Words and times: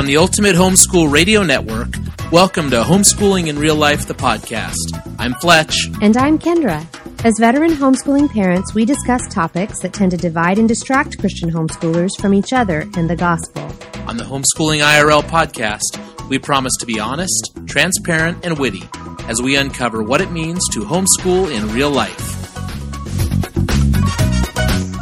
From 0.00 0.06
the 0.06 0.16
Ultimate 0.16 0.56
Homeschool 0.56 1.12
Radio 1.12 1.42
Network, 1.42 1.90
welcome 2.32 2.70
to 2.70 2.76
Homeschooling 2.76 3.48
in 3.48 3.58
Real 3.58 3.74
Life, 3.74 4.06
the 4.06 4.14
podcast. 4.14 4.98
I'm 5.18 5.34
Fletch. 5.34 5.76
And 6.00 6.16
I'm 6.16 6.38
Kendra. 6.38 6.86
As 7.22 7.34
veteran 7.38 7.72
homeschooling 7.72 8.32
parents, 8.32 8.72
we 8.72 8.86
discuss 8.86 9.20
topics 9.28 9.80
that 9.80 9.92
tend 9.92 10.12
to 10.12 10.16
divide 10.16 10.58
and 10.58 10.66
distract 10.66 11.18
Christian 11.18 11.50
homeschoolers 11.50 12.18
from 12.18 12.32
each 12.32 12.54
other 12.54 12.88
and 12.96 13.10
the 13.10 13.14
gospel. 13.14 13.60
On 14.08 14.16
the 14.16 14.24
Homeschooling 14.24 14.80
IRL 14.80 15.22
podcast, 15.24 16.00
we 16.30 16.38
promise 16.38 16.78
to 16.78 16.86
be 16.86 16.98
honest, 16.98 17.50
transparent, 17.66 18.42
and 18.42 18.58
witty 18.58 18.84
as 19.28 19.42
we 19.42 19.56
uncover 19.56 20.02
what 20.02 20.22
it 20.22 20.32
means 20.32 20.66
to 20.70 20.80
homeschool 20.80 21.54
in 21.54 21.70
real 21.74 21.90
life. 21.90 22.56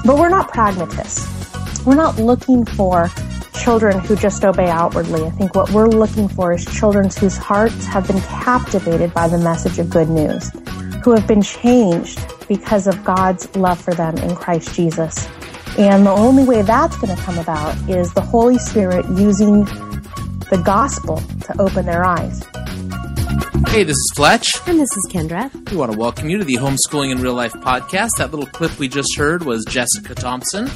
But 0.04 0.18
we're 0.18 0.28
not 0.28 0.52
pragmatists. 0.52 1.86
We're 1.86 1.94
not 1.94 2.18
looking 2.18 2.64
for 2.64 3.08
children 3.68 3.98
who 3.98 4.16
just 4.16 4.46
obey 4.46 4.70
outwardly. 4.70 5.22
I 5.26 5.30
think 5.32 5.54
what 5.54 5.70
we're 5.72 5.88
looking 5.88 6.26
for 6.26 6.54
is 6.54 6.64
children 6.64 7.10
whose 7.10 7.36
hearts 7.36 7.84
have 7.84 8.06
been 8.06 8.22
captivated 8.22 9.12
by 9.12 9.28
the 9.28 9.36
message 9.36 9.78
of 9.78 9.90
good 9.90 10.08
news, 10.08 10.50
who 11.04 11.14
have 11.14 11.26
been 11.26 11.42
changed 11.42 12.18
because 12.48 12.86
of 12.86 13.04
God's 13.04 13.54
love 13.54 13.78
for 13.78 13.92
them 13.92 14.16
in 14.16 14.34
Christ 14.34 14.74
Jesus. 14.74 15.28
And 15.76 16.06
the 16.06 16.10
only 16.10 16.44
way 16.44 16.62
that's 16.62 16.96
going 16.96 17.14
to 17.14 17.22
come 17.22 17.36
about 17.36 17.76
is 17.90 18.10
the 18.14 18.22
Holy 18.22 18.56
Spirit 18.56 19.04
using 19.18 19.64
the 20.48 20.62
gospel 20.64 21.18
to 21.42 21.60
open 21.60 21.84
their 21.84 22.06
eyes. 22.06 22.42
Hey, 23.68 23.82
this 23.82 23.96
is 23.96 24.12
Fletch. 24.16 24.48
And 24.66 24.80
this 24.80 24.96
is 24.96 25.06
Kendra. 25.10 25.52
We 25.70 25.76
want 25.76 25.92
to 25.92 25.98
welcome 25.98 26.30
you 26.30 26.38
to 26.38 26.44
the 26.44 26.54
Homeschooling 26.54 27.12
in 27.12 27.20
Real 27.20 27.34
Life 27.34 27.52
podcast. 27.52 28.12
That 28.16 28.30
little 28.30 28.46
clip 28.46 28.78
we 28.78 28.88
just 28.88 29.14
heard 29.18 29.44
was 29.44 29.66
Jessica 29.66 30.14
Thompson, 30.14 30.70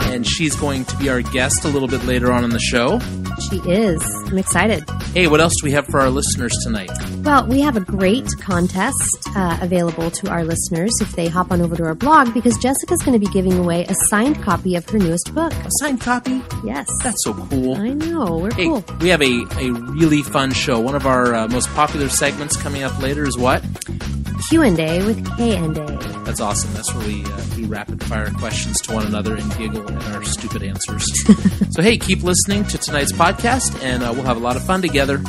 and 0.00 0.26
she's 0.26 0.56
going 0.56 0.84
to 0.86 0.96
be 0.96 1.08
our 1.08 1.22
guest 1.22 1.64
a 1.64 1.68
little 1.68 1.88
bit 1.88 2.04
later 2.04 2.32
on 2.32 2.44
in 2.44 2.50
the 2.50 2.58
show. 2.58 3.00
She 3.40 3.56
is. 3.70 4.02
I'm 4.28 4.38
excited. 4.38 4.88
Hey, 5.14 5.26
what 5.26 5.40
else 5.40 5.52
do 5.60 5.66
we 5.66 5.72
have 5.72 5.86
for 5.86 6.00
our 6.00 6.10
listeners 6.10 6.52
tonight? 6.62 6.90
Well, 7.22 7.46
we 7.46 7.60
have 7.60 7.76
a 7.76 7.80
great 7.80 8.28
contest 8.40 8.94
uh, 9.34 9.58
available 9.60 10.10
to 10.10 10.30
our 10.30 10.44
listeners 10.44 10.92
if 11.00 11.12
they 11.12 11.28
hop 11.28 11.50
on 11.50 11.60
over 11.60 11.76
to 11.76 11.84
our 11.84 11.94
blog 11.94 12.32
because 12.34 12.56
Jessica's 12.58 12.98
going 13.02 13.18
to 13.18 13.24
be 13.24 13.30
giving 13.32 13.58
away 13.58 13.84
a 13.86 13.94
signed 14.08 14.42
copy 14.42 14.76
of 14.76 14.88
her 14.90 14.98
newest 14.98 15.34
book. 15.34 15.52
A 15.52 15.68
signed 15.80 16.00
copy? 16.00 16.40
Yes. 16.64 16.86
That's 17.02 17.22
so 17.24 17.34
cool. 17.34 17.76
I 17.76 17.90
know. 17.90 18.38
We're 18.38 18.54
Hey, 18.54 18.64
cool. 18.66 18.84
we 19.00 19.08
have 19.08 19.22
a, 19.22 19.44
a 19.58 19.70
really 19.72 20.22
fun 20.22 20.52
show. 20.52 20.78
One 20.80 20.94
of 20.94 21.06
our 21.06 21.34
uh, 21.34 21.48
most 21.48 21.68
popular 21.70 22.08
segments 22.08 22.56
coming 22.56 22.82
up 22.82 22.98
later 23.00 23.24
is 23.26 23.36
what? 23.38 23.62
Q&A 24.48 25.04
with 25.06 25.24
K&A. 25.36 25.72
That's 26.24 26.40
awesome. 26.40 26.72
That's 26.74 26.92
where 26.94 27.06
we, 27.06 27.24
uh, 27.24 27.42
we 27.56 27.64
rapid 27.64 28.02
fire 28.04 28.30
questions 28.32 28.80
to 28.82 28.92
one 28.94 29.06
another 29.06 29.36
and 29.36 29.56
giggle 29.56 29.88
at 29.90 30.14
our 30.14 30.24
stupid 30.24 30.62
answers. 30.64 31.04
so, 31.70 31.80
hey, 31.80 31.96
keep 31.96 32.22
listening 32.22 32.64
to 32.66 32.76
tonight's 32.78 33.12
podcast, 33.12 33.21
and 33.26 34.02
uh, 34.02 34.10
we'll 34.12 34.24
have 34.24 34.36
a 34.36 34.40
lot 34.40 34.56
of 34.56 34.64
fun 34.64 34.82
together. 34.82 35.22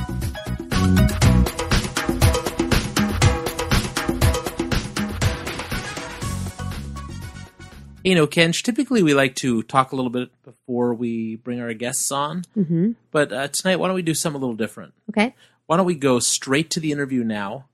You 8.03 8.15
know, 8.15 8.27
Kench, 8.27 8.63
typically 8.63 9.01
we 9.01 9.13
like 9.13 9.35
to 9.35 9.63
talk 9.63 9.93
a 9.93 9.95
little 9.95 10.11
bit 10.11 10.29
before 10.43 10.93
we 10.93 11.37
bring 11.37 11.61
our 11.61 11.73
guests 11.73 12.11
on, 12.11 12.43
Mm-hmm. 12.57 12.91
but 13.11 13.31
uh, 13.31 13.47
tonight, 13.47 13.77
why 13.77 13.87
don't 13.87 13.95
we 13.95 14.01
do 14.01 14.13
something 14.13 14.41
a 14.41 14.43
little 14.43 14.57
different? 14.57 14.93
Okay. 15.09 15.33
why 15.67 15.77
don't 15.77 15.85
we 15.85 15.95
go 15.95 16.19
straight 16.19 16.69
to 16.71 16.81
the 16.81 16.91
interview 16.91 17.23
now? 17.23 17.69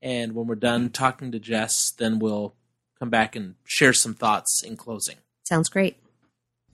And 0.00 0.34
when 0.34 0.46
we're 0.46 0.54
done 0.54 0.90
talking 0.90 1.32
to 1.32 1.40
Jess, 1.40 1.90
then 1.98 2.20
we'll 2.20 2.54
come 3.00 3.10
back 3.10 3.34
and 3.34 3.56
share 3.64 3.92
some 3.92 4.14
thoughts 4.14 4.62
in 4.62 4.76
closing. 4.76 5.16
Sounds 5.42 5.68
great. 5.68 5.96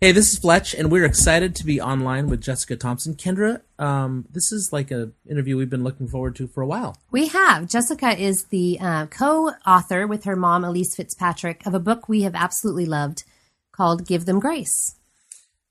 Hey, 0.02 0.12
this 0.12 0.32
is 0.32 0.38
Fletch, 0.38 0.72
and 0.72 0.90
we're 0.90 1.04
excited 1.04 1.54
to 1.56 1.66
be 1.66 1.78
online 1.78 2.28
with 2.28 2.40
Jessica 2.40 2.74
Thompson. 2.74 3.14
Kendra, 3.14 3.60
um, 3.78 4.24
this 4.30 4.50
is 4.50 4.72
like 4.72 4.90
a 4.90 5.10
interview 5.28 5.58
we've 5.58 5.68
been 5.68 5.84
looking 5.84 6.08
forward 6.08 6.36
to 6.36 6.46
for 6.46 6.62
a 6.62 6.66
while. 6.66 6.96
We 7.10 7.28
have. 7.28 7.68
Jessica 7.68 8.18
is 8.18 8.44
the 8.44 8.78
uh, 8.80 9.06
co 9.08 9.52
author 9.66 10.06
with 10.06 10.24
her 10.24 10.36
mom, 10.36 10.62
Elyse 10.62 10.96
Fitzpatrick, 10.96 11.66
of 11.66 11.74
a 11.74 11.78
book 11.78 12.08
we 12.08 12.22
have 12.22 12.34
absolutely 12.34 12.86
loved 12.86 13.24
called 13.72 14.06
Give 14.06 14.24
Them 14.24 14.40
Grace. 14.40 14.96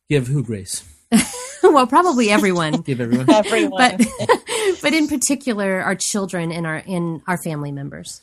Give 0.10 0.28
who 0.28 0.44
grace? 0.44 0.84
well, 1.64 1.88
probably 1.88 2.30
everyone. 2.30 2.74
Give 2.84 3.02
everyone. 3.02 3.32
Everyone. 3.32 3.80
but 3.80 3.98
but 4.84 4.94
in 4.94 5.08
particular 5.08 5.82
our 5.82 5.96
children 5.96 6.52
and 6.52 6.68
our 6.68 6.78
in 6.78 7.24
our 7.26 7.40
family 7.40 7.72
members. 7.72 8.22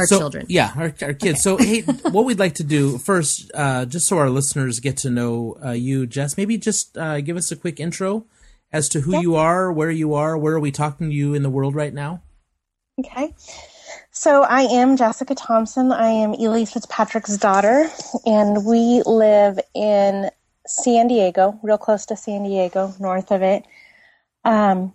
Our 0.00 0.06
So- 0.06 0.18
children. 0.18 0.46
Yeah, 0.48 0.72
our, 0.76 0.92
our 1.02 1.14
kids. 1.14 1.42
So, 1.42 1.56
hey, 1.56 1.80
what 2.10 2.24
we'd 2.24 2.38
like 2.38 2.54
to 2.56 2.64
do 2.64 2.98
first, 2.98 3.50
uh, 3.54 3.84
just 3.86 4.06
so 4.06 4.18
our 4.18 4.30
listeners 4.30 4.80
get 4.80 4.96
to 4.98 5.10
know 5.10 5.56
uh, 5.64 5.70
you, 5.70 6.06
Jess, 6.06 6.36
maybe 6.36 6.58
just 6.58 6.96
uh, 6.98 7.20
give 7.20 7.36
us 7.36 7.50
a 7.52 7.56
quick 7.56 7.78
intro 7.80 8.26
as 8.72 8.88
to 8.90 9.00
who 9.00 9.20
you 9.20 9.34
are, 9.36 9.72
where 9.72 9.90
you 9.90 10.14
are, 10.14 10.36
where 10.38 10.54
are 10.54 10.60
we 10.60 10.70
talking 10.70 11.10
to 11.10 11.14
you 11.14 11.34
in 11.34 11.42
the 11.42 11.50
world 11.50 11.74
right 11.74 11.92
now? 11.92 12.22
Okay. 12.98 13.34
So 14.12 14.42
I 14.42 14.62
am 14.62 14.96
Jessica 14.96 15.34
Thompson. 15.34 15.92
I 15.92 16.08
am 16.08 16.32
Elyse 16.34 16.72
Fitzpatrick's 16.72 17.36
daughter, 17.36 17.88
and 18.26 18.64
we 18.64 19.02
live 19.06 19.58
in 19.74 20.30
San 20.66 21.08
Diego, 21.08 21.58
real 21.62 21.78
close 21.78 22.06
to 22.06 22.16
San 22.16 22.44
Diego, 22.44 22.94
north 23.00 23.32
of 23.32 23.42
it. 23.42 23.64
Um, 24.44 24.92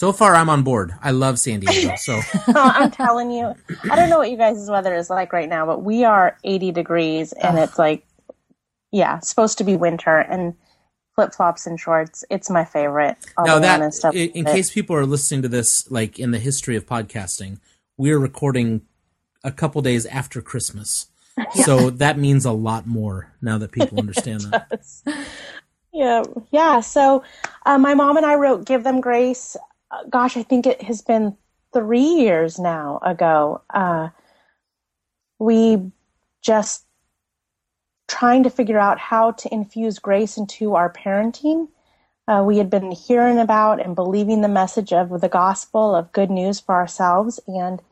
So 0.00 0.14
far, 0.14 0.34
I'm 0.34 0.48
on 0.48 0.62
board. 0.62 0.94
I 1.02 1.10
love 1.10 1.38
San 1.38 1.60
Diego. 1.60 1.94
So, 1.98 2.18
I'm 2.56 2.90
telling 2.90 3.30
you, 3.30 3.54
I 3.90 3.96
don't 3.96 4.08
know 4.08 4.16
what 4.16 4.30
you 4.30 4.38
guys' 4.38 4.66
weather 4.70 4.94
is 4.94 5.10
like 5.10 5.30
right 5.30 5.46
now, 5.46 5.66
but 5.66 5.82
we 5.82 6.04
are 6.04 6.38
80 6.42 6.72
degrees, 6.72 7.32
and 7.34 7.58
it's 7.58 7.78
like, 7.78 8.06
yeah, 8.92 9.18
supposed 9.18 9.58
to 9.58 9.64
be 9.64 9.76
winter, 9.76 10.16
and 10.16 10.54
flip 11.14 11.34
flops 11.34 11.66
and 11.66 11.78
shorts. 11.78 12.24
It's 12.30 12.48
my 12.48 12.64
favorite. 12.64 13.18
Now 13.38 13.58
that, 13.58 14.14
in, 14.14 14.30
in 14.30 14.44
case 14.46 14.70
people 14.72 14.96
are 14.96 15.04
listening 15.04 15.42
to 15.42 15.48
this, 15.48 15.90
like 15.90 16.18
in 16.18 16.30
the 16.30 16.38
history 16.38 16.76
of 16.76 16.86
podcasting, 16.86 17.58
we're 17.98 18.18
recording 18.18 18.80
a 19.44 19.52
couple 19.52 19.82
days 19.82 20.06
after 20.06 20.40
Christmas. 20.40 21.08
So 21.64 21.90
that 21.90 22.18
means 22.18 22.46
a 22.46 22.52
lot 22.52 22.86
more 22.86 23.34
now 23.42 23.58
that 23.58 23.72
people 23.72 23.98
understand 24.04 24.40
that. 24.50 24.82
Yeah, 25.92 26.22
yeah. 26.52 26.80
So 26.80 27.22
uh, 27.66 27.78
my 27.78 27.94
mom 27.94 28.16
and 28.16 28.24
I 28.24 28.36
wrote 28.36 28.64
"Give 28.64 28.82
Them 28.82 29.00
Grace." 29.00 29.56
Uh, 29.90 30.04
gosh, 30.08 30.36
I 30.36 30.42
think 30.42 30.66
it 30.66 30.82
has 30.82 31.02
been 31.02 31.36
three 31.72 32.00
years 32.00 32.58
now 32.58 33.00
ago. 33.02 33.62
Uh, 33.70 34.10
we 35.38 35.90
just 36.42 36.84
trying 38.08 38.42
to 38.42 38.50
figure 38.50 38.78
out 38.78 38.98
how 38.98 39.32
to 39.32 39.52
infuse 39.52 39.98
grace 39.98 40.36
into 40.36 40.74
our 40.74 40.92
parenting. 40.92 41.68
Uh, 42.28 42.42
we 42.46 42.58
had 42.58 42.70
been 42.70 42.90
hearing 42.92 43.38
about 43.38 43.80
and 43.84 43.96
believing 43.96 44.40
the 44.40 44.48
message 44.48 44.92
of 44.92 45.20
the 45.20 45.28
gospel 45.28 45.94
of 45.94 46.12
good 46.12 46.30
news 46.30 46.60
for 46.60 46.74
ourselves 46.74 47.40
and 47.48 47.82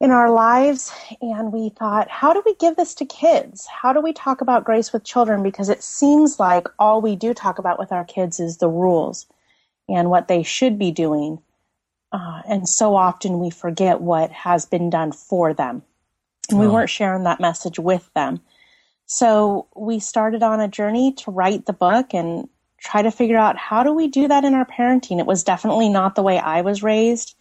in 0.00 0.10
our 0.10 0.30
lives. 0.30 0.92
And 1.20 1.52
we 1.52 1.68
thought, 1.70 2.08
how 2.08 2.32
do 2.32 2.42
we 2.44 2.54
give 2.56 2.76
this 2.76 2.94
to 2.96 3.04
kids? 3.04 3.66
How 3.66 3.92
do 3.92 4.00
we 4.00 4.12
talk 4.12 4.40
about 4.40 4.64
grace 4.64 4.92
with 4.92 5.04
children? 5.04 5.42
Because 5.42 5.68
it 5.68 5.82
seems 5.82 6.40
like 6.40 6.66
all 6.78 7.00
we 7.00 7.14
do 7.14 7.34
talk 7.34 7.58
about 7.58 7.78
with 7.78 7.92
our 7.92 8.04
kids 8.04 8.40
is 8.40 8.56
the 8.56 8.68
rules 8.68 9.26
and 9.88 10.10
what 10.10 10.28
they 10.28 10.42
should 10.42 10.78
be 10.78 10.90
doing. 10.90 11.40
Uh, 12.12 12.42
and 12.48 12.68
so 12.68 12.96
often 12.96 13.38
we 13.38 13.50
forget 13.50 14.00
what 14.00 14.30
has 14.30 14.66
been 14.66 14.90
done 14.90 15.12
for 15.12 15.54
them. 15.54 15.82
And 16.50 16.58
we 16.58 16.66
Oh. 16.66 16.72
weren't 16.72 16.90
sharing 16.90 17.24
that 17.24 17.40
message 17.40 17.78
with 17.78 18.10
them. 18.14 18.40
So 19.06 19.66
we 19.74 19.98
started 19.98 20.42
on 20.42 20.60
a 20.60 20.68
journey 20.68 21.12
to 21.12 21.30
write 21.30 21.66
the 21.66 21.72
book 21.72 22.14
and 22.14 22.48
try 22.78 23.02
to 23.02 23.10
figure 23.10 23.38
out 23.38 23.56
how 23.56 23.82
do 23.82 23.92
we 23.92 24.06
do 24.08 24.28
that 24.28 24.44
in 24.44 24.54
our 24.54 24.64
parenting. 24.66 25.18
It 25.18 25.26
was 25.26 25.44
definitely 25.44 25.88
not 25.88 26.14
the 26.14 26.22
way 26.22 26.38
I 26.38 26.60
was 26.60 26.82
raised. 26.82 27.34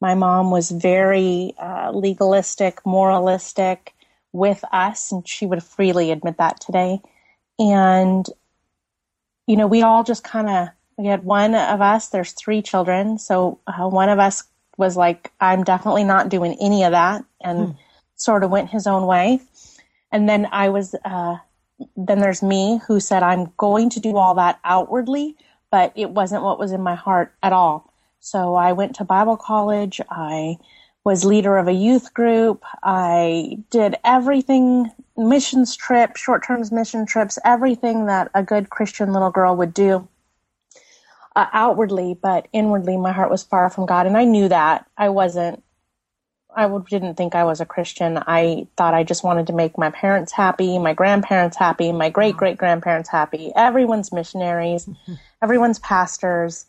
My 0.00 0.14
mom 0.14 0.50
was 0.50 0.70
very 0.70 1.54
uh, 1.58 1.90
legalistic, 1.92 2.84
moralistic 2.84 3.94
with 4.32 4.62
us, 4.72 5.10
and 5.10 5.26
she 5.26 5.46
would 5.46 5.62
freely 5.62 6.10
admit 6.10 6.36
that 6.36 6.60
today. 6.60 7.00
And, 7.58 8.28
you 9.46 9.56
know, 9.56 9.66
we 9.66 9.82
all 9.82 10.04
just 10.04 10.22
kind 10.22 10.50
of, 10.50 10.68
we 10.96 11.06
had 11.06 11.24
one 11.24 11.54
of 11.54 11.80
us, 11.80 12.08
there's 12.08 12.32
three 12.32 12.62
children. 12.62 13.18
So 13.18 13.60
uh, 13.66 13.88
one 13.88 14.08
of 14.08 14.18
us 14.18 14.44
was 14.78 14.96
like, 14.96 15.32
I'm 15.40 15.64
definitely 15.64 16.04
not 16.04 16.28
doing 16.28 16.56
any 16.60 16.84
of 16.84 16.92
that, 16.92 17.24
and 17.40 17.76
sort 18.16 18.44
of 18.44 18.50
went 18.50 18.70
his 18.70 18.86
own 18.86 19.06
way. 19.06 19.40
And 20.10 20.28
then 20.28 20.46
I 20.50 20.70
was, 20.70 20.94
uh, 21.04 21.36
then 21.96 22.20
there's 22.20 22.42
me 22.42 22.80
who 22.86 23.00
said, 23.00 23.22
I'm 23.22 23.52
going 23.56 23.90
to 23.90 24.00
do 24.00 24.16
all 24.16 24.34
that 24.34 24.58
outwardly, 24.64 25.36
but 25.70 25.92
it 25.96 26.10
wasn't 26.10 26.42
what 26.42 26.58
was 26.58 26.72
in 26.72 26.82
my 26.82 26.94
heart 26.94 27.34
at 27.42 27.52
all. 27.52 27.92
So 28.20 28.54
I 28.54 28.72
went 28.72 28.96
to 28.96 29.04
Bible 29.04 29.36
college. 29.36 30.00
I 30.10 30.56
was 31.04 31.24
leader 31.24 31.56
of 31.56 31.68
a 31.68 31.72
youth 31.72 32.12
group. 32.14 32.64
I 32.82 33.58
did 33.70 33.96
everything 34.04 34.90
missions 35.16 35.76
trip, 35.76 36.16
short 36.16 36.44
term 36.44 36.62
mission 36.72 37.06
trips, 37.06 37.38
everything 37.44 38.06
that 38.06 38.30
a 38.34 38.42
good 38.42 38.70
Christian 38.70 39.12
little 39.12 39.30
girl 39.30 39.56
would 39.56 39.74
do 39.74 40.08
uh, 41.36 41.46
outwardly, 41.52 42.18
but 42.20 42.48
inwardly, 42.52 42.96
my 42.96 43.12
heart 43.12 43.30
was 43.30 43.44
far 43.44 43.70
from 43.70 43.86
God. 43.86 44.06
And 44.06 44.16
I 44.16 44.24
knew 44.24 44.48
that 44.48 44.86
I 44.96 45.10
wasn't 45.10 45.62
I 46.56 46.66
didn't 46.88 47.16
think 47.16 47.34
I 47.34 47.44
was 47.44 47.60
a 47.60 47.66
Christian. 47.66 48.18
I 48.26 48.66
thought 48.78 48.94
I 48.94 49.04
just 49.04 49.22
wanted 49.22 49.48
to 49.48 49.52
make 49.52 49.76
my 49.76 49.90
parents 49.90 50.32
happy, 50.32 50.78
my 50.78 50.94
grandparents 50.94 51.54
happy, 51.54 51.92
my 51.92 52.08
great 52.08 52.34
great 52.38 52.56
grandparents 52.56 53.10
happy. 53.10 53.52
Everyone's 53.54 54.10
missionaries, 54.10 54.88
everyone's 55.42 55.78
pastors, 55.80 56.64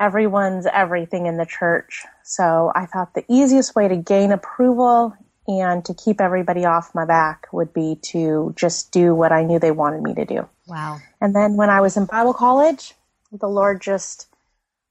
everyone's 0.00 0.66
everything 0.66 1.26
in 1.26 1.36
the 1.36 1.46
church. 1.46 2.04
So 2.24 2.72
I 2.74 2.86
thought 2.86 3.14
the 3.14 3.24
easiest 3.28 3.76
way 3.76 3.86
to 3.86 3.96
gain 3.96 4.32
approval 4.32 5.14
and 5.46 5.84
to 5.84 5.94
keep 5.94 6.20
everybody 6.20 6.64
off 6.64 6.92
my 6.92 7.04
back 7.04 7.46
would 7.52 7.72
be 7.72 7.98
to 8.02 8.52
just 8.56 8.90
do 8.90 9.14
what 9.14 9.30
I 9.30 9.44
knew 9.44 9.60
they 9.60 9.70
wanted 9.70 10.02
me 10.02 10.14
to 10.14 10.24
do. 10.24 10.48
Wow. 10.66 10.98
And 11.20 11.36
then 11.36 11.56
when 11.56 11.70
I 11.70 11.80
was 11.80 11.96
in 11.96 12.06
Bible 12.06 12.34
college, 12.34 12.94
the 13.32 13.48
Lord 13.48 13.80
just 13.80 14.28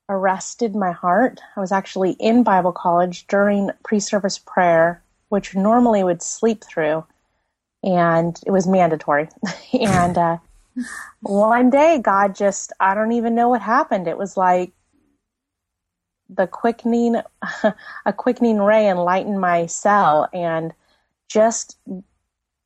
arrested 0.07 0.75
my 0.75 0.91
heart. 0.91 1.39
I 1.55 1.59
was 1.59 1.71
actually 1.71 2.11
in 2.13 2.43
Bible 2.43 2.71
college 2.71 3.27
during 3.27 3.69
pre 3.83 3.99
service 3.99 4.39
prayer, 4.39 5.03
which 5.29 5.55
normally 5.55 6.03
would 6.03 6.21
sleep 6.21 6.63
through, 6.63 7.05
and 7.83 8.39
it 8.45 8.51
was 8.51 8.67
mandatory. 8.67 9.29
and 9.73 10.17
uh, 10.17 10.37
one 11.21 11.69
day, 11.69 11.99
God 12.01 12.35
just, 12.35 12.73
I 12.79 12.95
don't 12.95 13.11
even 13.11 13.35
know 13.35 13.49
what 13.49 13.61
happened. 13.61 14.07
It 14.07 14.17
was 14.17 14.37
like 14.37 14.71
the 16.29 16.47
quickening, 16.47 17.21
a 18.05 18.13
quickening 18.13 18.59
ray 18.59 18.87
enlightened 18.87 19.39
my 19.39 19.65
cell 19.65 20.29
and 20.33 20.73
just 21.27 21.77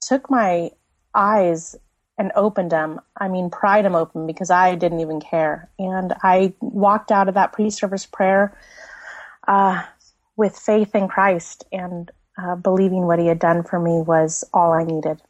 took 0.01 0.29
my 0.29 0.71
eyes 1.15 1.75
and 2.23 2.31
opened 2.35 2.71
them. 2.71 3.01
I 3.17 3.27
mean, 3.27 3.49
pried 3.49 3.83
them 3.83 3.95
open 3.95 4.25
because 4.25 4.49
I 4.49 4.75
didn't 4.75 5.01
even 5.01 5.19
care. 5.19 5.69
And 5.77 6.13
I 6.23 6.53
walked 6.61 7.11
out 7.11 7.27
of 7.27 7.33
that 7.35 7.51
pre-service 7.51 8.05
prayer 8.05 8.57
uh, 9.45 9.83
with 10.37 10.57
faith 10.57 10.95
in 10.95 11.09
Christ 11.09 11.65
and 11.73 12.09
uh, 12.41 12.55
believing 12.55 13.05
what 13.07 13.19
He 13.19 13.27
had 13.27 13.39
done 13.39 13.63
for 13.63 13.77
me 13.77 14.01
was 14.01 14.45
all 14.53 14.71
I 14.71 14.85
needed. 14.85 15.21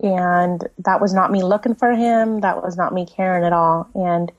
And 0.00 0.66
that 0.78 1.02
was 1.02 1.12
not 1.12 1.30
me 1.30 1.42
looking 1.42 1.74
for 1.74 1.92
Him. 1.92 2.40
That 2.40 2.62
was 2.62 2.78
not 2.78 2.94
me 2.94 3.04
caring 3.04 3.44
at 3.44 3.52
all. 3.52 3.90
And 3.94 4.32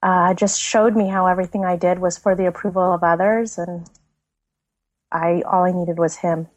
uh, 0.00 0.32
just 0.34 0.60
showed 0.60 0.94
me 0.96 1.08
how 1.08 1.26
everything 1.26 1.64
I 1.64 1.74
did 1.74 1.98
was 1.98 2.18
for 2.18 2.36
the 2.36 2.46
approval 2.46 2.94
of 2.94 3.02
others, 3.02 3.58
and 3.58 3.88
I 5.12 5.42
all 5.42 5.64
I 5.64 5.72
needed 5.72 5.98
was 5.98 6.16
Him. 6.16 6.48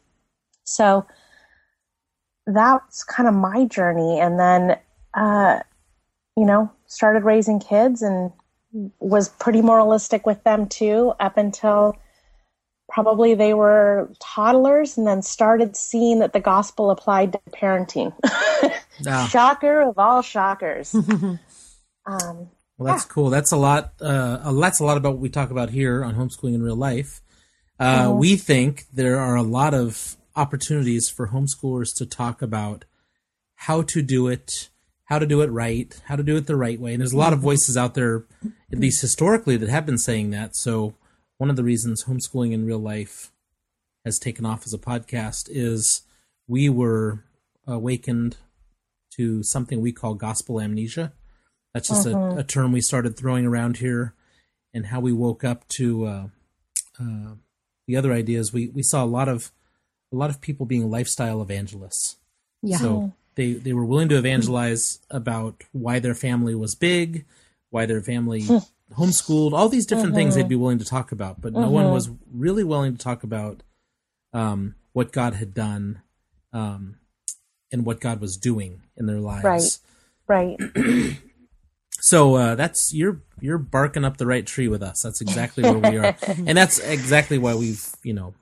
So 0.64 1.06
that's 2.46 3.04
kind 3.04 3.28
of 3.28 3.34
my 3.34 3.64
journey. 3.66 4.20
And 4.20 4.38
then, 4.38 4.78
uh, 5.14 5.60
you 6.36 6.44
know, 6.44 6.70
started 6.86 7.24
raising 7.24 7.60
kids 7.60 8.02
and 8.02 8.32
was 9.00 9.28
pretty 9.28 9.62
moralistic 9.62 10.26
with 10.26 10.42
them 10.44 10.68
too, 10.68 11.12
up 11.18 11.36
until 11.36 11.96
probably 12.88 13.34
they 13.34 13.52
were 13.52 14.10
toddlers 14.20 14.96
and 14.96 15.06
then 15.06 15.22
started 15.22 15.76
seeing 15.76 16.20
that 16.20 16.32
the 16.32 16.40
gospel 16.40 16.90
applied 16.90 17.32
to 17.32 17.40
parenting. 17.50 18.12
Ah. 19.06 19.28
Shocker 19.30 19.82
of 19.82 19.98
all 19.98 20.22
shockers. 20.22 20.94
um, 20.94 21.38
well, 22.06 22.48
that's 22.80 23.04
yeah. 23.04 23.08
cool. 23.10 23.28
That's 23.28 23.52
a 23.52 23.56
lot. 23.58 23.92
Uh, 24.00 24.50
that's 24.54 24.80
a 24.80 24.84
lot 24.84 24.96
about 24.96 25.12
what 25.12 25.20
we 25.20 25.28
talk 25.28 25.50
about 25.50 25.68
here 25.68 26.02
on 26.02 26.14
homeschooling 26.14 26.54
in 26.54 26.62
real 26.62 26.76
life. 26.76 27.20
Uh, 27.78 28.04
mm-hmm. 28.06 28.18
We 28.18 28.36
think 28.36 28.84
there 28.92 29.18
are 29.18 29.36
a 29.36 29.42
lot 29.42 29.74
of 29.74 30.16
opportunities 30.36 31.08
for 31.08 31.28
homeschoolers 31.28 31.96
to 31.96 32.06
talk 32.06 32.42
about 32.42 32.84
how 33.56 33.82
to 33.82 34.02
do 34.02 34.28
it, 34.28 34.68
how 35.04 35.18
to 35.18 35.26
do 35.26 35.40
it 35.40 35.50
right, 35.50 36.00
how 36.06 36.16
to 36.16 36.22
do 36.22 36.36
it 36.36 36.46
the 36.46 36.56
right 36.56 36.80
way. 36.80 36.92
And 36.92 37.00
there's 37.00 37.12
a 37.12 37.18
lot 37.18 37.32
of 37.32 37.40
voices 37.40 37.76
out 37.76 37.94
there, 37.94 38.26
at 38.70 38.78
least 38.78 39.00
historically, 39.00 39.56
that 39.56 39.68
have 39.68 39.86
been 39.86 39.98
saying 39.98 40.30
that. 40.30 40.54
So 40.54 40.94
one 41.38 41.50
of 41.50 41.56
the 41.56 41.64
reasons 41.64 42.04
homeschooling 42.04 42.52
in 42.52 42.66
real 42.66 42.78
life 42.78 43.32
has 44.04 44.18
taken 44.18 44.46
off 44.46 44.66
as 44.66 44.72
a 44.72 44.78
podcast 44.78 45.48
is 45.50 46.02
we 46.46 46.68
were 46.68 47.24
awakened 47.66 48.36
to 49.16 49.42
something 49.42 49.80
we 49.80 49.92
call 49.92 50.14
gospel 50.14 50.60
amnesia. 50.60 51.12
That's 51.74 51.88
just 51.88 52.06
uh-huh. 52.06 52.18
a, 52.18 52.36
a, 52.36 52.44
term 52.44 52.72
we 52.72 52.80
started 52.80 53.16
throwing 53.16 53.44
around 53.44 53.78
here, 53.78 54.14
and 54.72 54.86
how 54.86 55.00
we 55.00 55.12
woke 55.12 55.44
up 55.44 55.66
to 55.68 56.06
uh, 56.06 56.26
uh, 57.00 57.34
the 57.86 57.96
other 57.96 58.12
ideas. 58.12 58.52
We 58.52 58.68
we 58.68 58.82
saw 58.82 59.04
a 59.04 59.06
lot 59.06 59.28
of 59.28 59.52
a 60.12 60.16
lot 60.16 60.30
of 60.30 60.40
people 60.40 60.66
being 60.66 60.90
lifestyle 60.90 61.42
evangelists. 61.42 62.16
Yeah. 62.62 62.78
So 62.78 63.12
they 63.34 63.54
they 63.54 63.72
were 63.72 63.84
willing 63.84 64.08
to 64.08 64.18
evangelize 64.18 65.00
about 65.10 65.64
why 65.72 65.98
their 65.98 66.14
family 66.14 66.54
was 66.54 66.74
big, 66.74 67.24
why 67.70 67.86
their 67.86 68.00
family 68.00 68.42
hmm. 68.42 68.58
homeschooled, 68.94 69.52
all 69.52 69.68
these 69.68 69.86
different 69.86 70.14
things 70.14 70.34
they'd 70.34 70.48
be 70.48 70.56
willing 70.56 70.78
to 70.78 70.84
talk 70.84 71.12
about, 71.12 71.40
but 71.40 71.52
no 71.52 71.70
one 71.70 71.84
mm-hmm. 71.84 71.94
was 71.94 72.10
really 72.32 72.64
willing 72.64 72.96
to 72.96 72.98
talk 72.98 73.22
about 73.22 73.62
um, 74.32 74.74
what 74.92 75.12
God 75.12 75.34
had 75.34 75.54
done 75.54 76.02
um, 76.52 76.96
and 77.70 77.84
what 77.84 78.00
God 78.00 78.20
was 78.20 78.36
doing 78.36 78.82
in 78.96 79.06
their 79.06 79.20
lives. 79.20 79.44
Right. 79.44 80.58
Right. 80.58 80.58
so 82.00 82.34
uh, 82.34 82.54
that's 82.54 82.92
you're 82.92 83.20
you're 83.40 83.58
barking 83.58 84.04
up 84.04 84.16
the 84.16 84.26
right 84.26 84.46
tree 84.46 84.68
with 84.68 84.82
us. 84.82 85.02
That's 85.02 85.20
exactly 85.20 85.62
where 85.62 85.78
we 85.78 85.98
are, 85.98 86.16
and 86.26 86.56
that's 86.56 86.78
exactly 86.78 87.38
why 87.38 87.54
we've 87.54 87.86
you 88.02 88.12
know 88.12 88.34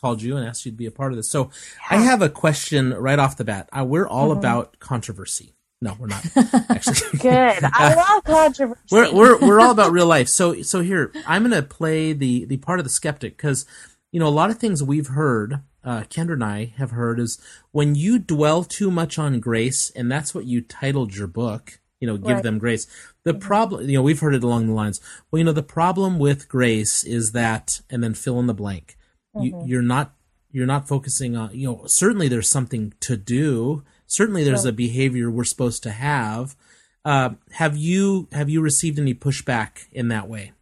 called 0.00 0.22
you 0.22 0.36
and 0.36 0.46
asked 0.46 0.64
you 0.64 0.72
to 0.72 0.76
be 0.76 0.86
a 0.86 0.90
part 0.90 1.12
of 1.12 1.16
this. 1.16 1.30
So 1.30 1.50
yeah. 1.90 1.98
I 1.98 2.02
have 2.02 2.22
a 2.22 2.28
question 2.28 2.94
right 2.94 3.18
off 3.18 3.36
the 3.36 3.44
bat. 3.44 3.68
Uh, 3.76 3.84
we're 3.84 4.06
all 4.06 4.30
mm-hmm. 4.30 4.38
about 4.38 4.78
controversy. 4.78 5.54
No, 5.80 5.96
we're 5.98 6.08
not 6.08 6.24
actually. 6.70 7.18
Good. 7.18 7.60
I 7.62 7.94
love 7.94 8.24
controversy. 8.24 8.80
We're 8.90 9.12
we're 9.12 9.38
we're 9.38 9.60
all 9.60 9.70
about 9.70 9.92
real 9.92 10.06
life. 10.06 10.28
So 10.28 10.62
so 10.62 10.80
here 10.80 11.12
I'm 11.26 11.48
going 11.48 11.52
to 11.52 11.66
play 11.66 12.12
the 12.12 12.44
the 12.44 12.56
part 12.56 12.80
of 12.80 12.84
the 12.84 12.90
skeptic 12.90 13.36
because 13.36 13.64
you 14.10 14.18
know 14.18 14.26
a 14.26 14.30
lot 14.30 14.50
of 14.50 14.58
things 14.58 14.82
we've 14.82 15.08
heard. 15.08 15.60
Uh, 15.84 16.02
Kendra 16.02 16.32
and 16.32 16.44
I 16.44 16.72
have 16.76 16.90
heard 16.90 17.20
is 17.20 17.40
when 17.70 17.94
you 17.94 18.18
dwell 18.18 18.64
too 18.64 18.90
much 18.90 19.18
on 19.18 19.40
grace, 19.40 19.90
and 19.90 20.10
that's 20.10 20.34
what 20.34 20.44
you 20.44 20.60
titled 20.60 21.14
your 21.14 21.28
book. 21.28 21.78
You 22.00 22.06
know, 22.06 22.16
give 22.16 22.36
right. 22.36 22.42
them 22.42 22.58
grace. 22.58 22.86
The 23.24 23.32
mm-hmm. 23.32 23.40
problem, 23.40 23.88
you 23.88 23.96
know, 23.96 24.02
we've 24.02 24.20
heard 24.20 24.34
it 24.34 24.44
along 24.44 24.66
the 24.66 24.72
lines. 24.72 25.00
Well, 25.30 25.38
you 25.38 25.44
know, 25.44 25.52
the 25.52 25.62
problem 25.62 26.18
with 26.18 26.48
grace 26.48 27.04
is 27.04 27.32
that, 27.32 27.80
and 27.88 28.04
then 28.04 28.14
fill 28.14 28.38
in 28.38 28.46
the 28.46 28.54
blank 28.54 28.97
mm-hmm. 29.38 29.66
you, 29.66 29.78
are 29.78 29.82
not 29.82 30.14
you're 30.50 30.66
not 30.66 30.88
focusing 30.88 31.36
on 31.36 31.50
you 31.52 31.66
know 31.68 31.82
certainly 31.86 32.28
there's 32.28 32.48
something 32.48 32.92
to 33.00 33.16
do. 33.16 33.84
Certainly 34.06 34.44
there's 34.44 34.64
a 34.64 34.72
behavior 34.72 35.30
we're 35.30 35.44
supposed 35.44 35.82
to 35.82 35.90
have. 35.90 36.56
Uh, 37.04 37.30
have 37.52 37.76
you 37.76 38.28
have 38.32 38.48
you 38.48 38.60
received 38.60 38.98
any 38.98 39.14
pushback 39.14 39.86
in 39.92 40.08
that 40.08 40.28
way? 40.28 40.52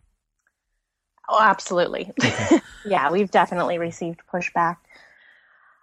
Oh 1.28 1.40
absolutely. 1.40 2.12
Okay. 2.22 2.60
yeah 2.84 3.10
we've 3.10 3.30
definitely 3.30 3.78
received 3.78 4.20
pushback. 4.32 4.76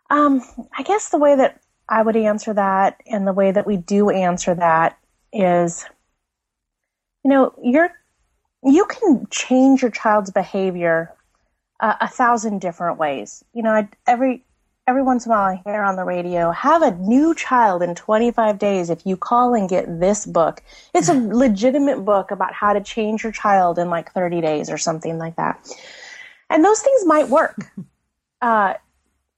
Um, 0.10 0.42
i 0.78 0.84
guess 0.84 1.10
the 1.10 1.18
way 1.18 1.36
that 1.36 1.62
i 1.90 2.02
would 2.02 2.16
answer 2.16 2.54
that 2.54 3.02
and 3.08 3.26
the 3.26 3.34
way 3.34 3.52
that 3.52 3.66
we 3.66 3.78
do 3.78 4.10
answer 4.10 4.54
that 4.54 4.98
is 5.32 5.86
you 7.24 7.32
know 7.32 7.54
you're 7.64 7.90
you 8.64 8.86
can 8.86 9.28
change 9.30 9.82
your 9.82 9.92
child's 9.92 10.32
behavior 10.32 11.14
uh, 11.84 11.98
a 12.00 12.08
thousand 12.08 12.62
different 12.62 12.98
ways. 12.98 13.44
You 13.54 13.62
know, 13.62 13.72
I, 13.72 13.90
every 14.08 14.44
every 14.88 15.04
once 15.04 15.26
in 15.26 15.32
a 15.32 15.36
while 15.36 15.54
I 15.54 15.62
hear 15.66 15.84
on 15.84 15.98
the 15.98 16.06
radio, 16.06 16.52
have 16.52 16.82
a 16.82 16.92
new 16.92 17.36
child 17.36 17.84
in 17.84 17.94
25 17.94 18.58
days 18.58 18.90
if 18.90 19.06
you 19.06 19.16
call 19.18 19.54
and 19.54 19.70
get 19.70 20.00
this 20.00 20.26
book. 20.26 20.64
It's 20.94 21.10
a 21.10 21.14
legitimate 21.44 22.04
book 22.06 22.32
about 22.32 22.54
how 22.54 22.74
to 22.74 22.82
change 22.82 23.24
your 23.24 23.34
child 23.34 23.78
in 23.78 23.90
like 23.90 24.14
30 24.14 24.42
days 24.42 24.70
or 24.70 24.78
something 24.78 25.18
like 25.18 25.36
that. 25.36 25.68
And 26.50 26.64
those 26.64 26.82
things 26.82 27.06
might 27.06 27.30
work. 27.30 27.72
Uh, 28.42 28.74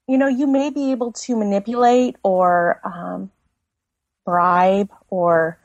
you 0.08 0.18
know, 0.18 0.28
you 0.28 0.48
may 0.48 0.72
be 0.72 0.90
able 0.90 1.12
to 1.12 1.36
manipulate 1.38 2.16
or 2.24 2.82
um, 2.84 3.30
bribe 4.26 4.90
or 5.12 5.60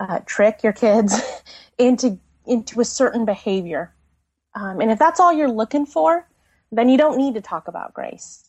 uh, 0.00 0.18
trick 0.26 0.64
your 0.64 0.72
kids 0.72 1.14
into 1.78 2.18
into 2.44 2.80
a 2.80 2.84
certain 2.84 3.24
behavior. 3.24 3.94
Um, 4.54 4.80
and 4.80 4.90
if 4.90 4.98
that's 4.98 5.20
all 5.20 5.32
you're 5.32 5.50
looking 5.50 5.86
for, 5.86 6.26
then 6.70 6.88
you 6.88 6.98
don't 6.98 7.16
need 7.16 7.34
to 7.34 7.40
talk 7.40 7.68
about 7.68 7.94
grace. 7.94 8.48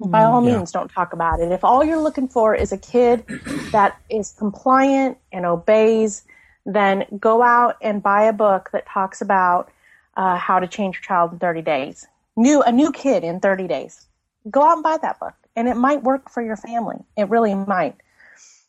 By 0.00 0.22
all 0.22 0.44
yeah. 0.44 0.56
means, 0.56 0.70
don't 0.70 0.90
talk 0.90 1.12
about 1.12 1.40
it. 1.40 1.50
If 1.50 1.64
all 1.64 1.82
you're 1.82 2.00
looking 2.00 2.28
for 2.28 2.54
is 2.54 2.70
a 2.70 2.78
kid 2.78 3.24
that 3.72 4.00
is 4.08 4.32
compliant 4.38 5.18
and 5.32 5.44
obeys, 5.44 6.22
then 6.64 7.04
go 7.18 7.42
out 7.42 7.76
and 7.82 8.00
buy 8.02 8.22
a 8.22 8.32
book 8.32 8.70
that 8.72 8.86
talks 8.86 9.20
about 9.20 9.72
uh, 10.16 10.36
how 10.36 10.60
to 10.60 10.68
change 10.68 10.96
your 10.96 11.02
child 11.02 11.32
in 11.32 11.38
30 11.40 11.62
days. 11.62 12.06
New 12.36 12.62
a 12.62 12.70
new 12.70 12.92
kid 12.92 13.24
in 13.24 13.40
30 13.40 13.66
days. 13.66 14.06
Go 14.48 14.62
out 14.62 14.74
and 14.74 14.82
buy 14.84 14.98
that 15.02 15.18
book, 15.18 15.34
and 15.56 15.66
it 15.66 15.76
might 15.76 16.04
work 16.04 16.30
for 16.30 16.42
your 16.42 16.56
family. 16.56 16.98
It 17.16 17.28
really 17.28 17.54
might. 17.54 17.96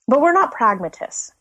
But 0.07 0.21
we're 0.21 0.33
not 0.33 0.51
pragmatists. 0.51 1.33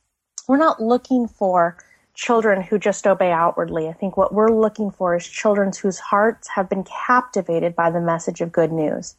We're 0.46 0.58
not 0.58 0.82
looking 0.82 1.26
for 1.28 1.78
children 2.18 2.60
who 2.60 2.80
just 2.80 3.06
obey 3.06 3.30
outwardly. 3.30 3.88
I 3.88 3.92
think 3.92 4.16
what 4.16 4.34
we're 4.34 4.50
looking 4.50 4.90
for 4.90 5.14
is 5.14 5.24
children 5.24 5.70
whose 5.80 6.00
hearts 6.00 6.48
have 6.48 6.68
been 6.68 6.82
captivated 6.82 7.76
by 7.76 7.92
the 7.92 8.00
message 8.00 8.40
of 8.40 8.50
good 8.50 8.72
news, 8.72 9.14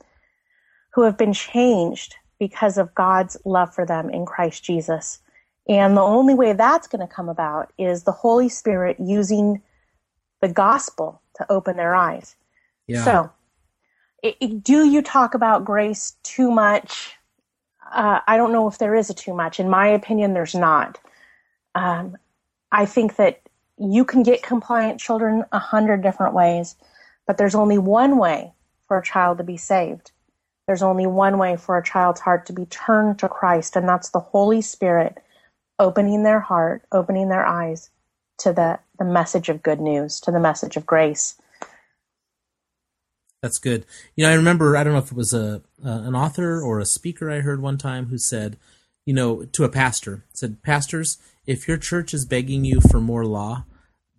who 0.93 1.03
have 1.03 1.17
been 1.17 1.31
changed 1.31 2.15
because 2.39 2.77
of 2.77 2.93
God's 2.95 3.37
love 3.45 3.73
for 3.73 3.85
them 3.85 4.09
in 4.09 4.25
Christ 4.25 4.65
Jesus. 4.65 5.21
And 5.69 5.95
the 5.95 6.01
only 6.01 6.33
way 6.33 6.51
that's 6.51 6.89
going 6.89 7.07
to 7.07 7.13
come 7.13 7.29
about 7.29 7.71
is 7.77 8.03
the 8.03 8.11
Holy 8.11 8.49
Spirit 8.49 8.97
using 8.99 9.61
the 10.41 10.49
gospel 10.49 11.21
to 11.35 11.49
open 11.49 11.77
their 11.77 11.95
eyes. 11.95 12.35
Yeah. 12.85 13.05
So 13.05 13.31
it, 14.21 14.35
it, 14.41 14.61
do 14.61 14.85
you 14.85 15.01
talk 15.01 15.33
about 15.35 15.63
grace 15.63 16.17
too 16.23 16.51
much? 16.51 17.13
Uh, 17.93 18.19
I 18.27 18.35
don't 18.35 18.51
know 18.51 18.67
if 18.67 18.77
there 18.77 18.93
is 18.93 19.09
a 19.09 19.13
too 19.13 19.33
much. 19.33 19.57
In 19.57 19.69
my 19.69 19.87
opinion, 19.87 20.33
there's 20.33 20.53
not. 20.53 20.99
Um, 21.75 22.17
I 22.71 22.85
think 22.85 23.15
that 23.15 23.41
you 23.77 24.05
can 24.05 24.23
get 24.23 24.43
compliant 24.43 24.99
children 24.99 25.45
a 25.51 25.59
hundred 25.59 26.01
different 26.03 26.33
ways, 26.33 26.75
but 27.25 27.37
there's 27.37 27.55
only 27.55 27.77
one 27.77 28.17
way 28.17 28.53
for 28.87 28.97
a 28.97 29.03
child 29.03 29.37
to 29.37 29.43
be 29.43 29.57
saved. 29.57 30.11
There's 30.67 30.83
only 30.83 31.07
one 31.07 31.37
way 31.37 31.55
for 31.55 31.77
a 31.77 31.83
child's 31.83 32.19
heart 32.19 32.45
to 32.47 32.53
be 32.53 32.65
turned 32.65 33.19
to 33.19 33.29
Christ, 33.29 33.75
and 33.75 33.87
that's 33.87 34.09
the 34.09 34.19
Holy 34.19 34.61
Spirit 34.61 35.17
opening 35.79 36.23
their 36.23 36.41
heart, 36.41 36.83
opening 36.91 37.29
their 37.29 37.45
eyes 37.45 37.89
to 38.39 38.53
the, 38.53 38.79
the 38.99 39.05
message 39.05 39.49
of 39.49 39.63
good 39.63 39.79
news, 39.79 40.19
to 40.21 40.31
the 40.31 40.39
message 40.39 40.77
of 40.77 40.85
grace. 40.85 41.35
That's 43.41 43.57
good. 43.57 43.85
You 44.15 44.25
know, 44.25 44.31
I 44.31 44.35
remember, 44.35 44.75
I 44.75 44.83
don't 44.83 44.93
know 44.93 44.99
if 44.99 45.11
it 45.11 45.17
was 45.17 45.33
a, 45.33 45.61
uh, 45.83 46.01
an 46.03 46.15
author 46.15 46.61
or 46.61 46.79
a 46.79 46.85
speaker 46.85 47.31
I 47.31 47.39
heard 47.39 47.61
one 47.61 47.77
time 47.77 48.07
who 48.07 48.17
said, 48.17 48.57
you 49.05 49.13
know, 49.13 49.45
to 49.45 49.63
a 49.63 49.69
pastor, 49.69 50.25
said, 50.33 50.61
Pastors, 50.61 51.17
if 51.49 51.67
your 51.67 51.77
church 51.77 52.13
is 52.13 52.25
begging 52.25 52.63
you 52.63 52.79
for 52.79 53.01
more 53.01 53.25
law, 53.25 53.65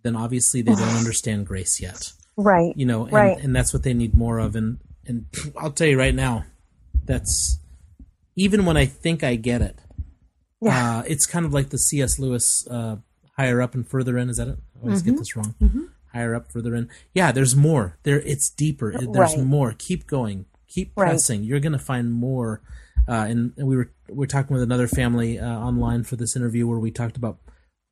then 0.03 0.15
obviously 0.15 0.61
they 0.61 0.75
don't 0.75 0.81
understand 0.97 1.47
grace 1.47 1.81
yet. 1.81 2.11
Right. 2.35 2.73
You 2.75 2.85
know, 2.85 3.05
and, 3.05 3.13
right. 3.13 3.37
and 3.39 3.55
that's 3.55 3.73
what 3.73 3.83
they 3.83 3.93
need 3.93 4.15
more 4.15 4.39
of. 4.39 4.55
And, 4.55 4.79
and 5.07 5.25
I'll 5.57 5.71
tell 5.71 5.87
you 5.87 5.97
right 5.97 6.15
now, 6.15 6.45
that's 7.05 7.57
even 8.35 8.65
when 8.65 8.77
I 8.77 8.85
think 8.85 9.23
I 9.23 9.35
get 9.35 9.61
it, 9.61 9.79
yeah. 10.63 10.99
Uh, 10.99 11.03
it's 11.07 11.25
kind 11.25 11.43
of 11.43 11.55
like 11.55 11.69
the 11.69 11.79
C.S. 11.79 12.19
Lewis 12.19 12.67
uh, 12.67 12.97
higher 13.35 13.63
up 13.63 13.73
and 13.73 13.87
further 13.87 14.15
in. 14.17 14.29
Is 14.29 14.37
that 14.37 14.47
it? 14.47 14.59
I 14.77 14.83
always 14.83 15.01
mm-hmm. 15.01 15.09
get 15.09 15.17
this 15.17 15.35
wrong. 15.35 15.55
Mm-hmm. 15.59 15.85
Higher 16.13 16.35
up, 16.35 16.51
further 16.51 16.75
in. 16.75 16.87
Yeah, 17.15 17.31
there's 17.31 17.55
more. 17.55 17.97
There, 18.03 18.19
it's 18.19 18.49
deeper. 18.49 18.91
There's 18.91 19.35
right. 19.35 19.39
more. 19.39 19.73
Keep 19.75 20.05
going. 20.05 20.45
Keep 20.67 20.95
pressing. 20.95 21.39
Right. 21.39 21.47
You're 21.47 21.59
going 21.59 21.71
to 21.71 21.79
find 21.79 22.13
more. 22.13 22.61
Uh, 23.07 23.25
and, 23.29 23.53
and, 23.57 23.67
we 23.67 23.75
were 23.75 23.91
we 24.07 24.15
were 24.15 24.27
talking 24.27 24.53
with 24.53 24.63
another 24.63 24.87
family 24.87 25.39
uh, 25.39 25.45
online 25.45 26.03
for 26.03 26.15
this 26.15 26.35
interview 26.35 26.67
where 26.67 26.79
we 26.79 26.91
talked 26.91 27.17
about 27.17 27.39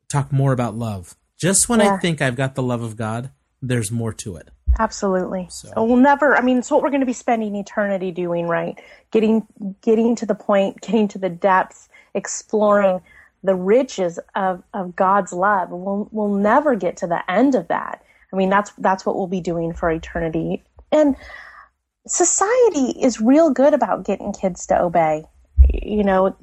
talk 0.09 0.31
more 0.31 0.53
about 0.53 0.75
love. 0.75 1.15
Just 1.37 1.69
when 1.69 1.79
yeah. 1.79 1.95
I 1.95 1.97
think 1.97 2.21
I've 2.21 2.35
got 2.35 2.55
the 2.55 2.63
love 2.63 2.81
of 2.81 2.95
God, 2.95 3.31
there's 3.61 3.91
more 3.91 4.13
to 4.13 4.35
it. 4.35 4.49
Absolutely. 4.77 5.47
So. 5.49 5.71
so 5.73 5.83
we'll 5.83 5.97
never. 5.97 6.35
I 6.35 6.41
mean, 6.41 6.59
it's 6.59 6.69
what 6.69 6.83
we're 6.83 6.89
going 6.89 6.99
to 6.99 7.05
be 7.05 7.13
spending 7.13 7.55
eternity 7.55 8.11
doing, 8.11 8.47
right? 8.47 8.79
Getting 9.11 9.47
getting 9.81 10.15
to 10.17 10.25
the 10.25 10.35
point, 10.35 10.81
getting 10.81 11.07
to 11.09 11.17
the 11.17 11.29
depths, 11.29 11.89
exploring 12.13 13.01
the 13.43 13.55
riches 13.55 14.19
of, 14.35 14.63
of 14.73 14.95
God's 14.95 15.33
love. 15.33 15.69
We'll 15.69 16.09
we'll 16.11 16.33
never 16.33 16.75
get 16.75 16.97
to 16.97 17.07
the 17.07 17.29
end 17.31 17.55
of 17.55 17.67
that. 17.69 18.03
I 18.31 18.35
mean, 18.35 18.49
that's 18.49 18.71
that's 18.77 19.05
what 19.05 19.15
we'll 19.15 19.27
be 19.27 19.41
doing 19.41 19.73
for 19.73 19.89
eternity. 19.89 20.63
And 20.91 21.15
society 22.07 22.99
is 22.99 23.21
real 23.21 23.49
good 23.51 23.73
about 23.73 24.05
getting 24.05 24.33
kids 24.33 24.65
to 24.67 24.81
obey. 24.81 25.25
You 25.73 26.03
know, 26.03 26.35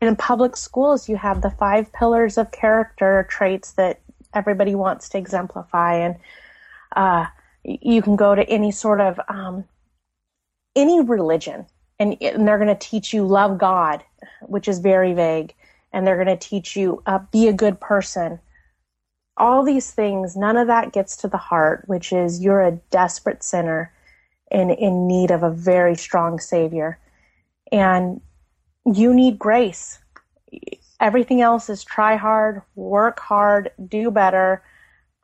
in 0.00 0.16
public 0.16 0.56
schools, 0.56 1.08
you 1.08 1.16
have 1.16 1.42
the 1.42 1.50
five 1.50 1.92
pillars 1.92 2.36
of 2.36 2.52
character 2.52 3.26
traits 3.30 3.72
that 3.72 4.00
everybody 4.34 4.74
wants 4.74 5.08
to 5.10 5.18
exemplify, 5.18 5.94
and 5.96 6.16
uh, 6.96 7.26
you 7.62 8.02
can 8.02 8.16
go 8.16 8.34
to 8.34 8.42
any 8.48 8.70
sort 8.70 9.00
of 9.00 9.18
um, 9.28 9.64
any 10.76 11.00
religion, 11.00 11.66
and, 11.98 12.16
and 12.20 12.46
they're 12.46 12.58
going 12.58 12.68
to 12.68 12.74
teach 12.74 13.14
you 13.14 13.24
love 13.24 13.58
God, 13.58 14.02
which 14.42 14.68
is 14.68 14.80
very 14.80 15.14
vague, 15.14 15.54
and 15.92 16.06
they're 16.06 16.22
going 16.22 16.36
to 16.36 16.48
teach 16.48 16.76
you 16.76 17.02
uh, 17.06 17.20
be 17.30 17.48
a 17.48 17.52
good 17.52 17.80
person. 17.80 18.40
All 19.36 19.64
these 19.64 19.90
things, 19.90 20.36
none 20.36 20.56
of 20.56 20.66
that 20.66 20.92
gets 20.92 21.16
to 21.18 21.28
the 21.28 21.38
heart, 21.38 21.84
which 21.86 22.12
is 22.12 22.42
you're 22.42 22.62
a 22.62 22.78
desperate 22.90 23.42
sinner 23.42 23.92
and 24.50 24.70
in 24.70 25.06
need 25.06 25.30
of 25.30 25.42
a 25.42 25.50
very 25.50 25.96
strong 25.96 26.38
Savior, 26.38 26.98
and 27.72 28.20
you 28.86 29.14
need 29.14 29.38
grace. 29.38 29.98
Everything 31.00 31.40
else 31.40 31.68
is 31.68 31.84
try 31.84 32.16
hard, 32.16 32.62
work 32.74 33.18
hard, 33.18 33.70
do 33.88 34.10
better. 34.10 34.62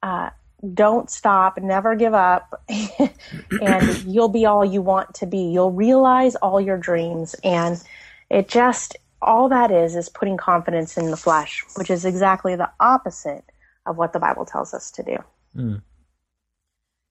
Uh, 0.02 0.30
don't 0.74 1.10
stop, 1.10 1.58
never 1.58 1.94
give 1.94 2.14
up, 2.14 2.62
and 3.62 4.04
you'll 4.04 4.28
be 4.28 4.44
all 4.44 4.64
you 4.64 4.82
want 4.82 5.14
to 5.14 5.26
be. 5.26 5.38
You'll 5.38 5.72
realize 5.72 6.36
all 6.36 6.60
your 6.60 6.76
dreams. 6.76 7.34
And 7.42 7.82
it 8.28 8.48
just, 8.48 8.96
all 9.22 9.48
that 9.48 9.70
is, 9.70 9.96
is 9.96 10.08
putting 10.08 10.36
confidence 10.36 10.96
in 10.96 11.10
the 11.10 11.16
flesh, 11.16 11.64
which 11.76 11.90
is 11.90 12.04
exactly 12.04 12.56
the 12.56 12.70
opposite 12.78 13.44
of 13.86 13.96
what 13.96 14.12
the 14.12 14.18
Bible 14.18 14.44
tells 14.44 14.74
us 14.74 14.90
to 14.92 15.02
do. 15.02 15.16
Mm. 15.56 15.82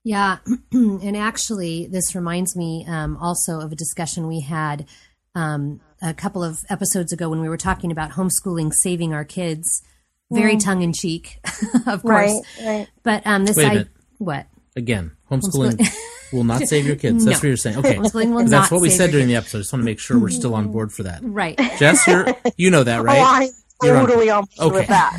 Yeah. 0.04 0.38
and 0.72 1.16
actually, 1.16 1.86
this 1.86 2.14
reminds 2.14 2.56
me 2.56 2.84
um, 2.88 3.16
also 3.16 3.60
of 3.60 3.72
a 3.72 3.76
discussion 3.76 4.26
we 4.26 4.40
had 4.40 4.86
um, 5.34 5.80
a 6.02 6.14
couple 6.14 6.42
of 6.42 6.58
episodes 6.68 7.12
ago 7.12 7.28
when 7.28 7.40
we 7.40 7.48
were 7.48 7.56
talking 7.56 7.92
about 7.92 8.12
homeschooling, 8.12 8.72
saving 8.72 9.12
our 9.12 9.24
kids 9.24 9.82
very 10.30 10.56
mm. 10.56 10.64
tongue 10.64 10.82
in 10.82 10.92
cheek, 10.92 11.38
of 11.86 12.02
course. 12.02 12.30
Right, 12.30 12.42
right. 12.64 12.88
But 13.02 13.26
um, 13.26 13.44
this 13.44 13.58
I 13.58 13.86
what 14.18 14.46
again 14.76 15.12
homeschooling, 15.30 15.72
homeschooling. 15.72 16.32
will 16.32 16.44
not 16.44 16.62
save 16.62 16.86
your 16.86 16.96
kids. 16.96 17.24
That's 17.24 17.36
no. 17.42 17.46
what 17.46 17.48
you're 17.48 17.56
saying. 17.56 17.78
Okay, 17.78 17.94
homeschooling 17.96 18.34
will 18.34 18.44
that's 18.46 18.70
what 18.70 18.80
we 18.80 18.90
said 18.90 19.10
during 19.10 19.26
the 19.26 19.36
episode. 19.36 19.58
I 19.58 19.60
just 19.62 19.72
want 19.72 19.82
to 19.82 19.84
make 19.84 19.98
sure 19.98 20.18
we're 20.18 20.30
still 20.30 20.54
on 20.54 20.70
board 20.70 20.92
for 20.92 21.02
that. 21.04 21.20
Right, 21.22 21.58
Jess, 21.78 22.06
you're 22.06 22.26
you 22.56 22.70
know 22.70 22.84
that, 22.84 23.02
right? 23.02 23.18
Oh, 23.18 23.22
I- 23.22 23.50
totally 23.82 24.30
on, 24.30 24.44
on 24.58 24.66
okay. 24.66 24.76
with 24.78 24.88
that. 24.88 25.16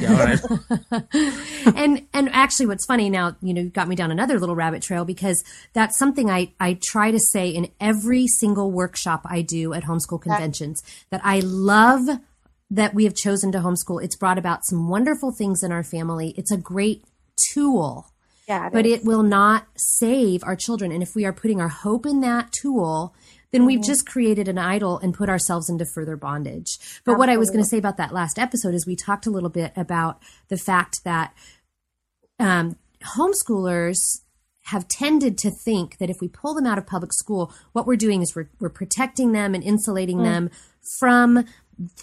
Yeah, 1.63 1.73
and 1.75 2.07
and 2.13 2.29
actually, 2.31 2.65
what's 2.67 2.85
funny 2.85 3.09
now, 3.09 3.35
you 3.41 3.53
know, 3.53 3.61
you 3.61 3.69
got 3.69 3.87
me 3.87 3.95
down 3.95 4.11
another 4.11 4.39
little 4.39 4.55
rabbit 4.55 4.81
trail 4.81 5.05
because 5.05 5.43
that's 5.73 5.97
something 5.97 6.29
I 6.29 6.53
I 6.59 6.77
try 6.81 7.11
to 7.11 7.19
say 7.19 7.49
in 7.49 7.69
every 7.79 8.27
single 8.27 8.71
workshop 8.71 9.21
I 9.25 9.41
do 9.41 9.73
at 9.73 9.83
homeschool 9.83 10.21
conventions 10.21 10.83
that 11.09 11.21
I 11.23 11.39
love 11.39 12.07
that 12.69 12.93
we 12.93 13.03
have 13.03 13.15
chosen 13.15 13.51
to 13.51 13.59
homeschool. 13.59 14.03
It's 14.03 14.15
brought 14.15 14.37
about 14.37 14.65
some 14.65 14.87
wonderful 14.87 15.31
things 15.31 15.61
in 15.61 15.71
our 15.71 15.83
family. 15.83 16.33
It's 16.37 16.51
a 16.51 16.57
great 16.57 17.03
tool. 17.53 18.07
Yeah, 18.47 18.67
it 18.67 18.73
but 18.73 18.85
is. 18.85 18.99
it 18.99 19.05
will 19.05 19.23
not 19.23 19.67
save 19.75 20.43
our 20.43 20.55
children. 20.55 20.91
And 20.91 21.03
if 21.03 21.15
we 21.15 21.25
are 21.25 21.33
putting 21.33 21.61
our 21.61 21.69
hope 21.69 22.05
in 22.05 22.21
that 22.21 22.51
tool, 22.51 23.13
then 23.51 23.62
mm-hmm. 23.62 23.67
we've 23.67 23.84
just 23.84 24.05
created 24.05 24.48
an 24.48 24.58
idol 24.58 24.98
and 25.00 25.13
put 25.13 25.29
ourselves 25.29 25.70
into 25.70 25.86
further 25.86 26.15
bondage. 26.15 26.77
But 26.77 27.13
Absolutely. 27.13 27.20
what 27.20 27.29
I 27.29 27.38
was 27.38 27.50
going 27.50 27.63
to 27.63 27.70
say 27.70 27.77
about 27.77 27.98
that 27.98 28.13
last 28.13 28.39
episode 28.39 28.74
is 28.74 28.86
we 28.86 28.96
talked 28.96 29.25
a 29.25 29.31
little 29.31 29.50
bit 29.50 29.74
about 29.75 30.22
the 30.48 30.58
fact 30.58 31.03
that 31.03 31.34
um, 32.39 32.77
homeschoolers 33.17 34.22
have 34.65 34.88
tended 34.88 35.38
to 35.39 35.50
think 35.50 35.98
that 35.98 36.10
if 36.10 36.17
we 36.22 36.27
pull 36.27 36.53
them 36.53 36.65
out 36.65 36.77
of 36.77 36.86
public 36.86 37.13
school, 37.13 37.53
what 37.74 37.88
we're 37.88 37.96
doing 37.96 38.22
is 38.22 38.36
we're, 38.36 38.50
we're 38.60 38.70
protecting 38.70 39.31
them 39.31 39.53
and 39.55 39.63
insulating 39.63 40.20
mm. 40.20 40.24
them 40.24 40.50
from 41.00 41.46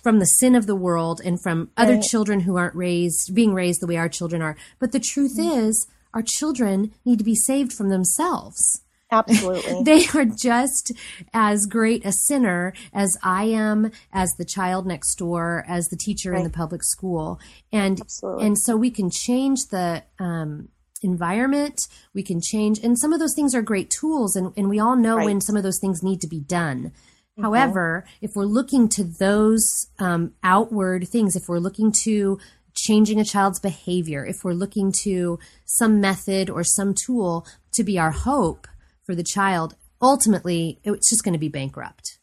from 0.02 0.18
the 0.18 0.26
sin 0.26 0.56
of 0.56 0.66
the 0.66 0.74
world 0.74 1.20
and 1.24 1.40
from 1.40 1.70
other 1.76 1.94
right. 1.94 2.02
children 2.02 2.40
who 2.40 2.56
aren't 2.56 2.74
raised 2.74 3.32
being 3.32 3.54
raised 3.54 3.80
the 3.80 3.86
way 3.86 3.96
our 3.96 4.08
children 4.08 4.42
are 4.42 4.56
but 4.80 4.90
the 4.90 4.98
truth 4.98 5.38
mm-hmm. 5.38 5.60
is 5.60 5.86
our 6.14 6.22
children 6.22 6.92
need 7.04 7.18
to 7.18 7.24
be 7.24 7.34
saved 7.34 7.72
from 7.72 7.88
themselves 7.88 8.82
absolutely 9.10 9.82
they 9.84 10.04
are 10.14 10.24
just 10.24 10.92
as 11.32 11.66
great 11.66 12.04
a 12.04 12.12
sinner 12.12 12.72
as 12.92 13.16
i 13.22 13.44
am 13.44 13.90
as 14.12 14.32
the 14.38 14.44
child 14.44 14.86
next 14.86 15.16
door 15.16 15.64
as 15.68 15.88
the 15.88 15.96
teacher 15.96 16.32
right. 16.32 16.38
in 16.38 16.44
the 16.44 16.50
public 16.50 16.82
school 16.82 17.40
and 17.72 18.00
absolutely. 18.00 18.46
and 18.46 18.58
so 18.58 18.76
we 18.76 18.90
can 18.90 19.10
change 19.10 19.58
the 19.70 20.02
um, 20.18 20.68
environment 21.02 21.80
we 22.14 22.22
can 22.22 22.40
change 22.40 22.78
and 22.80 22.98
some 22.98 23.12
of 23.12 23.20
those 23.20 23.34
things 23.34 23.54
are 23.54 23.62
great 23.62 23.90
tools 23.90 24.36
and, 24.36 24.52
and 24.56 24.68
we 24.68 24.78
all 24.78 24.96
know 24.96 25.16
right. 25.16 25.24
when 25.24 25.40
some 25.40 25.56
of 25.56 25.62
those 25.62 25.78
things 25.78 26.02
need 26.02 26.20
to 26.20 26.26
be 26.26 26.40
done 26.40 26.92
Mm-hmm. 27.38 27.44
However, 27.44 28.04
if 28.20 28.32
we're 28.34 28.44
looking 28.44 28.88
to 28.90 29.04
those 29.04 29.86
um, 30.00 30.34
outward 30.42 31.06
things, 31.06 31.36
if 31.36 31.48
we're 31.48 31.60
looking 31.60 31.92
to 32.02 32.40
changing 32.74 33.20
a 33.20 33.24
child's 33.24 33.60
behavior, 33.60 34.26
if 34.26 34.42
we're 34.42 34.52
looking 34.52 34.92
to 35.04 35.38
some 35.64 36.00
method 36.00 36.50
or 36.50 36.64
some 36.64 36.94
tool 36.94 37.46
to 37.74 37.84
be 37.84 37.96
our 37.96 38.10
hope 38.10 38.66
for 39.08 39.14
the 39.14 39.24
child, 39.24 39.74
ultimately 40.02 40.80
it's 40.84 41.08
just 41.08 41.24
going 41.24 41.32
to 41.32 41.38
be 41.38 41.48
bankrupt 41.48 42.18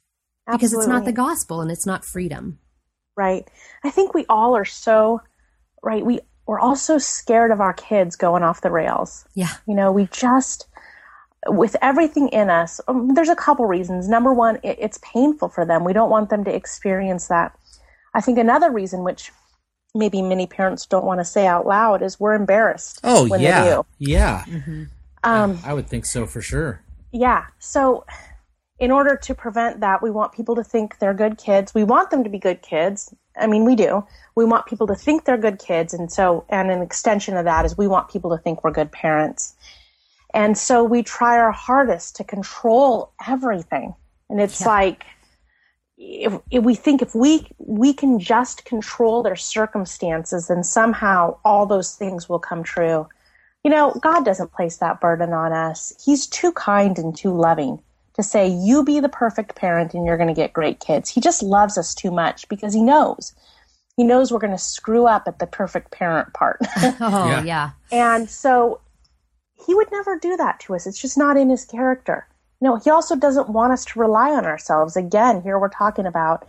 Absolutely. 0.48 0.58
because 0.58 0.74
it's 0.74 0.88
not 0.88 1.04
the 1.04 1.12
gospel 1.12 1.60
and 1.60 1.72
it's 1.72 1.88
not 1.88 2.06
freedom. 2.06 2.60
Right. 3.18 3.50
I 3.84 3.90
think 3.90 4.14
we 4.14 4.24
all 4.30 4.56
are 4.56 4.66
so 4.66 5.22
right. 5.82 6.06
We 6.06 6.20
we're 6.46 6.60
all 6.60 6.76
so 6.76 7.00
scared 7.00 7.50
of 7.50 7.60
our 7.60 7.74
kids 7.74 8.16
going 8.16 8.44
off 8.44 8.62
the 8.62 8.70
rails. 8.70 9.26
Yeah. 9.34 9.50
You 9.68 9.74
know, 9.74 9.92
we 9.92 10.08
just 10.12 10.68
with 11.48 11.76
everything 11.82 12.28
in 12.30 12.52
us, 12.52 12.80
um, 12.88 13.16
there's 13.16 13.30
a 13.30 13.36
couple 13.36 13.66
reasons. 13.66 14.08
Number 14.08 14.32
one, 14.32 14.58
it, 14.62 14.78
it's 14.80 15.00
painful 15.02 15.50
for 15.50 15.66
them. 15.66 15.86
We 15.86 15.94
don't 15.94 16.12
want 16.12 16.30
them 16.30 16.44
to 16.44 16.54
experience 16.54 17.30
that. 17.30 17.58
I 18.14 18.22
think 18.22 18.38
another 18.38 18.72
reason, 18.72 19.04
which 19.04 19.32
maybe 19.96 20.22
many 20.22 20.46
parents 20.46 20.86
don't 20.86 21.06
want 21.06 21.20
to 21.20 21.26
say 21.26 21.48
out 21.48 21.66
loud, 21.66 22.04
is 22.04 22.20
we're 22.20 22.36
embarrassed. 22.36 23.00
Oh 23.04 23.26
yeah, 23.26 23.82
yeah. 23.98 24.44
Mm-hmm. 24.48 24.84
Um, 25.26 25.60
I, 25.66 25.74
would 25.74 25.88
think 25.88 26.06
so 26.06 26.26
for 26.26 26.42
sure. 26.42 26.82
Yeah. 27.12 27.46
So, 27.60 28.06
in 28.78 28.92
order 28.92 29.16
to 29.16 29.34
prevent 29.34 29.80
that, 29.80 30.04
we 30.04 30.12
want 30.12 30.34
people 30.34 30.56
to 30.56 30.64
think 30.64 31.00
they're 31.00 31.14
good 31.14 31.38
kids. 31.38 31.74
We 31.74 31.84
want 31.84 32.12
them 32.12 32.24
to 32.24 32.30
be 32.30 32.38
good 32.38 32.62
kids. 32.62 33.14
I 33.38 33.48
mean, 33.48 33.66
we 33.66 33.76
do. 33.76 34.06
We 34.36 34.46
want 34.46 34.66
people 34.66 34.88
to 34.88 34.96
think 34.96 35.26
they're 35.26 35.38
good 35.38 35.60
kids, 35.60 35.94
and 35.94 36.12
so, 36.12 36.46
and 36.50 36.70
an 36.70 36.82
extension 36.82 37.36
of 37.36 37.46
that 37.46 37.66
is 37.66 37.78
we 37.78 37.88
want 37.88 38.10
people 38.10 38.30
to 38.36 38.42
think 38.42 38.64
we're 38.64 38.72
good 38.72 38.92
parents. 38.92 39.56
And 40.36 40.58
so 40.58 40.84
we 40.84 41.02
try 41.02 41.38
our 41.38 41.54
hardest 41.54 42.18
to 42.18 42.24
control 42.26 43.14
everything. 43.26 43.96
And 44.30 44.42
it's 44.42 44.62
yeah. 44.62 44.68
like, 44.68 45.06
if, 45.98 46.34
if, 46.52 46.64
we 46.64 46.76
think 46.76 47.02
if 47.02 47.16
we 47.16 47.48
we 47.58 47.94
can 47.94 48.20
just 48.20 48.66
control 48.66 49.24
their 49.24 49.38
circumstances, 49.38 50.48
then 50.48 50.62
somehow 50.62 51.38
all 51.46 51.66
those 51.66 51.96
things 51.96 52.28
will 52.28 52.40
come 52.40 52.64
true. 52.64 53.08
You 53.66 53.72
know, 53.72 53.94
God 54.00 54.24
doesn't 54.24 54.54
place 54.54 54.78
that 54.78 55.02
burden 55.02 55.34
on 55.34 55.52
us. 55.52 55.92
He's 56.06 56.28
too 56.28 56.52
kind 56.52 57.00
and 57.00 57.18
too 57.18 57.34
loving 57.34 57.82
to 58.14 58.22
say, 58.22 58.48
you 58.48 58.84
be 58.84 59.00
the 59.00 59.10
perfect 59.10 59.56
parent 59.56 59.96
and 59.96 60.06
you're 60.06 60.18
going 60.18 60.30
to 60.30 60.36
get 60.36 60.54
great 60.54 60.80
kids. 60.80 61.10
He 61.10 61.20
just 61.20 61.42
loves 61.42 61.76
us 61.76 61.96
too 61.96 62.12
much 62.12 62.48
because 62.48 62.76
he 62.76 62.84
knows. 62.84 63.34
He 63.98 64.04
knows 64.04 64.32
we're 64.32 64.38
going 64.38 64.52
to 64.52 64.60
screw 64.60 65.08
up 65.08 65.24
at 65.28 65.40
the 65.40 65.48
perfect 65.48 65.90
parent 65.90 66.32
part. 66.36 66.60
oh, 66.78 67.28
yeah. 67.28 67.44
yeah. 67.44 67.70
And 67.92 68.30
so 68.30 68.82
he 69.66 69.74
would 69.74 69.92
never 69.92 70.20
do 70.20 70.38
that 70.38 70.60
to 70.60 70.76
us. 70.76 70.86
It's 70.86 71.02
just 71.02 71.18
not 71.18 71.36
in 71.36 71.50
his 71.50 71.66
character. 71.66 72.28
You 72.62 72.70
know, 72.70 72.76
he 72.76 72.92
also 72.92 73.16
doesn't 73.16 73.50
want 73.50 73.74
us 73.74 73.84
to 73.86 74.00
rely 74.00 74.30
on 74.30 74.46
ourselves. 74.46 74.96
Again, 74.96 75.42
here 75.42 75.58
we're 75.58 75.70
talking 75.70 76.06
about 76.06 76.48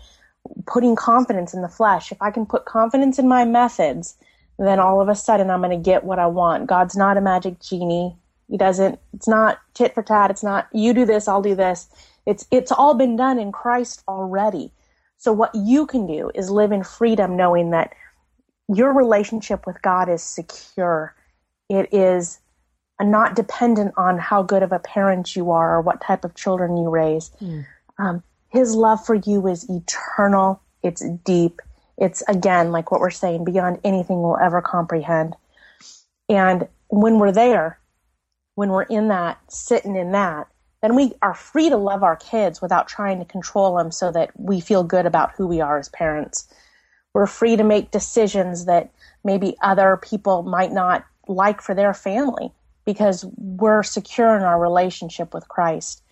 putting 0.67 0.95
confidence 0.95 1.55
in 1.55 1.63
the 1.63 1.69
flesh. 1.71 2.13
If 2.13 2.21
I 2.21 2.31
can 2.31 2.45
put 2.45 2.67
confidence 2.67 3.19
in 3.19 3.27
my 3.27 3.47
methods, 3.47 4.19
then 4.59 4.79
all 4.79 5.01
of 5.01 5.09
a 5.09 5.15
sudden 5.15 5.51
I'm 5.51 5.61
going 5.61 5.71
to 5.71 5.83
get 5.83 6.05
what 6.05 6.19
I 6.19 6.27
want. 6.27 6.67
God's 6.67 6.97
not 6.97 7.17
a 7.17 7.21
magic 7.21 7.61
genie. 7.61 8.17
He 8.49 8.57
doesn't, 8.57 8.99
it's 9.13 9.29
not 9.29 9.59
tit 9.75 9.95
for 9.95 10.03
tat. 10.03 10.31
It's 10.31 10.43
not, 10.43 10.69
you 10.73 10.95
do 10.95 11.05
this, 11.05 11.29
I'll 11.29 11.43
do 11.43 11.55
this. 11.55 11.89
It's, 12.27 12.47
it's 12.51 12.73
all 12.73 12.95
been 12.95 13.17
done 13.17 13.39
in 13.39 13.53
Christ 13.53 14.03
already. 14.09 14.73
So 15.19 15.33
what 15.33 15.55
you 15.55 15.87
can 15.87 16.07
do 16.07 16.31
is 16.35 16.51
live 16.51 16.73
in 16.73 16.85
freedom 16.85 17.37
knowing 17.37 17.71
that 17.71 17.93
your 18.69 18.93
relationship 18.93 19.67
with 19.67 19.81
God 19.83 20.09
is 20.09 20.23
secure. 20.23 21.15
It 21.69 21.93
is 21.93 22.41
not 23.01 23.37
dependent 23.37 23.95
on 23.97 24.19
how 24.19 24.43
good 24.43 24.63
of 24.63 24.73
a 24.73 24.79
parent 24.79 25.37
you 25.37 25.51
are 25.51 25.77
or 25.77 25.81
what 25.81 26.01
type 26.01 26.25
of 26.25 26.35
children 26.35 26.77
you 26.77 26.89
raise. 26.89 27.31
Mm. 27.41 27.67
Um, 27.99 28.23
his 28.49 28.75
love 28.75 29.05
for 29.05 29.15
you 29.15 29.47
is 29.47 29.69
eternal. 29.69 30.63
It's 30.83 31.05
deep. 31.25 31.61
It's 31.99 32.23
again, 32.29 32.73
like 32.73 32.91
what 32.91 33.01
we're 33.01 33.11
saying, 33.11 33.45
beyond 33.45 33.81
anything 33.85 34.21
we'll 34.23 34.39
ever 34.39 34.61
comprehend. 34.61 35.35
And 36.29 36.69
when 36.89 37.19
we're 37.19 37.33
there, 37.33 37.79
when 38.55 38.71
we're 38.71 38.83
in 38.83 39.09
that, 39.09 39.41
sitting 39.49 39.97
in 39.97 40.13
that, 40.13 40.49
then 40.83 40.95
we 40.95 41.15
are 41.23 41.35
free 41.35 41.69
to 41.71 41.77
love 41.77 42.03
our 42.03 42.17
kids 42.17 42.61
without 42.61 42.89
trying 42.89 43.19
to 43.19 43.25
control 43.25 43.77
them 43.77 43.91
so 43.91 44.13
that 44.13 44.31
we 44.39 44.61
feel 44.61 44.83
good 44.83 45.07
about 45.07 45.33
who 45.33 45.47
we 45.47 45.61
are 45.61 45.79
as 45.79 45.89
parents. 45.89 46.53
We're 47.15 47.27
free 47.27 47.57
to 47.57 47.65
make 47.65 47.91
decisions 47.91 48.67
that 48.67 48.91
maybe 49.25 49.57
other 49.63 49.97
people 49.97 50.43
might 50.43 50.73
not 50.73 51.05
like 51.29 51.61
for 51.61 51.75
their 51.75 51.95
family 51.95 52.53
because 52.85 53.25
we're 53.37 53.83
secure 53.83 54.37
in 54.37 54.43
our 54.43 54.61
relationship 54.61 55.35
with 55.35 55.49
Christ. 55.49 56.03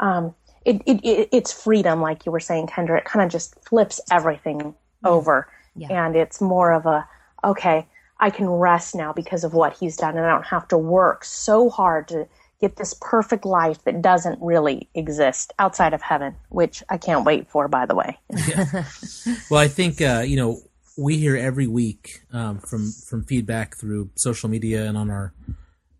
Um, 0.00 0.34
it, 0.64 0.82
it, 0.86 1.04
it, 1.04 1.28
it's 1.32 1.52
freedom, 1.52 2.00
like 2.00 2.26
you 2.26 2.32
were 2.32 2.40
saying, 2.40 2.66
Kendra. 2.66 2.98
It 2.98 3.04
kind 3.04 3.24
of 3.24 3.32
just 3.32 3.54
flips 3.64 4.00
everything 4.10 4.74
over. 5.04 5.48
Yeah. 5.76 6.06
And 6.06 6.16
it's 6.16 6.40
more 6.40 6.72
of 6.72 6.86
a, 6.86 7.08
okay, 7.44 7.86
I 8.18 8.30
can 8.30 8.48
rest 8.48 8.94
now 8.94 9.12
because 9.12 9.44
of 9.44 9.54
what 9.54 9.76
he's 9.78 9.96
done, 9.96 10.16
and 10.16 10.26
I 10.26 10.30
don't 10.30 10.46
have 10.46 10.68
to 10.68 10.78
work 10.78 11.24
so 11.24 11.70
hard 11.70 12.08
to 12.08 12.28
get 12.60 12.76
this 12.76 12.94
perfect 13.00 13.46
life 13.46 13.82
that 13.84 14.02
doesn't 14.02 14.38
really 14.42 14.88
exist 14.94 15.52
outside 15.58 15.94
of 15.94 16.02
heaven, 16.02 16.36
which 16.50 16.82
I 16.90 16.98
can't 16.98 17.24
wait 17.24 17.48
for, 17.48 17.66
by 17.68 17.86
the 17.86 17.94
way. 17.94 18.18
yeah. 18.46 18.84
Well, 19.50 19.60
I 19.60 19.68
think 19.68 20.00
uh, 20.00 20.22
you 20.26 20.36
know 20.36 20.60
we 20.96 21.16
hear 21.16 21.36
every 21.36 21.66
week 21.66 22.20
um, 22.32 22.58
from 22.58 22.92
from 22.92 23.24
feedback 23.24 23.76
through 23.76 24.10
social 24.16 24.48
media 24.48 24.86
and 24.86 24.98
on 24.98 25.10
our 25.10 25.32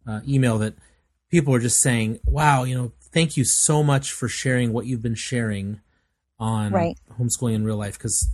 uh, 0.07 0.21
email 0.29 0.59
that 0.59 0.75
people 1.31 1.55
are 1.55 1.61
just 1.61 1.81
saying, 1.81 2.21
"Wow, 2.25 2.65
you 2.65 2.77
know, 2.77 2.93
thank 3.13 3.37
you 3.37 3.45
so 3.45 3.83
much 3.83 4.13
for 4.13 4.29
sharing 4.29 4.73
what 4.73 4.87
you've 4.87 5.03
been 5.03 5.15
sharing 5.15 5.81
on 6.39 6.73
right. 6.73 6.99
homeschooling 7.19 7.55
in 7.55 7.65
real 7.65 7.77
life." 7.77 7.97
Because 7.97 8.29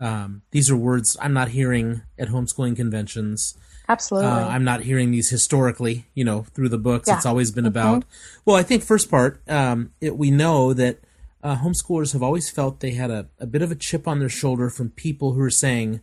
um, 0.00 0.42
these 0.50 0.70
are 0.70 0.76
words 0.76 1.16
I'm 1.20 1.32
not 1.32 1.48
hearing 1.48 2.02
at 2.18 2.28
homeschooling 2.28 2.76
conventions. 2.76 3.56
Absolutely. 3.88 4.30
Uh, 4.30 4.48
I'm 4.48 4.64
not 4.64 4.82
hearing 4.82 5.10
these 5.10 5.30
historically, 5.30 6.06
you 6.14 6.24
know, 6.24 6.42
through 6.54 6.68
the 6.68 6.78
books. 6.78 7.08
Yeah. 7.08 7.16
It's 7.16 7.26
always 7.26 7.50
been 7.50 7.64
mm-hmm. 7.64 7.68
about, 7.68 8.04
well, 8.44 8.56
I 8.56 8.62
think 8.62 8.82
first 8.82 9.10
part, 9.10 9.42
um, 9.48 9.92
it, 10.00 10.16
we 10.16 10.30
know 10.30 10.72
that 10.72 11.00
uh, 11.42 11.56
homeschoolers 11.56 12.12
have 12.12 12.22
always 12.22 12.50
felt 12.50 12.80
they 12.80 12.92
had 12.92 13.10
a, 13.10 13.28
a 13.38 13.46
bit 13.46 13.62
of 13.62 13.72
a 13.72 13.74
chip 13.74 14.06
on 14.06 14.20
their 14.20 14.28
shoulder 14.28 14.70
from 14.70 14.90
people 14.90 15.32
who 15.32 15.40
are 15.40 15.50
saying, 15.50 16.00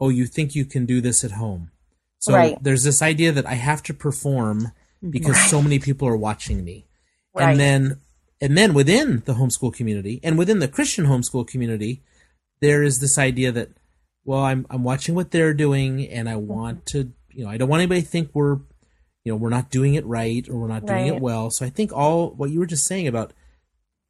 oh, 0.00 0.08
you 0.08 0.26
think 0.26 0.54
you 0.54 0.64
can 0.64 0.86
do 0.86 1.00
this 1.00 1.24
at 1.24 1.32
home. 1.32 1.70
So 2.18 2.34
right. 2.34 2.56
there's 2.62 2.84
this 2.84 3.02
idea 3.02 3.32
that 3.32 3.46
I 3.46 3.54
have 3.54 3.82
to 3.84 3.94
perform 3.94 4.72
because 5.08 5.36
right. 5.36 5.50
so 5.50 5.62
many 5.62 5.78
people 5.78 6.06
are 6.08 6.16
watching 6.16 6.64
me. 6.64 6.86
Right. 7.34 7.50
And 7.50 7.60
then, 7.60 8.00
and 8.40 8.56
then 8.56 8.72
within 8.72 9.22
the 9.26 9.34
homeschool 9.34 9.74
community 9.74 10.20
and 10.22 10.38
within 10.38 10.60
the 10.60 10.68
Christian 10.68 11.06
homeschool 11.06 11.46
community, 11.46 12.02
there 12.60 12.82
is 12.82 13.00
this 13.00 13.18
idea 13.18 13.52
that 13.52 13.70
well 14.24 14.40
i'm 14.40 14.66
i'm 14.70 14.82
watching 14.82 15.14
what 15.14 15.30
they're 15.30 15.54
doing 15.54 16.06
and 16.08 16.28
i 16.28 16.36
want 16.36 16.84
to 16.86 17.12
you 17.30 17.44
know 17.44 17.50
i 17.50 17.56
don't 17.56 17.68
want 17.68 17.80
anybody 17.80 18.02
to 18.02 18.06
think 18.06 18.30
we're 18.32 18.58
you 19.24 19.32
know 19.32 19.36
we're 19.36 19.48
not 19.48 19.70
doing 19.70 19.94
it 19.94 20.06
right 20.06 20.48
or 20.48 20.56
we're 20.56 20.68
not 20.68 20.86
doing 20.86 21.10
right. 21.10 21.16
it 21.16 21.20
well 21.20 21.50
so 21.50 21.66
i 21.66 21.70
think 21.70 21.92
all 21.92 22.30
what 22.30 22.50
you 22.50 22.58
were 22.58 22.66
just 22.66 22.86
saying 22.86 23.06
about 23.06 23.32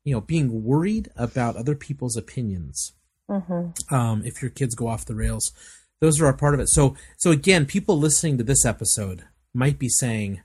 you 0.04 0.14
know 0.14 0.20
being 0.20 0.62
worried 0.62 1.10
about 1.16 1.56
other 1.56 1.74
people's 1.74 2.16
opinions 2.16 2.92
mm-hmm. 3.28 3.94
um, 3.94 4.22
if 4.24 4.42
your 4.42 4.50
kids 4.50 4.74
go 4.74 4.88
off 4.88 5.06
the 5.06 5.14
rails 5.14 5.52
those 6.00 6.20
are 6.20 6.28
a 6.28 6.36
part 6.36 6.54
of 6.54 6.60
it 6.60 6.68
so 6.68 6.94
so 7.16 7.30
again 7.30 7.66
people 7.66 7.98
listening 7.98 8.38
to 8.38 8.44
this 8.44 8.64
episode 8.64 9.24
might 9.54 9.78
be 9.78 9.88
saying 9.88 10.42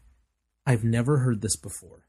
i've 0.65 0.83
never 0.83 1.17
heard 1.17 1.41
this 1.41 1.55
before 1.55 2.07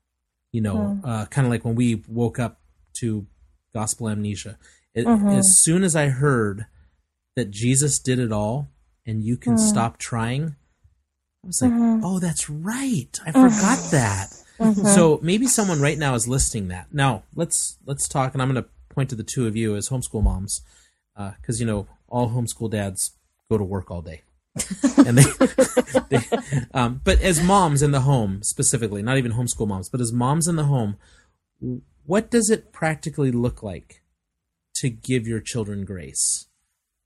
you 0.52 0.60
know 0.60 0.76
mm. 0.76 1.00
uh, 1.04 1.26
kind 1.26 1.46
of 1.46 1.50
like 1.50 1.64
when 1.64 1.74
we 1.74 2.02
woke 2.06 2.38
up 2.38 2.60
to 2.94 3.26
gospel 3.74 4.08
amnesia 4.08 4.56
it, 4.94 5.06
mm-hmm. 5.06 5.28
As 5.28 5.58
soon 5.58 5.84
as 5.84 5.96
I 5.96 6.08
heard 6.08 6.66
that 7.36 7.50
Jesus 7.50 7.98
did 7.98 8.18
it 8.18 8.32
all 8.32 8.68
and 9.06 9.24
you 9.24 9.36
can 9.36 9.54
mm. 9.54 9.58
stop 9.58 9.96
trying, 9.96 10.56
I 11.42 11.46
was 11.46 11.62
like, 11.62 11.72
mm-hmm. 11.72 12.04
oh, 12.04 12.18
that's 12.18 12.50
right. 12.50 13.18
I 13.24 13.32
forgot 13.32 13.90
that. 13.90 14.28
Mm-hmm. 14.58 14.86
So 14.86 15.18
maybe 15.22 15.46
someone 15.46 15.80
right 15.80 15.98
now 15.98 16.14
is 16.14 16.28
listening 16.28 16.68
that. 16.68 16.92
Now 16.92 17.24
let's 17.34 17.78
let's 17.86 18.06
talk, 18.06 18.34
and 18.34 18.42
I'm 18.42 18.52
going 18.52 18.62
to 18.62 18.68
point 18.90 19.10
to 19.10 19.16
the 19.16 19.24
two 19.24 19.46
of 19.46 19.56
you 19.56 19.74
as 19.74 19.88
homeschool 19.88 20.22
moms, 20.22 20.60
because 21.16 21.58
uh, 21.58 21.60
you 21.60 21.66
know 21.66 21.88
all 22.06 22.30
homeschool 22.30 22.70
dads 22.70 23.16
go 23.50 23.58
to 23.58 23.64
work 23.64 23.90
all 23.90 24.02
day. 24.02 24.22
and 25.06 25.16
they, 25.16 25.24
they 26.10 26.18
um, 26.74 27.00
but 27.02 27.20
as 27.22 27.42
moms 27.42 27.82
in 27.82 27.90
the 27.90 28.02
home 28.02 28.42
specifically, 28.42 29.02
not 29.02 29.16
even 29.16 29.32
homeschool 29.32 29.66
moms, 29.66 29.88
but 29.88 30.00
as 30.00 30.12
moms 30.12 30.46
in 30.46 30.56
the 30.56 30.64
home, 30.64 30.96
what 32.04 32.30
does 32.30 32.50
it 32.50 32.72
practically 32.72 33.32
look 33.32 33.62
like 33.62 34.01
to 34.82 34.90
give 34.90 35.28
your 35.28 35.38
children 35.38 35.84
grace. 35.84 36.48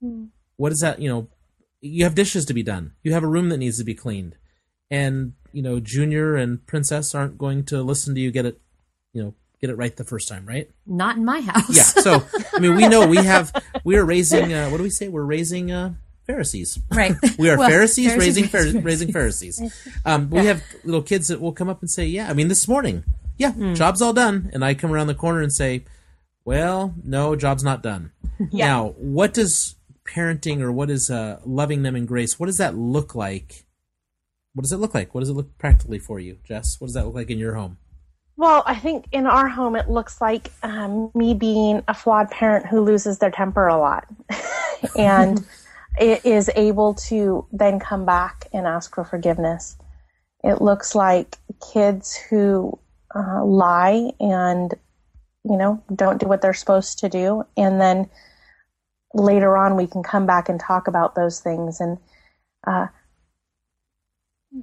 Mm. 0.03 0.29
What 0.55 0.71
is 0.71 0.79
that? 0.79 0.99
You 0.99 1.09
know, 1.09 1.27
you 1.79 2.03
have 2.05 2.15
dishes 2.15 2.43
to 2.45 2.53
be 2.55 2.63
done. 2.63 2.93
You 3.03 3.13
have 3.13 3.23
a 3.23 3.27
room 3.27 3.49
that 3.49 3.57
needs 3.57 3.77
to 3.77 3.83
be 3.83 3.93
cleaned, 3.93 4.35
and 4.89 5.33
you 5.53 5.61
know, 5.61 5.79
Junior 5.79 6.35
and 6.35 6.65
Princess 6.65 7.13
aren't 7.13 7.37
going 7.37 7.63
to 7.65 7.83
listen 7.83 8.15
to 8.15 8.21
you 8.21 8.31
get 8.31 8.47
it. 8.47 8.59
You 9.13 9.23
know, 9.23 9.33
get 9.61 9.69
it 9.69 9.75
right 9.75 9.95
the 9.95 10.03
first 10.03 10.27
time, 10.27 10.47
right? 10.47 10.71
Not 10.87 11.17
in 11.17 11.25
my 11.25 11.41
house. 11.41 11.75
yeah. 11.75 11.83
So 11.83 12.23
I 12.55 12.59
mean, 12.59 12.75
we 12.75 12.87
know 12.87 13.07
we 13.07 13.17
have 13.17 13.53
we 13.83 13.95
are 13.95 14.05
raising. 14.05 14.53
Uh, 14.53 14.69
what 14.69 14.77
do 14.77 14.83
we 14.83 14.89
say? 14.89 15.07
We're 15.07 15.21
raising. 15.23 15.71
Uh, 15.71 15.93
Pharisees. 16.25 16.77
Right. 16.91 17.15
we 17.37 17.49
are 17.49 17.57
well, 17.57 17.69
Pharisees, 17.69 18.07
Pharisees 18.07 18.27
raising 18.27 18.49
Pharisees. 18.49 18.83
raising 18.83 19.13
Pharisees. 19.13 19.89
Um, 20.03 20.29
we 20.29 20.45
have 20.47 20.61
little 20.83 21.01
kids 21.01 21.29
that 21.29 21.39
will 21.39 21.53
come 21.53 21.69
up 21.69 21.79
and 21.79 21.89
say, 21.89 22.05
"Yeah, 22.05 22.29
I 22.29 22.33
mean, 22.33 22.49
this 22.49 22.67
morning, 22.67 23.05
yeah, 23.37 23.53
mm. 23.53 23.77
job's 23.77 24.01
all 24.01 24.11
done," 24.11 24.49
and 24.51 24.65
I 24.65 24.73
come 24.73 24.91
around 24.91 25.07
the 25.07 25.15
corner 25.15 25.41
and 25.41 25.53
say, 25.53 25.85
well, 26.47 26.95
no, 27.03 27.35
job's 27.35 27.61
not 27.61 27.83
done. 27.83 28.11
yeah. 28.51 28.67
Now, 28.67 28.87
what 28.97 29.33
does 29.33 29.75
parenting 30.07 30.61
or 30.61 30.71
what 30.71 30.89
is 30.89 31.11
uh, 31.11 31.41
loving 31.45 31.83
them 31.83 31.93
in 31.93 32.05
grace? 32.05 32.39
What 32.39 32.45
does 32.45 32.57
that 32.57 32.73
look 32.73 33.13
like? 33.13 33.65
What 34.53 34.61
does 34.61 34.71
it 34.71 34.77
look 34.77 34.93
like? 34.93 35.13
What 35.13 35.19
does 35.19 35.29
it 35.29 35.33
look 35.33 35.57
practically 35.57 35.99
for 35.99 36.21
you, 36.21 36.37
Jess? 36.45 36.79
What 36.79 36.87
does 36.87 36.93
that 36.93 37.05
look 37.05 37.15
like 37.15 37.29
in 37.29 37.37
your 37.37 37.55
home? 37.55 37.77
Well, 38.37 38.63
I 38.65 38.75
think 38.75 39.07
in 39.11 39.27
our 39.27 39.49
home 39.49 39.75
it 39.75 39.89
looks 39.89 40.21
like 40.21 40.53
um, 40.63 41.11
me 41.13 41.33
being 41.33 41.83
a 41.89 41.93
flawed 41.93 42.31
parent 42.31 42.65
who 42.65 42.79
loses 42.79 43.17
their 43.17 43.31
temper 43.31 43.67
a 43.67 43.77
lot, 43.77 44.07
and 44.97 45.45
it 45.99 46.25
is 46.25 46.49
able 46.55 46.93
to 47.09 47.45
then 47.51 47.77
come 47.77 48.05
back 48.05 48.47
and 48.53 48.65
ask 48.65 48.95
for 48.95 49.03
forgiveness. 49.03 49.75
It 50.45 50.61
looks 50.61 50.95
like 50.95 51.39
kids 51.73 52.15
who 52.15 52.79
uh, 53.13 53.43
lie 53.43 54.11
and 54.21 54.73
you 55.49 55.57
know, 55.57 55.83
don't 55.93 56.19
do 56.19 56.27
what 56.27 56.41
they're 56.41 56.53
supposed 56.53 56.99
to 56.99 57.09
do. 57.09 57.43
And 57.55 57.79
then 57.79 58.09
later 59.13 59.57
on, 59.57 59.75
we 59.75 59.87
can 59.87 60.03
come 60.03 60.25
back 60.25 60.49
and 60.49 60.59
talk 60.59 60.87
about 60.87 61.15
those 61.15 61.39
things. 61.39 61.79
And, 61.79 61.97
uh, 62.65 62.87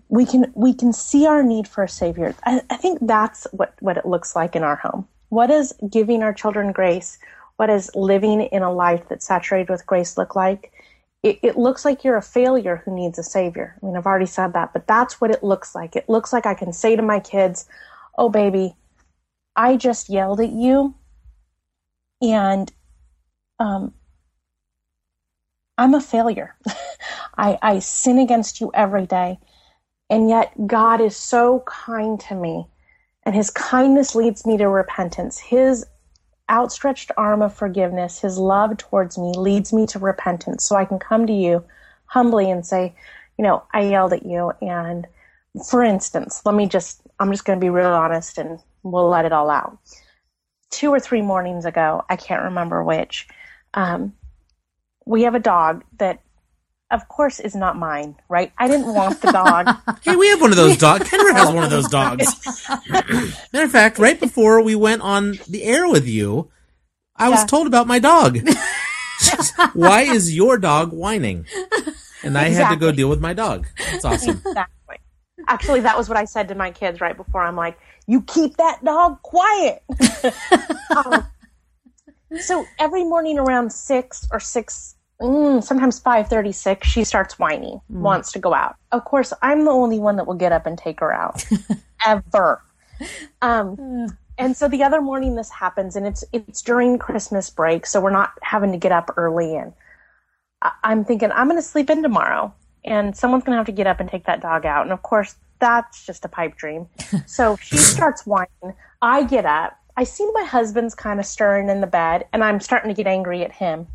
we 0.09 0.25
can 0.27 0.51
we 0.55 0.75
can 0.75 0.93
see 0.93 1.27
our 1.27 1.43
need 1.43 1.69
for 1.69 1.85
a 1.85 1.89
savior. 1.89 2.35
I, 2.45 2.63
I 2.71 2.77
think 2.77 2.99
that's 3.03 3.47
what, 3.53 3.75
what 3.81 3.97
it 3.97 4.07
looks 4.07 4.35
like 4.35 4.57
in 4.57 4.65
our 4.65 4.77
home. 4.77 5.07
What 5.29 5.51
is 5.51 5.75
giving 5.91 6.23
our 6.23 6.33
children 6.33 6.73
grace, 6.73 7.19
What 7.57 7.71
is 7.71 7.91
living 7.95 8.41
in 8.41 8.63
a 8.63 8.73
life 8.73 9.03
that's 9.09 9.27
saturated 9.27 9.71
with 9.71 9.87
grace 9.87 10.17
look 10.17 10.35
like? 10.35 10.73
it, 11.25 11.39
it 11.43 11.57
looks 11.57 11.87
like 11.87 12.05
you're 12.05 12.19
a 12.19 12.23
failure 12.23 12.83
who 12.85 12.95
needs 12.95 13.19
a 13.19 13.23
savior. 13.23 13.75
I 13.83 13.87
mean, 13.87 13.97
I've 13.97 14.05
already 14.05 14.27
said 14.27 14.53
that, 14.53 14.75
but 14.75 14.87
that's 14.87 15.23
what 15.23 15.31
it 15.31 15.43
looks 15.43 15.75
like. 15.75 15.97
It 15.97 16.07
looks 16.07 16.35
like 16.35 16.45
I 16.45 16.53
can 16.53 16.71
say 16.73 16.97
to 16.97 17.03
my 17.03 17.19
kids, 17.19 17.67
Oh, 18.19 18.29
baby, 18.29 18.77
I 19.57 19.77
just 19.77 20.09
yelled 20.09 20.41
at 20.41 20.51
you 20.51 20.95
and 22.21 22.73
um, 23.59 23.95
I'm 25.79 25.95
a 25.95 26.01
failure. 26.01 26.57
I, 27.37 27.59
I 27.63 27.79
sin 27.81 28.19
against 28.19 28.61
you 28.61 28.71
every 28.75 29.07
day. 29.07 29.39
And 30.11 30.29
yet 30.29 30.67
God 30.67 31.01
is 31.01 31.17
so 31.17 31.65
kind 31.67 32.21
to 32.21 32.35
me 32.35 32.67
and 33.25 33.35
his 33.35 33.51
kindness 33.51 34.15
leads 34.15 34.47
me 34.47 34.57
to 34.59 34.69
repentance. 34.69 35.39
His 35.39 35.87
outstretched 36.51 37.11
arm 37.17 37.43
of 37.43 37.55
forgiveness, 37.55 38.21
his 38.21 38.39
love 38.39 38.77
towards 38.77 39.17
me 39.17 39.33
leads 39.35 39.73
me 39.73 39.87
to 39.87 39.99
repentance. 39.99 40.65
So 40.65 40.77
I 40.77 40.85
can 40.85 40.99
come 40.99 41.27
to 41.27 41.33
you 41.33 41.65
humbly 42.07 42.51
and 42.51 42.67
say, 42.67 42.95
you 43.39 43.43
know, 43.43 43.65
I 43.73 43.83
yelled 43.83 44.13
at 44.13 44.27
you. 44.27 44.53
And 44.61 45.07
for 45.69 45.83
instance, 45.83 46.43
let 46.45 46.55
me 46.55 46.67
just, 46.67 47.01
I'm 47.19 47.33
just 47.33 47.45
going 47.45 47.59
to 47.59 47.65
be 47.65 47.71
real 47.71 47.87
honest 47.87 48.39
and 48.39 48.61
we'll 48.85 49.09
let 49.09 49.25
it 49.25 49.33
all 49.33 49.51
out. 49.51 49.79
Two 50.71 50.91
or 50.91 51.01
three 51.01 51.23
mornings 51.23 51.65
ago, 51.65 52.05
I 52.09 52.17
can't 52.17 52.45
remember 52.45 52.85
which, 52.85 53.27
um, 53.75 54.13
we 55.05 55.23
have 55.23 55.35
a 55.35 55.41
dog 55.41 55.85
that 55.99 56.21
of 56.91 57.09
course 57.09 57.41
is 57.41 57.55
not 57.55 57.77
mine, 57.77 58.17
right? 58.29 58.53
I 58.57 58.69
didn't 58.69 58.93
want 58.93 59.21
the 59.21 59.33
dog. 59.33 59.69
hey, 60.03 60.17
we 60.17 60.29
have 60.29 60.41
one 60.41 60.51
of 60.51 60.57
those 60.57 60.77
dogs. 60.77 61.09
Kendra 61.11 61.33
has 61.33 61.53
one 61.53 61.65
of 61.65 61.71
those 61.71 61.89
dogs. 61.89 62.67
Matter 63.53 63.65
of 63.65 63.73
fact, 63.73 63.99
right 63.99 64.19
before 64.19 64.63
we 64.63 64.75
went 64.75 65.03
on 65.03 65.39
the 65.49 65.65
air 65.65 65.89
with 65.89 66.07
you, 66.07 66.51
I 67.17 67.25
yeah. 67.25 67.31
was 67.31 67.45
told 67.45 67.67
about 67.67 67.87
my 67.87 67.99
dog. 67.99 68.39
Why 69.73 70.03
is 70.03 70.35
your 70.35 70.59
dog 70.59 70.93
whining? 70.93 71.47
And 72.23 72.39
I 72.39 72.47
exactly. 72.47 72.55
had 72.55 72.71
to 72.71 72.77
go 72.77 72.93
deal 72.93 73.09
with 73.09 73.21
my 73.21 73.33
dog. 73.33 73.67
That's 73.91 74.05
awesome. 74.05 74.43
Exactly. 74.47 74.97
Actually, 75.47 75.81
that 75.81 75.97
was 75.97 76.09
what 76.09 76.17
I 76.17 76.25
said 76.25 76.49
to 76.49 76.55
my 76.55 76.71
kids 76.71 77.01
right 77.01 77.17
before. 77.17 77.43
I'm 77.43 77.57
like, 77.57 77.79
you 78.07 78.23
keep 78.23 78.57
that 78.57 78.85
dog 78.85 79.21
quiet. 79.23 79.83
um, 80.97 81.27
so 82.41 82.65
every 82.79 83.05
morning 83.05 83.39
around 83.39 83.73
six 83.73 84.27
or 84.33 84.41
six 84.41 84.97
mm, 85.21 85.63
sometimes 85.63 86.01
5.36 86.01 86.85
she 86.85 87.05
starts 87.05 87.39
whining 87.39 87.81
mm. 87.91 88.01
wants 88.01 88.33
to 88.33 88.39
go 88.39 88.55
out. 88.55 88.77
Of 88.93 89.05
course 89.05 89.33
i'm 89.43 89.65
the 89.65 89.71
only 89.71 89.99
one 89.99 90.17
that 90.17 90.27
will 90.27 90.35
get 90.35 90.53
up 90.53 90.67
and 90.67 90.77
take 90.77 91.01
her 91.01 91.13
out. 91.13 91.45
Ever. 92.07 92.63
Um, 93.43 94.09
and 94.39 94.57
so 94.57 94.69
the 94.69 94.83
other 94.83 95.01
morning 95.01 95.37
this 95.37 95.51
happens 95.51 95.97
and 95.97 96.07
it's 96.07 96.25
it's 96.33 96.63
during 96.63 96.99
christmas 96.99 97.51
break 97.51 97.87
so 97.87 98.01
we're 98.01 98.11
not 98.11 98.33
having 98.43 98.73
to 98.73 98.79
get 98.79 98.93
up 98.93 99.13
early. 99.17 99.57
And 99.57 99.73
I, 100.63 100.73
i'm 100.83 101.05
thinking 101.05 101.31
i'm 101.33 101.49
going 101.49 101.59
to 101.59 101.63
sleep 101.63 101.91
in 101.91 102.03
tomorrow 102.03 102.53
and 102.85 103.17
someone's 103.17 103.45
going 103.45 103.55
to 103.55 103.59
have 103.59 103.67
to 103.67 103.73
get 103.73 103.87
up 103.87 104.01
and 104.01 104.11
take 104.11 104.27
that 104.27 104.43
dog 104.43 104.67
out. 104.67 104.83
And 104.83 104.93
of 104.93 105.03
course 105.03 105.37
that's 105.61 106.05
just 106.05 106.25
a 106.25 106.29
pipe 106.29 106.57
dream 106.57 106.87
so 107.27 107.57
she 107.57 107.77
starts 107.95 108.27
whining 108.27 108.75
i 109.03 109.23
get 109.25 109.47
up 109.47 109.79
I 109.97 110.05
see 110.05 110.29
my 110.33 110.43
husband's 110.43 110.95
kind 110.95 111.21
of 111.21 111.27
stirring 111.27 111.69
in 111.69 111.81
the 111.81 111.87
bed, 111.87 112.27
and 112.33 112.43
I'm 112.43 112.59
starting 112.61 112.89
to 112.89 112.95
get 112.95 113.07
angry 113.07 113.45
at 113.45 113.53
him 113.53 113.87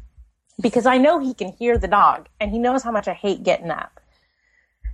because 0.62 0.86
I 0.86 0.98
know 0.98 1.20
he 1.20 1.34
can 1.34 1.52
hear 1.52 1.78
the 1.78 1.88
dog 1.88 2.28
and 2.40 2.52
he 2.52 2.60
knows 2.60 2.84
how 2.84 2.92
much 2.92 3.08
I 3.08 3.14
hate 3.14 3.44
getting 3.44 3.70
up. 3.70 4.00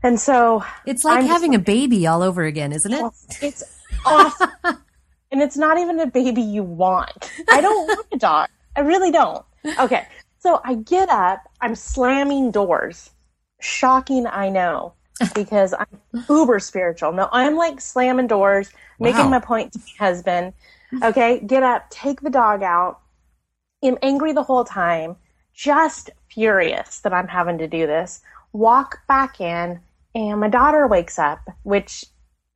And 0.04 0.20
so 0.20 0.64
it's 0.86 1.04
like 1.04 1.20
I'm 1.20 1.28
having 1.28 1.56
a 1.56 1.60
baby 1.60 2.06
all 2.08 2.22
over 2.22 2.44
again, 2.44 2.72
isn't 2.72 2.92
it? 2.92 3.04
It's 3.42 3.64
awesome. 4.06 4.52
and 5.32 5.42
it's 5.42 5.58
not 5.58 5.78
even 5.78 6.00
a 6.00 6.08
baby 6.08 6.42
you 6.42 6.64
want. 6.64 7.32
I 7.50 7.62
don't 7.62 7.88
want 7.88 8.08
a 8.12 8.18
dog. 8.18 8.50
I 8.76 8.82
really 8.82 9.12
don't. 9.12 9.46
Okay. 9.80 10.08
So 10.40 10.62
I 10.64 10.76
get 10.76 11.10
up, 11.10 11.42
I'm 11.62 11.74
slamming 11.74 12.52
doors. 12.52 13.12
Shocking, 13.60 14.28
I 14.28 14.50
know, 14.50 14.94
because 15.34 15.74
I'm 15.74 16.24
uber 16.30 16.60
spiritual. 16.60 17.12
No, 17.12 17.30
I'm 17.32 17.56
like 17.56 17.82
slamming 17.82 18.28
doors, 18.28 18.72
wow. 19.00 19.12
making 19.12 19.30
my 19.30 19.40
point 19.40 19.74
to 19.74 19.80
my 19.80 20.08
husband. 20.08 20.54
Okay, 21.04 21.40
get 21.46 21.64
up, 21.64 21.90
take 21.90 22.22
the 22.22 22.30
dog 22.30 22.64
out. 22.64 23.00
I'm 23.84 23.98
angry 24.02 24.34
the 24.34 24.44
whole 24.44 24.64
time 24.64 25.18
just 25.56 26.10
furious 26.30 27.00
that 27.00 27.14
I'm 27.14 27.28
having 27.28 27.58
to 27.60 27.68
do 27.68 27.88
this, 27.88 28.22
walk 28.54 29.08
back 29.08 29.40
in, 29.40 29.80
and 30.14 30.40
my 30.40 30.50
daughter 30.50 30.86
wakes 30.86 31.18
up, 31.18 31.40
which 31.64 32.06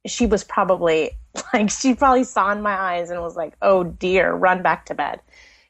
she 0.06 0.26
was 0.26 0.44
probably 0.44 1.12
like, 1.54 1.70
she 1.70 1.96
probably 1.96 2.26
saw 2.26 2.52
in 2.52 2.62
my 2.62 2.74
eyes 2.74 3.10
and 3.10 3.22
was 3.22 3.38
like, 3.38 3.54
oh 3.62 3.84
dear, 3.84 4.34
run 4.34 4.62
back 4.62 4.86
to 4.88 4.94
bed. 4.94 5.22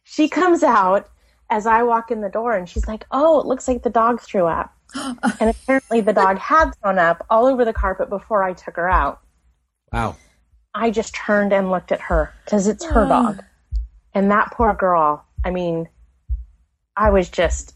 She 0.04 0.28
comes 0.28 0.64
out 0.64 1.08
as 1.50 1.68
I 1.68 1.84
walk 1.84 2.12
in 2.12 2.22
the 2.22 2.30
door 2.30 2.54
and 2.54 2.68
she's 2.68 2.88
like, 2.88 3.06
oh, 3.12 3.40
it 3.40 3.46
looks 3.46 3.68
like 3.68 3.84
the 3.84 3.90
dog 3.90 4.22
threw 4.22 4.46
up. 4.46 4.76
And 4.96 5.50
apparently 5.50 6.02
the 6.02 6.14
dog 6.14 6.38
had 6.38 6.72
thrown 6.76 6.98
up 6.98 7.26
all 7.30 7.46
over 7.46 7.66
the 7.66 7.74
carpet 7.74 8.10
before 8.10 8.44
I 8.44 8.54
took 8.54 8.76
her 8.76 8.90
out. 8.90 9.22
Wow. 9.92 10.16
I 10.74 10.92
just 10.92 11.14
turned 11.14 11.54
and 11.54 11.72
looked 11.72 11.92
at 11.92 12.02
her 12.02 12.34
because 12.46 12.68
it's 12.68 12.86
her 12.86 13.08
dog. 13.08 13.44
And 14.14 14.32
that 14.32 14.52
poor 14.52 14.74
girl, 14.74 15.26
I 15.44 15.52
mean, 15.52 15.88
I 16.96 17.10
was 17.12 17.30
just, 17.30 17.76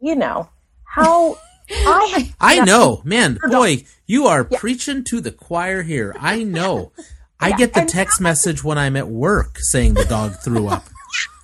you 0.00 0.14
know, 0.14 0.48
how 0.84 1.38
I 1.70 2.34
I 2.40 2.64
know, 2.64 3.02
man, 3.04 3.38
boy, 3.50 3.84
you 4.06 4.26
are 4.26 4.46
yeah. 4.50 4.58
preaching 4.58 5.04
to 5.04 5.20
the 5.20 5.32
choir 5.32 5.82
here. 5.82 6.14
I 6.18 6.42
know. 6.42 6.92
I 7.40 7.52
get 7.52 7.72
the 7.72 7.84
text 7.84 8.20
message 8.20 8.64
when 8.64 8.78
I'm 8.78 8.96
at 8.96 9.06
work 9.06 9.58
saying 9.58 9.94
the 9.94 10.04
dog 10.04 10.34
threw 10.42 10.66
up. 10.66 10.88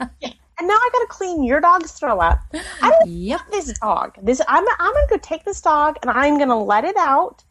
And 0.59 0.69
now 0.69 0.75
I 0.75 0.91
got 0.93 1.01
to 1.01 1.07
clean 1.09 1.43
your 1.43 1.61
dog's 1.61 1.93
throw 1.93 2.21
up. 2.21 2.41
I 2.81 2.91
don't 2.91 3.07
yep. 3.09 3.41
this 3.51 3.77
dog. 3.79 4.17
This 4.23 4.41
I'm 4.47 4.65
I'm 4.79 4.93
going 4.93 5.07
to 5.09 5.15
go 5.15 5.19
take 5.19 5.45
this 5.45 5.61
dog 5.61 5.99
and 6.03 6.11
I'm 6.11 6.37
going 6.37 6.49
to 6.49 6.57
let 6.57 6.85
it 6.85 6.97
out 6.97 7.43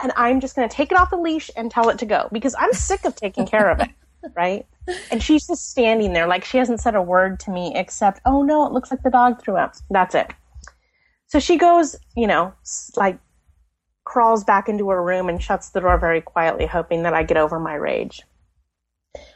and 0.00 0.12
I'm 0.16 0.40
just 0.40 0.56
going 0.56 0.68
to 0.68 0.74
take 0.74 0.92
it 0.92 0.98
off 0.98 1.10
the 1.10 1.16
leash 1.16 1.50
and 1.56 1.70
tell 1.70 1.88
it 1.88 1.98
to 1.98 2.06
go 2.06 2.28
because 2.32 2.54
I'm 2.58 2.72
sick 2.72 3.04
of 3.04 3.16
taking 3.16 3.46
care 3.46 3.70
of 3.70 3.80
it, 3.80 3.90
right? 4.36 4.66
And 5.10 5.22
she's 5.22 5.46
just 5.46 5.70
standing 5.70 6.12
there 6.12 6.26
like 6.26 6.44
she 6.44 6.58
hasn't 6.58 6.80
said 6.80 6.94
a 6.94 7.02
word 7.02 7.40
to 7.40 7.50
me 7.50 7.72
except, 7.74 8.20
oh 8.24 8.42
no, 8.42 8.66
it 8.66 8.72
looks 8.72 8.90
like 8.90 9.02
the 9.02 9.10
dog 9.10 9.42
threw 9.42 9.56
up. 9.56 9.74
That's 9.90 10.14
it. 10.14 10.32
So 11.28 11.40
she 11.40 11.56
goes, 11.56 11.96
you 12.16 12.26
know, 12.26 12.54
like 12.96 13.18
crawls 14.04 14.44
back 14.44 14.68
into 14.68 14.88
her 14.90 15.02
room 15.02 15.28
and 15.28 15.42
shuts 15.42 15.70
the 15.70 15.80
door 15.80 15.98
very 15.98 16.20
quietly, 16.20 16.66
hoping 16.66 17.02
that 17.02 17.14
I 17.14 17.22
get 17.24 17.36
over 17.36 17.58
my 17.58 17.74
rage. 17.74 18.22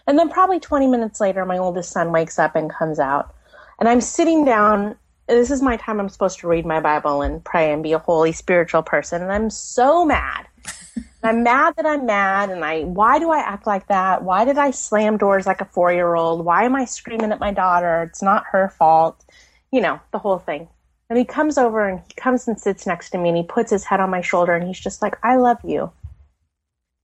And 0.06 0.18
then 0.18 0.28
probably 0.28 0.60
20 0.60 0.86
minutes 0.86 1.20
later, 1.20 1.44
my 1.44 1.58
oldest 1.58 1.92
son 1.92 2.12
wakes 2.12 2.38
up 2.38 2.56
and 2.56 2.70
comes 2.70 2.98
out. 2.98 3.34
And 3.78 3.88
I'm 3.88 4.00
sitting 4.00 4.44
down. 4.44 4.96
This 5.28 5.50
is 5.50 5.62
my 5.62 5.76
time 5.76 6.00
I'm 6.00 6.08
supposed 6.08 6.40
to 6.40 6.48
read 6.48 6.66
my 6.66 6.80
Bible 6.80 7.22
and 7.22 7.44
pray 7.44 7.72
and 7.72 7.84
be 7.84 7.92
a 7.92 8.00
holy 8.00 8.32
spiritual 8.32 8.82
person. 8.82 9.22
And 9.22 9.30
I'm 9.30 9.48
so 9.48 10.04
mad 10.04 10.46
I'm 11.22 11.42
mad 11.42 11.74
that 11.76 11.86
I'm 11.86 12.06
mad 12.06 12.50
and 12.50 12.64
I 12.64 12.82
why 12.82 13.18
do 13.18 13.30
I 13.30 13.38
act 13.38 13.66
like 13.66 13.88
that? 13.88 14.22
Why 14.22 14.44
did 14.44 14.58
I 14.58 14.70
slam 14.70 15.16
doors 15.16 15.46
like 15.46 15.60
a 15.60 15.66
4-year-old? 15.66 16.44
Why 16.44 16.64
am 16.64 16.74
I 16.74 16.84
screaming 16.84 17.32
at 17.32 17.40
my 17.40 17.52
daughter? 17.52 18.02
It's 18.04 18.22
not 18.22 18.44
her 18.52 18.68
fault. 18.68 19.24
You 19.70 19.80
know, 19.80 20.00
the 20.12 20.18
whole 20.18 20.38
thing. 20.38 20.68
And 21.08 21.18
he 21.18 21.24
comes 21.24 21.58
over 21.58 21.88
and 21.88 22.00
he 22.00 22.14
comes 22.14 22.46
and 22.48 22.58
sits 22.58 22.86
next 22.86 23.10
to 23.10 23.18
me 23.18 23.28
and 23.28 23.38
he 23.38 23.44
puts 23.44 23.70
his 23.70 23.84
head 23.84 24.00
on 24.00 24.10
my 24.10 24.20
shoulder 24.20 24.54
and 24.54 24.66
he's 24.66 24.80
just 24.80 25.02
like, 25.02 25.16
"I 25.22 25.36
love 25.36 25.58
you." 25.64 25.92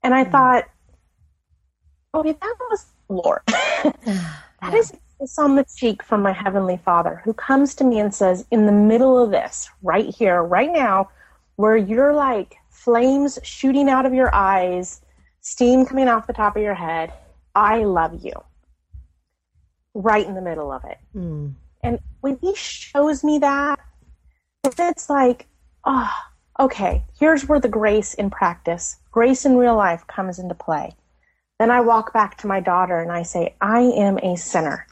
And 0.03 0.15
I 0.15 0.25
mm. 0.25 0.31
thought, 0.31 0.65
"Oh, 2.17 2.33
that 2.33 2.57
was 2.71 2.87
Lord." 3.09 3.43
that 3.47 4.75
is 4.75 4.93
a 4.93 4.99
kiss 5.21 5.39
on 5.39 5.57
the 5.57 5.65
cheek 5.77 6.03
from 6.03 6.23
my 6.23 6.33
heavenly 6.33 6.79
Father 6.79 7.21
who 7.25 7.33
comes 7.33 7.75
to 7.77 7.85
me 7.85 8.01
and 8.01 8.15
says, 8.15 8.47
"In 8.51 8.67
the 8.67 8.73
middle 8.73 9.23
of 9.23 9.31
this, 9.31 9.69
right 9.83 10.15
here, 10.15 10.43
right 10.43 10.73
now, 10.73 11.11
where 11.57 11.77
you're 11.77 12.15
like 12.15 12.57
flames 12.71 13.39
shooting 13.43 13.89
out 13.89 14.07
of 14.07 14.15
your 14.15 14.33
eyes, 14.35 15.01
steam 15.41 15.85
coming 15.85 16.09
off 16.09 16.27
the 16.27 16.33
top 16.33 16.57
of 16.57 16.63
your 16.63 16.75
head. 16.75 17.13
I 17.55 17.85
love 17.85 18.25
you. 18.25 18.33
Right 19.95 20.27
in 20.27 20.35
the 20.35 20.43
middle 20.43 20.71
of 20.71 20.85
it. 20.85 20.99
Mm. 21.15 21.55
And 21.83 21.99
when 22.21 22.39
he 22.41 22.55
shows 22.55 23.25
me 23.25 23.39
that, 23.39 23.81
it's 24.65 25.09
like, 25.09 25.47
oh, 25.85 26.13
okay, 26.61 27.03
here's 27.19 27.49
where 27.49 27.61
the 27.61 27.69
grace 27.69 28.15
in 28.15 28.31
practice, 28.31 28.99
grace 29.11 29.45
in 29.45 29.57
real 29.57 29.77
life 29.77 30.07
comes 30.07 30.39
into 30.39 30.55
play. 30.55 30.95
Then 31.59 31.71
I 31.71 31.81
walk 31.81 32.13
back 32.13 32.37
to 32.39 32.47
my 32.47 32.61
daughter 32.61 33.01
and 33.01 33.11
I 33.11 33.23
say, 33.23 33.55
I 33.61 33.81
am 33.81 34.19
a 34.19 34.37
sinner. 34.37 34.87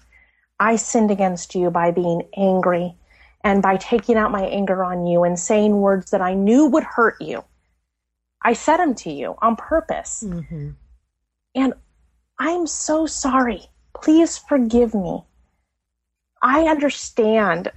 I 0.59 0.77
sinned 0.77 1.11
against 1.11 1.55
you 1.55 1.71
by 1.71 1.91
being 1.91 2.23
angry 2.37 2.97
and 3.43 3.63
by 3.63 3.77
taking 3.77 4.17
out 4.17 4.31
my 4.31 4.45
anger 4.45 4.83
on 4.83 5.07
you 5.07 5.25
and 5.25 5.39
saying 5.39 5.77
words 5.77 6.11
that 6.11 6.23
I 6.23 6.35
knew 6.35 6.67
would 6.67 6.85
hurt 6.85 7.21
you. 7.21 7.45
I 8.43 8.55
said 8.55 8.79
them 8.79 8.95
to 8.97 9.11
you 9.11 9.37
on 9.43 9.57
purpose. 9.57 10.25
Mm-hmm. 10.27 10.71
And 11.55 11.75
I'm 12.39 12.67
so 12.67 13.07
sorry. 13.07 13.67
Please 13.95 14.39
forgive 14.39 14.95
me. 14.95 15.25
I 16.41 16.63
understand 16.63 17.71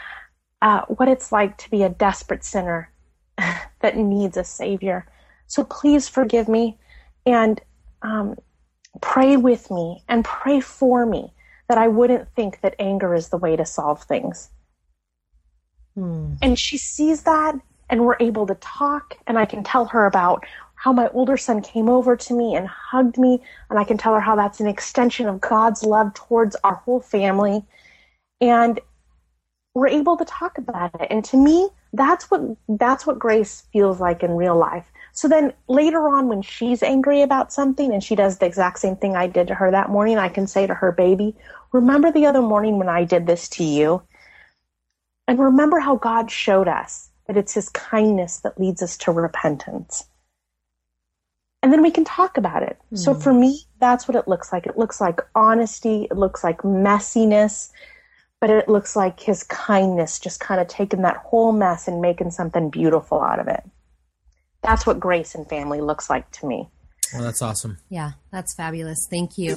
uh, 0.62 0.82
what 0.82 1.08
it's 1.08 1.32
like 1.32 1.58
to 1.58 1.70
be 1.70 1.82
a 1.82 1.88
desperate 1.88 2.44
sinner 2.44 2.90
that 3.80 3.96
needs 3.96 4.36
a 4.36 4.44
savior. 4.44 5.06
So 5.46 5.64
please 5.64 6.08
forgive 6.08 6.48
me 6.48 6.78
and 7.26 7.60
um, 8.02 8.36
pray 9.00 9.36
with 9.36 9.70
me 9.70 10.02
and 10.08 10.24
pray 10.24 10.60
for 10.60 11.06
me 11.06 11.32
that 11.68 11.78
I 11.78 11.88
wouldn't 11.88 12.28
think 12.34 12.60
that 12.60 12.74
anger 12.78 13.14
is 13.14 13.28
the 13.28 13.38
way 13.38 13.56
to 13.56 13.64
solve 13.64 14.02
things. 14.02 14.50
Mm. 15.96 16.38
And 16.42 16.58
she 16.58 16.78
sees 16.78 17.22
that, 17.22 17.54
and 17.88 18.04
we're 18.04 18.16
able 18.20 18.46
to 18.46 18.54
talk, 18.56 19.16
and 19.26 19.38
I 19.38 19.44
can 19.44 19.62
tell 19.62 19.86
her 19.86 20.06
about 20.06 20.44
how 20.74 20.92
my 20.92 21.08
older 21.08 21.36
son 21.36 21.62
came 21.62 21.88
over 21.88 22.16
to 22.16 22.34
me 22.34 22.56
and 22.56 22.66
hugged 22.66 23.16
me, 23.16 23.40
and 23.70 23.78
I 23.78 23.84
can 23.84 23.96
tell 23.96 24.14
her 24.14 24.20
how 24.20 24.34
that's 24.34 24.60
an 24.60 24.66
extension 24.66 25.28
of 25.28 25.40
God's 25.40 25.84
love 25.84 26.12
towards 26.14 26.56
our 26.64 26.74
whole 26.74 27.00
family. 27.00 27.64
And 28.40 28.80
we're 29.74 29.88
able 29.88 30.16
to 30.16 30.24
talk 30.24 30.58
about 30.58 31.00
it. 31.00 31.06
And 31.08 31.24
to 31.26 31.36
me, 31.36 31.68
that's 31.92 32.30
what 32.30 32.42
that's 32.68 33.06
what 33.06 33.18
grace 33.18 33.62
feels 33.72 34.00
like 34.00 34.22
in 34.22 34.32
real 34.32 34.56
life. 34.56 34.91
So 35.12 35.28
then 35.28 35.52
later 35.68 36.08
on 36.08 36.28
when 36.28 36.42
she's 36.42 36.82
angry 36.82 37.22
about 37.22 37.52
something 37.52 37.92
and 37.92 38.02
she 38.02 38.14
does 38.14 38.38
the 38.38 38.46
exact 38.46 38.78
same 38.78 38.96
thing 38.96 39.14
I 39.14 39.26
did 39.26 39.48
to 39.48 39.54
her 39.54 39.70
that 39.70 39.90
morning, 39.90 40.18
I 40.18 40.28
can 40.28 40.46
say 40.46 40.66
to 40.66 40.74
her, 40.74 40.90
"Baby, 40.90 41.36
remember 41.72 42.10
the 42.10 42.26
other 42.26 42.42
morning 42.42 42.78
when 42.78 42.88
I 42.88 43.04
did 43.04 43.26
this 43.26 43.48
to 43.50 43.64
you?" 43.64 44.02
And 45.28 45.38
remember 45.38 45.78
how 45.78 45.96
God 45.96 46.30
showed 46.30 46.68
us 46.68 47.10
that 47.26 47.36
it's 47.36 47.54
his 47.54 47.68
kindness 47.68 48.38
that 48.38 48.58
leads 48.58 48.82
us 48.82 48.96
to 48.98 49.12
repentance 49.12 50.06
and 51.62 51.72
then 51.72 51.82
we 51.82 51.90
can 51.90 52.04
talk 52.04 52.36
about 52.36 52.62
it. 52.62 52.76
Mm. 52.92 52.98
So 52.98 53.14
hmm. 53.14 53.20
for 53.20 53.32
me, 53.32 53.60
that's 53.78 54.08
what 54.08 54.16
it 54.16 54.28
looks 54.28 54.52
like. 54.52 54.66
It 54.66 54.76
looks 54.76 55.00
like 55.00 55.20
honesty, 55.34 56.08
it 56.10 56.16
looks 56.16 56.42
like 56.42 56.58
messiness, 56.58 57.70
but 58.40 58.50
it 58.50 58.68
looks 58.68 58.96
like 58.96 59.20
his 59.20 59.44
kindness 59.44 60.18
just 60.18 60.40
kind 60.40 60.60
of 60.60 60.66
taking 60.66 61.02
that 61.02 61.18
whole 61.18 61.52
mess 61.52 61.86
and 61.86 62.00
making 62.00 62.32
something 62.32 62.68
beautiful 62.68 63.20
out 63.20 63.38
of 63.38 63.46
it. 63.46 63.62
That's 64.62 64.86
what 64.86 65.00
grace 65.00 65.34
and 65.34 65.48
family 65.48 65.80
looks 65.80 66.08
like 66.08 66.30
to 66.32 66.46
me. 66.46 66.68
Well, 67.12 67.22
that's 67.22 67.42
awesome. 67.42 67.78
Yeah, 67.90 68.12
that's 68.30 68.54
fabulous. 68.54 69.06
Thank 69.10 69.36
you. 69.36 69.56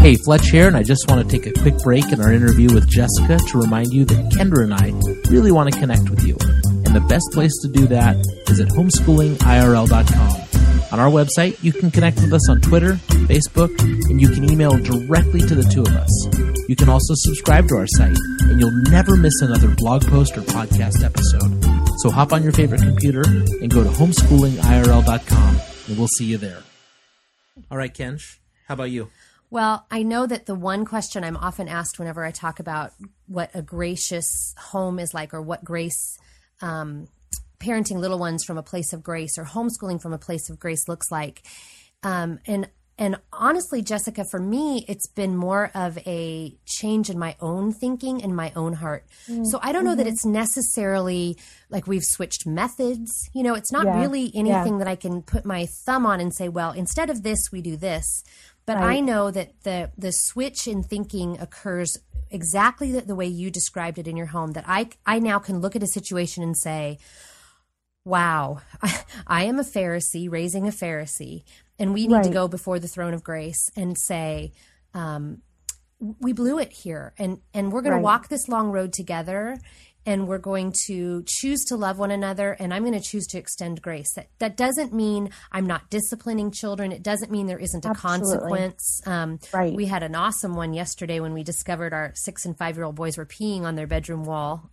Hey, 0.00 0.16
Fletch 0.24 0.48
here, 0.48 0.66
and 0.66 0.76
I 0.76 0.82
just 0.82 1.10
want 1.10 1.28
to 1.28 1.38
take 1.38 1.46
a 1.46 1.52
quick 1.60 1.76
break 1.84 2.10
in 2.10 2.22
our 2.22 2.32
interview 2.32 2.72
with 2.72 2.88
Jessica 2.88 3.38
to 3.48 3.58
remind 3.60 3.92
you 3.92 4.06
that 4.06 4.32
Kendra 4.32 4.62
and 4.62 4.72
I 4.72 4.94
really 5.30 5.52
want 5.52 5.70
to 5.70 5.78
connect 5.78 6.08
with 6.08 6.24
you. 6.24 6.38
And 6.64 6.96
the 6.96 7.04
best 7.06 7.26
place 7.32 7.52
to 7.62 7.68
do 7.68 7.86
that 7.88 8.16
is 8.48 8.60
at 8.60 8.68
homeschoolingirl.com. 8.68 10.40
On 10.92 10.98
our 10.98 11.10
website, 11.10 11.62
you 11.62 11.72
can 11.72 11.90
connect 11.90 12.18
with 12.20 12.32
us 12.32 12.48
on 12.48 12.62
Twitter, 12.62 12.94
Facebook, 13.28 13.78
and 13.80 14.20
you 14.20 14.30
can 14.30 14.50
email 14.50 14.76
directly 14.78 15.40
to 15.40 15.54
the 15.54 15.64
two 15.64 15.82
of 15.82 15.94
us. 15.94 16.28
You 16.66 16.74
can 16.76 16.88
also 16.88 17.12
subscribe 17.14 17.68
to 17.68 17.76
our 17.76 17.86
site, 17.86 18.16
and 18.48 18.58
you'll 18.58 18.82
never 18.90 19.16
miss 19.16 19.42
another 19.42 19.74
blog 19.76 20.06
post 20.06 20.38
or 20.38 20.40
podcast 20.40 21.04
episode. 21.04 21.69
So 22.00 22.10
hop 22.10 22.32
on 22.32 22.42
your 22.42 22.52
favorite 22.52 22.80
computer 22.80 23.22
and 23.26 23.70
go 23.70 23.84
to 23.84 23.90
homeschoolingirl.com, 23.90 25.60
and 25.88 25.98
we'll 25.98 26.08
see 26.08 26.24
you 26.24 26.38
there. 26.38 26.62
All 27.70 27.76
right, 27.76 27.92
Kench, 27.92 28.38
how 28.66 28.72
about 28.72 28.90
you? 28.90 29.10
Well, 29.50 29.84
I 29.90 30.02
know 30.02 30.26
that 30.26 30.46
the 30.46 30.54
one 30.54 30.86
question 30.86 31.24
I'm 31.24 31.36
often 31.36 31.68
asked 31.68 31.98
whenever 31.98 32.24
I 32.24 32.30
talk 32.30 32.58
about 32.58 32.92
what 33.26 33.50
a 33.52 33.60
gracious 33.60 34.54
home 34.56 34.98
is 34.98 35.12
like 35.12 35.34
or 35.34 35.42
what 35.42 35.62
grace 35.62 36.16
um, 36.62 37.06
parenting 37.58 37.98
little 37.98 38.18
ones 38.18 38.44
from 38.44 38.56
a 38.56 38.62
place 38.62 38.94
of 38.94 39.02
grace 39.02 39.36
or 39.36 39.44
homeschooling 39.44 40.00
from 40.00 40.14
a 40.14 40.18
place 40.18 40.48
of 40.48 40.58
grace 40.58 40.88
looks 40.88 41.10
like. 41.10 41.42
Um, 42.02 42.38
and 42.46 42.66
and 43.00 43.16
honestly, 43.32 43.80
Jessica, 43.80 44.26
for 44.26 44.38
me, 44.38 44.84
it's 44.86 45.06
been 45.06 45.34
more 45.34 45.70
of 45.74 45.96
a 46.06 46.54
change 46.66 47.08
in 47.08 47.18
my 47.18 47.34
own 47.40 47.72
thinking 47.72 48.22
and 48.22 48.36
my 48.36 48.52
own 48.54 48.74
heart. 48.74 49.06
Mm-hmm. 49.26 49.46
So 49.46 49.58
I 49.62 49.72
don't 49.72 49.84
know 49.84 49.92
mm-hmm. 49.92 50.00
that 50.00 50.06
it's 50.06 50.26
necessarily 50.26 51.38
like 51.70 51.86
we've 51.86 52.04
switched 52.04 52.46
methods. 52.46 53.30
You 53.32 53.42
know, 53.42 53.54
it's 53.54 53.72
not 53.72 53.86
yeah. 53.86 53.98
really 53.98 54.30
anything 54.34 54.74
yeah. 54.74 54.78
that 54.80 54.86
I 54.86 54.96
can 54.96 55.22
put 55.22 55.46
my 55.46 55.64
thumb 55.64 56.04
on 56.04 56.20
and 56.20 56.34
say, 56.34 56.50
well, 56.50 56.72
instead 56.72 57.08
of 57.08 57.22
this, 57.22 57.50
we 57.50 57.62
do 57.62 57.78
this. 57.78 58.22
But 58.66 58.76
right. 58.76 58.98
I 58.98 59.00
know 59.00 59.30
that 59.30 59.62
the 59.62 59.90
the 59.96 60.12
switch 60.12 60.68
in 60.68 60.82
thinking 60.82 61.40
occurs 61.40 61.96
exactly 62.30 62.92
the, 62.92 63.00
the 63.00 63.14
way 63.14 63.26
you 63.26 63.50
described 63.50 63.98
it 63.98 64.06
in 64.06 64.16
your 64.18 64.26
home. 64.26 64.52
That 64.52 64.64
I 64.68 64.90
I 65.06 65.20
now 65.20 65.38
can 65.38 65.60
look 65.60 65.74
at 65.74 65.82
a 65.82 65.86
situation 65.86 66.42
and 66.42 66.54
say, 66.54 66.98
"Wow, 68.04 68.60
I, 68.82 69.04
I 69.26 69.44
am 69.44 69.58
a 69.58 69.64
Pharisee 69.64 70.30
raising 70.30 70.68
a 70.68 70.70
Pharisee, 70.70 71.44
and 71.80 71.92
we 71.92 72.06
need 72.06 72.14
right. 72.14 72.24
to 72.24 72.30
go 72.30 72.46
before 72.46 72.78
the 72.78 72.88
throne 72.88 73.14
of 73.14 73.24
grace 73.24 73.68
and 73.74 73.98
say." 73.98 74.52
Um, 74.94 75.42
we 76.18 76.32
blew 76.32 76.58
it 76.58 76.72
here 76.72 77.12
and 77.18 77.40
and 77.52 77.72
we're 77.72 77.82
going 77.82 77.92
right. 77.92 77.98
to 77.98 78.04
walk 78.04 78.28
this 78.28 78.48
long 78.48 78.70
road 78.70 78.92
together 78.92 79.58
and 80.06 80.26
we're 80.26 80.38
going 80.38 80.72
to 80.86 81.22
choose 81.26 81.62
to 81.66 81.76
love 81.76 81.98
one 81.98 82.10
another 82.10 82.52
and 82.52 82.72
i'm 82.72 82.82
going 82.82 82.98
to 82.98 83.06
choose 83.06 83.26
to 83.26 83.38
extend 83.38 83.82
grace 83.82 84.14
that, 84.14 84.28
that 84.38 84.56
doesn't 84.56 84.94
mean 84.94 85.30
i'm 85.52 85.66
not 85.66 85.90
disciplining 85.90 86.50
children 86.50 86.90
it 86.90 87.02
doesn't 87.02 87.30
mean 87.30 87.46
there 87.46 87.58
isn't 87.58 87.84
a 87.84 87.88
Absolutely. 87.88 88.38
consequence 88.38 89.00
um, 89.06 89.38
right. 89.52 89.74
we 89.74 89.84
had 89.86 90.02
an 90.02 90.14
awesome 90.14 90.54
one 90.54 90.72
yesterday 90.72 91.20
when 91.20 91.34
we 91.34 91.42
discovered 91.42 91.92
our 91.92 92.12
six 92.14 92.46
and 92.46 92.56
five 92.56 92.76
year 92.76 92.84
old 92.84 92.94
boys 92.94 93.18
were 93.18 93.26
peeing 93.26 93.62
on 93.62 93.74
their 93.74 93.86
bedroom 93.86 94.24
wall 94.24 94.70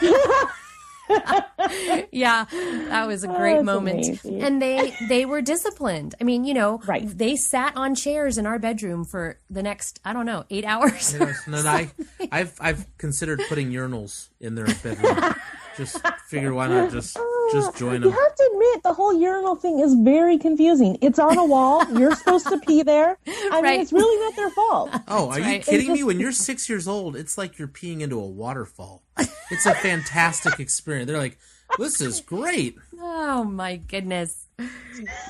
yeah, 2.12 2.44
that 2.88 3.06
was 3.06 3.24
a 3.24 3.30
oh, 3.30 3.36
great 3.36 3.58
oh, 3.58 3.62
moment. 3.62 4.06
Amazing. 4.06 4.42
And 4.42 4.62
they 4.62 4.94
they 5.08 5.26
were 5.26 5.42
disciplined. 5.42 6.14
I 6.20 6.24
mean, 6.24 6.44
you 6.44 6.54
know, 6.54 6.78
right. 6.86 7.06
they 7.06 7.36
sat 7.36 7.76
on 7.76 7.94
chairs 7.94 8.38
in 8.38 8.46
our 8.46 8.58
bedroom 8.58 9.04
for 9.04 9.38
the 9.48 9.62
next 9.62 10.00
I 10.04 10.12
don't 10.12 10.26
know 10.26 10.44
eight 10.50 10.64
hours. 10.64 11.14
Yes, 11.18 11.46
and 11.46 11.56
I 11.56 11.90
I've 12.32 12.56
I've 12.60 12.86
considered 12.98 13.40
putting 13.48 13.70
urinals 13.70 14.28
in 14.40 14.54
their 14.54 14.66
bedroom. 14.82 15.34
just 15.80 16.06
figure 16.26 16.52
why 16.52 16.68
not 16.68 16.90
just 16.90 17.18
just 17.52 17.76
join 17.76 18.00
them. 18.00 18.10
You 18.10 18.10
have 18.10 18.34
to 18.34 18.50
admit 18.52 18.82
the 18.82 18.92
whole 18.92 19.18
urinal 19.18 19.56
thing 19.56 19.80
is 19.80 19.94
very 19.94 20.38
confusing. 20.38 20.98
It's 21.00 21.18
on 21.18 21.36
a 21.38 21.44
wall. 21.44 21.84
You're 21.98 22.14
supposed 22.14 22.46
to 22.48 22.58
pee 22.58 22.82
there. 22.82 23.18
I 23.26 23.48
right. 23.50 23.62
mean, 23.62 23.80
it's 23.80 23.92
really 23.92 24.24
not 24.24 24.36
their 24.36 24.50
fault. 24.50 24.90
Oh, 25.08 25.30
are 25.30 25.40
right. 25.40 25.58
you 25.58 25.60
kidding 25.60 25.86
just... 25.88 25.98
me? 25.98 26.04
When 26.04 26.20
you're 26.20 26.32
six 26.32 26.68
years 26.68 26.86
old, 26.86 27.16
it's 27.16 27.36
like 27.36 27.58
you're 27.58 27.68
peeing 27.68 28.00
into 28.00 28.20
a 28.20 28.26
waterfall. 28.26 29.02
It's 29.50 29.66
a 29.66 29.74
fantastic 29.74 30.60
experience. 30.60 31.08
They're 31.08 31.18
like, 31.18 31.38
this 31.78 32.00
is 32.00 32.20
great. 32.20 32.76
Oh 33.02 33.44
my 33.44 33.76
goodness. 33.76 34.44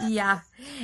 Yeah. 0.06 0.40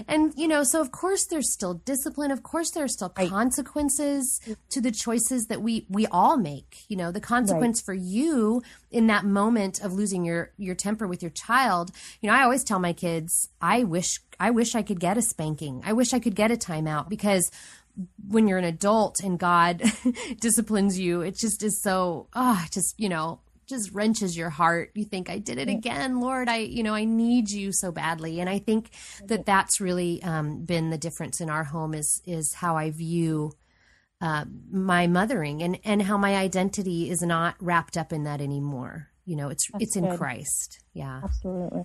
And, 0.09 0.32
you 0.37 0.48
know, 0.48 0.62
so 0.62 0.80
of 0.80 0.92
course 0.92 1.26
there's 1.26 1.52
still 1.52 1.74
discipline. 1.74 2.30
Of 2.30 2.42
course 2.42 2.70
there 2.70 2.85
are 2.85 2.88
still 2.88 3.09
consequences 3.09 4.40
to 4.70 4.80
the 4.80 4.90
choices 4.90 5.46
that 5.46 5.62
we, 5.62 5.87
we 5.88 6.06
all 6.06 6.37
make. 6.37 6.85
You 6.88 6.96
know, 6.96 7.11
the 7.11 7.20
consequence 7.20 7.80
right. 7.80 7.87
for 7.87 7.94
you 7.94 8.62
in 8.90 9.06
that 9.09 9.24
moment 9.24 9.82
of 9.82 9.92
losing 9.92 10.24
your, 10.24 10.52
your 10.56 10.74
temper 10.74 11.06
with 11.06 11.22
your 11.22 11.30
child. 11.30 11.90
You 12.20 12.30
know, 12.30 12.37
I 12.37 12.42
always 12.42 12.64
tell 12.64 12.78
my 12.78 12.92
kids, 12.92 13.48
I 13.61 13.85
wish, 13.85 14.20
I 14.38 14.50
wish 14.50 14.74
I 14.74 14.82
could 14.82 15.00
get 15.00 15.18
a 15.18 15.22
spanking. 15.22 15.82
I 15.85 15.92
wish 15.92 16.12
I 16.12 16.18
could 16.18 16.35
get 16.35 16.50
a 16.50 16.56
timeout 16.56 17.09
because 17.09 17.50
when 18.28 18.46
you're 18.46 18.59
an 18.59 18.64
adult 18.64 19.20
and 19.22 19.38
God 19.38 19.82
disciplines 20.40 20.98
you, 20.98 21.22
it 21.22 21.37
just 21.37 21.62
is 21.62 21.80
so, 21.80 22.28
ah, 22.35 22.62
oh, 22.62 22.68
just, 22.70 22.98
you 22.98 23.09
know, 23.09 23.40
just 23.66 23.92
wrenches 23.92 24.37
your 24.37 24.50
heart. 24.50 24.92
You 24.94 25.05
think, 25.05 25.29
I 25.29 25.38
did 25.38 25.59
it 25.59 25.68
again, 25.68 26.20
Lord. 26.20 26.48
I, 26.48 26.59
you 26.59 26.83
know, 26.83 26.94
I 26.94 27.05
need 27.05 27.50
you 27.50 27.72
so 27.72 27.90
badly. 27.90 28.40
And 28.40 28.48
I 28.48 28.59
think 28.59 28.90
that 29.24 29.44
that's 29.44 29.81
really 29.81 30.22
um, 30.22 30.64
been 30.64 30.90
the 30.90 30.98
difference 30.98 31.40
in 31.40 31.50
our 31.50 31.64
home 31.64 31.92
is, 31.92 32.22
is 32.26 32.55
how 32.55 32.76
I 32.76 32.90
view 32.90 33.52
uh, 34.20 34.44
my 34.70 35.07
mothering 35.09 35.62
and, 35.62 35.79
and 35.85 36.02
how 36.02 36.16
my 36.16 36.37
identity 36.37 37.11
is 37.11 37.22
not 37.22 37.57
wrapped 37.61 37.96
up 37.96 38.12
in 38.12 38.24
that 38.24 38.40
anymore. 38.40 39.09
You 39.24 39.37
know, 39.37 39.48
it's, 39.48 39.68
that's 39.72 39.83
it's 39.83 39.94
good. 39.96 40.05
in 40.05 40.16
Christ. 40.16 40.81
Yeah. 40.94 41.20
Absolutely. 41.24 41.85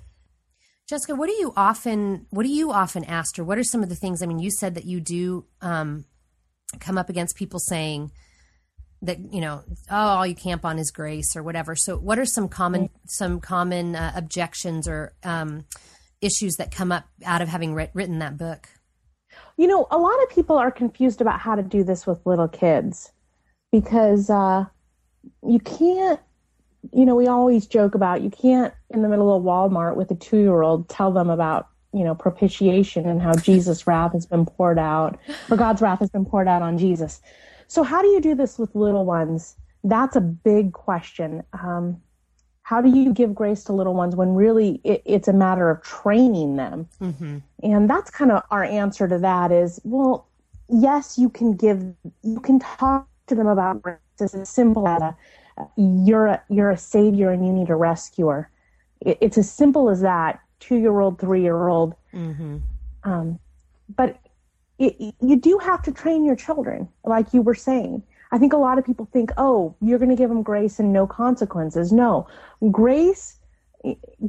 Jessica, 0.87 1.15
what 1.15 1.27
do 1.27 1.33
you 1.33 1.53
often, 1.57 2.27
what 2.29 2.43
do 2.43 2.49
you 2.49 2.71
often 2.71 3.03
ask 3.05 3.39
or 3.39 3.43
what 3.43 3.57
are 3.57 3.63
some 3.63 3.81
of 3.81 3.89
the 3.89 3.95
things, 3.95 4.21
I 4.21 4.27
mean, 4.27 4.39
you 4.39 4.51
said 4.51 4.75
that 4.75 4.85
you 4.85 4.99
do 4.99 5.45
um, 5.61 6.05
come 6.79 6.97
up 6.97 7.09
against 7.09 7.35
people 7.35 7.59
saying, 7.59 8.11
that 9.01 9.33
you 9.33 9.41
know 9.41 9.63
oh 9.89 9.95
all 9.95 10.27
you 10.27 10.35
camp 10.35 10.65
on 10.65 10.77
is 10.79 10.91
grace 10.91 11.35
or 11.35 11.43
whatever. 11.43 11.75
So 11.75 11.97
what 11.97 12.19
are 12.19 12.25
some 12.25 12.47
common 12.47 12.89
some 13.07 13.39
common 13.39 13.95
uh, 13.95 14.13
objections 14.15 14.87
or 14.87 15.13
um, 15.23 15.65
issues 16.21 16.55
that 16.55 16.71
come 16.71 16.91
up 16.91 17.05
out 17.25 17.41
of 17.41 17.47
having 17.47 17.73
written 17.73 18.19
that 18.19 18.37
book? 18.37 18.69
You 19.57 19.67
know 19.67 19.87
a 19.91 19.97
lot 19.97 20.21
of 20.23 20.29
people 20.29 20.57
are 20.57 20.71
confused 20.71 21.21
about 21.21 21.39
how 21.39 21.55
to 21.55 21.63
do 21.63 21.83
this 21.83 22.05
with 22.05 22.25
little 22.25 22.47
kids 22.47 23.11
because 23.71 24.29
uh, 24.29 24.65
you 25.45 25.59
can't 25.59 26.19
you 26.93 27.05
know 27.05 27.15
we 27.15 27.27
always 27.27 27.67
joke 27.67 27.95
about 27.95 28.21
you 28.21 28.29
can't 28.29 28.73
in 28.89 29.01
the 29.01 29.09
middle 29.09 29.35
of 29.35 29.43
walmart 29.43 29.95
with 29.95 30.09
a 30.11 30.15
two 30.15 30.39
year 30.39 30.61
old 30.61 30.89
tell 30.89 31.11
them 31.11 31.29
about 31.29 31.67
you 31.93 32.03
know 32.03 32.15
propitiation 32.15 33.07
and 33.07 33.21
how 33.21 33.35
jesus 33.35 33.85
wrath 33.85 34.13
has 34.13 34.25
been 34.25 34.45
poured 34.45 34.79
out 34.79 35.19
or 35.49 35.57
god's 35.57 35.81
wrath 35.81 35.99
has 35.99 36.09
been 36.09 36.25
poured 36.25 36.47
out 36.47 36.61
on 36.61 36.77
jesus 36.77 37.21
so, 37.71 37.83
how 37.83 38.01
do 38.01 38.09
you 38.09 38.19
do 38.19 38.35
this 38.35 38.59
with 38.59 38.75
little 38.75 39.05
ones? 39.05 39.55
That's 39.85 40.17
a 40.17 40.19
big 40.19 40.73
question. 40.73 41.41
Um, 41.53 42.01
how 42.63 42.81
do 42.81 42.89
you 42.89 43.13
give 43.13 43.33
grace 43.33 43.63
to 43.63 43.71
little 43.71 43.93
ones 43.93 44.13
when 44.13 44.35
really 44.35 44.81
it, 44.83 45.01
it's 45.05 45.29
a 45.29 45.33
matter 45.33 45.69
of 45.69 45.81
training 45.81 46.57
them? 46.57 46.89
Mm-hmm. 46.99 47.37
And 47.63 47.89
that's 47.89 48.11
kind 48.11 48.29
of 48.29 48.43
our 48.51 48.65
answer 48.65 49.07
to 49.07 49.17
that 49.19 49.53
is 49.53 49.79
well, 49.85 50.27
yes, 50.67 51.17
you 51.17 51.29
can 51.29 51.53
give, 51.53 51.81
you 52.23 52.41
can 52.41 52.59
talk 52.59 53.07
to 53.27 53.35
them 53.35 53.47
about 53.47 53.81
grace. 53.81 53.99
It's 54.19 54.35
as 54.35 54.49
simple 54.49 54.85
as 54.85 55.01
a, 55.01 55.15
you're 55.77 56.27
a, 56.27 56.43
you're 56.49 56.71
a 56.71 56.77
savior 56.77 57.31
and 57.31 57.47
you 57.47 57.53
need 57.53 57.69
a 57.69 57.75
rescuer. 57.75 58.49
It, 58.99 59.17
it's 59.21 59.37
as 59.37 59.49
simple 59.49 59.89
as 59.89 60.01
that. 60.01 60.41
Two 60.59 60.75
year 60.75 60.99
old, 60.99 61.19
three 61.19 61.41
year 61.41 61.69
old. 61.69 61.95
Mm-hmm. 62.13 62.57
Um, 63.05 63.39
but 63.95 64.19
it, 64.81 65.15
you 65.21 65.35
do 65.35 65.57
have 65.59 65.81
to 65.83 65.91
train 65.91 66.25
your 66.25 66.35
children, 66.35 66.87
like 67.03 67.33
you 67.33 67.41
were 67.41 67.55
saying. 67.55 68.03
I 68.31 68.37
think 68.37 68.53
a 68.53 68.57
lot 68.57 68.77
of 68.77 68.85
people 68.85 69.07
think, 69.11 69.31
oh, 69.37 69.75
you're 69.81 69.99
going 69.99 70.09
to 70.09 70.15
give 70.15 70.29
them 70.29 70.41
grace 70.41 70.79
and 70.79 70.93
no 70.93 71.05
consequences. 71.05 71.91
No, 71.91 72.27
grace, 72.71 73.37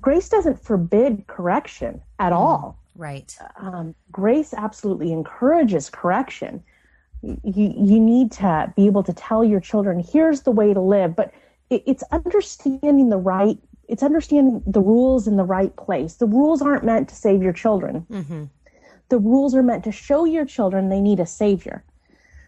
grace 0.01 0.29
doesn't 0.29 0.63
forbid 0.63 1.25
correction 1.29 2.03
at 2.19 2.33
mm, 2.33 2.37
all. 2.37 2.79
Right. 2.97 3.37
Um, 3.57 3.95
grace 4.11 4.53
absolutely 4.53 5.13
encourages 5.13 5.89
correction. 5.89 6.63
You, 7.23 7.73
you 7.77 8.01
need 8.01 8.33
to 8.33 8.73
be 8.77 8.87
able 8.87 9.05
to 9.05 9.13
tell 9.13 9.45
your 9.45 9.61
children, 9.61 10.01
here's 10.01 10.43
the 10.43 10.51
way 10.51 10.75
to 10.75 10.81
live, 10.81 11.15
but 11.15 11.33
it, 11.71 11.85
it's 11.87 12.03
understanding 12.11 13.09
the 13.09 13.17
right, 13.17 13.57
it's 13.89 14.03
understanding 14.03 14.63
the 14.67 14.81
rules 14.81 15.29
in 15.29 15.37
the 15.37 15.45
right 15.45 15.75
place. 15.77 16.15
The 16.15 16.27
rules 16.27 16.61
aren't 16.61 16.85
meant 16.85 17.09
to 17.11 17.15
save 17.15 17.41
your 17.41 17.53
children. 17.53 18.05
Mm-hmm. 18.11 18.45
The 19.13 19.19
rules 19.19 19.55
are 19.55 19.63
meant 19.63 19.85
to 19.85 19.93
show 19.93 20.25
your 20.25 20.47
children 20.47 20.89
they 20.89 21.03
need 21.03 21.21
a 21.21 21.27
savior. 21.27 21.85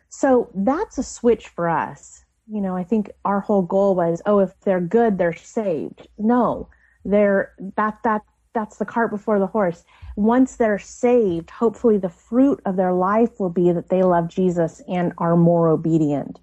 So 0.08 0.48
that's 0.54 0.96
a 0.96 1.02
switch 1.02 1.48
for 1.48 1.68
us. 1.68 2.24
You 2.50 2.62
know, 2.62 2.74
I 2.74 2.82
think 2.82 3.10
our 3.26 3.40
whole 3.40 3.60
goal 3.60 3.94
was, 3.94 4.22
oh, 4.24 4.38
if 4.38 4.58
they're 4.60 4.80
good, 4.80 5.18
they're 5.18 5.36
saved. 5.36 6.08
No, 6.16 6.70
they're 7.04 7.52
that 7.76 7.98
that 8.04 8.22
that's 8.54 8.78
the 8.78 8.86
cart 8.86 9.10
before 9.10 9.38
the 9.38 9.46
horse. 9.46 9.84
Once 10.16 10.56
they're 10.56 10.78
saved, 10.78 11.50
hopefully 11.50 11.98
the 11.98 12.08
fruit 12.08 12.62
of 12.64 12.76
their 12.76 12.94
life 12.94 13.38
will 13.38 13.50
be 13.50 13.70
that 13.70 13.90
they 13.90 14.02
love 14.02 14.28
Jesus 14.28 14.80
and 14.88 15.12
are 15.18 15.36
more 15.36 15.68
obedient. 15.68 16.40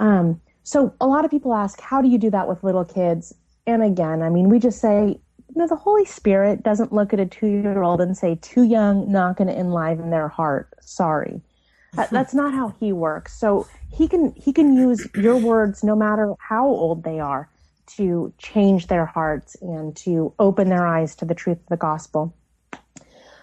Um, 0.00 0.40
so 0.64 0.92
a 1.00 1.06
lot 1.06 1.24
of 1.24 1.30
people 1.30 1.54
ask, 1.54 1.80
how 1.80 2.02
do 2.02 2.08
you 2.08 2.18
do 2.18 2.30
that 2.30 2.48
with 2.48 2.64
little 2.64 2.84
kids? 2.84 3.32
And 3.64 3.84
again, 3.84 4.22
I 4.22 4.28
mean, 4.28 4.48
we 4.48 4.58
just 4.58 4.80
say, 4.80 5.20
you 5.60 5.66
know, 5.66 5.68
the 5.68 5.76
Holy 5.76 6.06
Spirit 6.06 6.62
doesn't 6.62 6.90
look 6.90 7.12
at 7.12 7.20
a 7.20 7.26
two 7.26 7.46
year 7.46 7.82
old 7.82 8.00
and 8.00 8.16
say, 8.16 8.38
too 8.40 8.62
young, 8.62 9.12
not 9.12 9.36
going 9.36 9.48
to 9.48 9.54
enliven 9.54 10.08
their 10.08 10.28
heart. 10.28 10.70
Sorry. 10.80 11.42
That's 12.10 12.32
not 12.32 12.54
how 12.54 12.74
he 12.80 12.94
works. 12.94 13.38
So 13.38 13.66
he 13.92 14.08
can 14.08 14.32
he 14.34 14.54
can 14.54 14.74
use 14.74 15.06
your 15.14 15.36
words 15.36 15.84
no 15.84 15.94
matter 15.94 16.32
how 16.38 16.66
old 16.66 17.04
they 17.04 17.20
are 17.20 17.50
to 17.96 18.32
change 18.38 18.86
their 18.86 19.04
hearts 19.04 19.54
and 19.60 19.94
to 19.96 20.32
open 20.38 20.70
their 20.70 20.86
eyes 20.86 21.14
to 21.16 21.26
the 21.26 21.34
truth 21.34 21.58
of 21.58 21.66
the 21.68 21.76
gospel. 21.76 22.34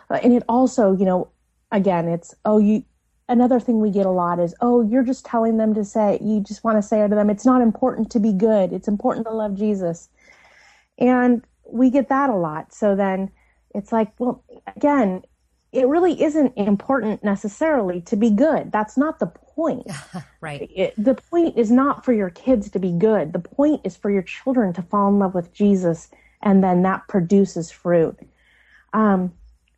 Uh, 0.10 0.16
and 0.24 0.34
it 0.34 0.44
also, 0.50 0.94
you 0.94 1.06
know, 1.06 1.30
again, 1.72 2.08
it's 2.08 2.34
oh 2.46 2.58
you 2.58 2.84
another 3.30 3.60
thing 3.60 3.80
we 3.80 3.92
get 3.92 4.08
a 4.08 4.10
lot 4.10 4.40
is 4.40 4.56
oh 4.60 4.82
you're 4.82 5.04
just 5.04 5.24
telling 5.24 5.58
them 5.58 5.76
to 5.76 5.86
say 5.86 6.18
you 6.24 6.40
just 6.40 6.64
want 6.64 6.80
to 6.80 6.82
say 6.82 7.08
to 7.08 7.14
them 7.14 7.30
it's 7.30 7.46
not 7.46 7.62
important 7.62 8.10
to 8.10 8.22
be 8.22 8.32
good 8.32 8.72
it's 8.72 8.88
important 8.88 9.26
to 9.26 9.34
love 9.34 9.54
jesus 9.54 10.08
and 10.98 11.44
we 11.70 11.90
get 11.90 12.10
that 12.10 12.30
a 12.30 12.36
lot 12.36 12.74
so 12.74 12.96
then 12.96 13.30
it's 13.74 13.92
like 13.92 14.12
well 14.20 14.44
again 14.76 15.24
it 15.72 15.88
really 15.88 16.22
isn't 16.24 16.54
important 16.56 17.24
necessarily 17.24 18.02
to 18.02 18.16
be 18.16 18.30
good. 18.30 18.72
That's 18.72 18.98
not 18.98 19.20
the 19.20 19.28
point. 19.28 19.88
right. 20.42 20.70
It, 20.74 20.94
the 20.98 21.16
point 21.16 21.58
is 21.58 21.70
not 21.70 22.06
for 22.06 22.14
your 22.14 22.30
kids 22.30 22.72
to 22.72 22.80
be 22.80 22.92
good. 22.92 23.34
The 23.34 23.40
point 23.40 23.82
is 23.84 23.96
for 23.96 24.10
your 24.10 24.22
children 24.22 24.74
to 24.74 24.82
fall 24.82 25.10
in 25.10 25.20
love 25.20 25.36
with 25.36 25.54
Jesus, 25.54 26.10
and 26.42 26.64
then 26.64 26.84
that 26.84 27.08
produces 27.08 27.70
fruit. 27.70 28.18
Um, 28.94 29.34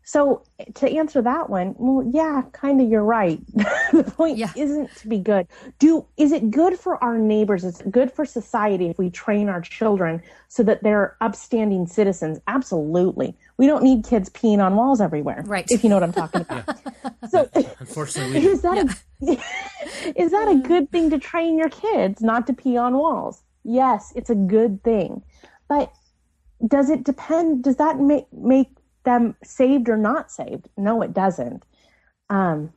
so 0.10 0.42
to 0.74 0.90
answer 0.90 1.22
that 1.22 1.52
one, 1.52 1.76
well, 1.78 2.04
yeah, 2.12 2.42
kind 2.52 2.82
of, 2.82 2.90
you're 2.90 3.04
right. 3.04 3.40
the 3.94 4.12
point 4.18 4.40
yeah. 4.40 4.52
isn't 4.56 4.90
to 4.96 5.08
be 5.08 5.20
good. 5.20 5.48
Do 5.78 6.04
is 6.18 6.32
it 6.32 6.50
good 6.50 6.80
for 6.80 7.02
our 7.04 7.20
neighbors? 7.20 7.64
Is 7.64 7.80
it 7.80 7.92
good 7.92 8.12
for 8.12 8.26
society 8.26 8.88
if 8.88 8.98
we 8.98 9.12
train 9.12 9.50
our 9.50 9.62
children 9.62 10.24
so 10.48 10.64
that 10.64 10.82
they're 10.82 11.16
upstanding 11.22 11.86
citizens? 11.86 12.40
Absolutely. 12.48 13.36
We 13.58 13.68
don't 13.68 13.84
need 13.84 14.04
kids 14.04 14.32
peeing 14.32 14.58
on 14.58 14.76
walls 14.76 15.00
everywhere. 15.00 15.44
Right. 15.46 15.68
If 15.70 15.84
you 15.84 15.92
know 15.92 15.98
what 15.98 16.04
I'm 16.04 16.14
talking 16.14 16.42
about. 16.42 16.80
Yeah. 17.22 17.30
So, 17.30 17.50
unfortunately, 17.80 18.46
is 18.46 18.64
that 18.64 18.98
yeah. 19.20 19.36
a 19.36 20.20
is 20.20 20.32
that 20.32 20.50
a 20.50 20.56
good 20.68 20.92
thing 20.92 21.12
to 21.12 21.20
train 21.20 21.58
your 21.58 21.70
kids 21.70 22.22
not 22.22 22.48
to 22.48 22.54
pee 22.54 22.78
on 22.78 22.98
walls? 22.98 23.44
Yes, 23.64 24.12
it's 24.16 24.32
a 24.32 24.36
good 24.36 24.84
thing, 24.84 25.22
but 25.68 25.94
does 26.66 26.90
it 26.90 27.04
depend? 27.04 27.64
Does 27.64 27.76
that 27.76 28.00
make 28.00 28.26
make 28.34 28.79
them 29.10 29.36
saved 29.44 29.90
or 29.90 29.98
not 29.98 30.32
saved. 30.32 30.70
No, 30.78 31.02
it 31.02 31.14
doesn't. 31.14 31.64
Um, 32.30 32.72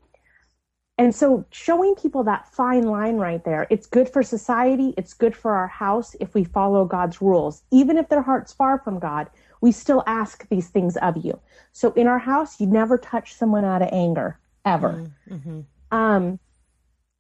and 0.99 1.14
so 1.14 1.45
showing 1.51 1.95
people 1.95 2.25
that 2.25 2.49
fine 2.53 2.85
line 2.85 3.16
right 3.16 3.45
there, 3.45 3.66
it's 3.71 3.87
good 3.87 4.09
for 4.09 4.23
society, 4.23 4.95
it's 4.97 5.14
good 5.14 5.35
for 5.35 5.53
our 5.53 5.68
house 5.68 6.14
if 6.21 6.35
we 6.35 6.45
follow 6.45 6.85
God's 6.85 7.21
rules. 7.21 7.62
Even 7.71 7.97
if 7.97 8.09
their 8.09 8.23
heart's 8.23 8.53
far 8.53 8.79
from 8.79 8.99
God, 8.99 9.29
we 9.61 9.73
still 9.73 10.03
ask 10.07 10.49
these 10.49 10.68
things 10.68 10.97
of 10.99 11.16
you. 11.16 11.38
So 11.73 11.92
in 11.92 12.07
our 12.07 12.18
house, 12.18 12.61
you 12.61 12.66
never 12.66 12.99
touch 12.99 13.35
someone 13.35 13.64
out 13.64 13.83
of 13.83 13.88
anger, 13.92 14.38
ever. 14.64 15.11
Mm-hmm. 15.31 15.61
Um, 15.90 16.38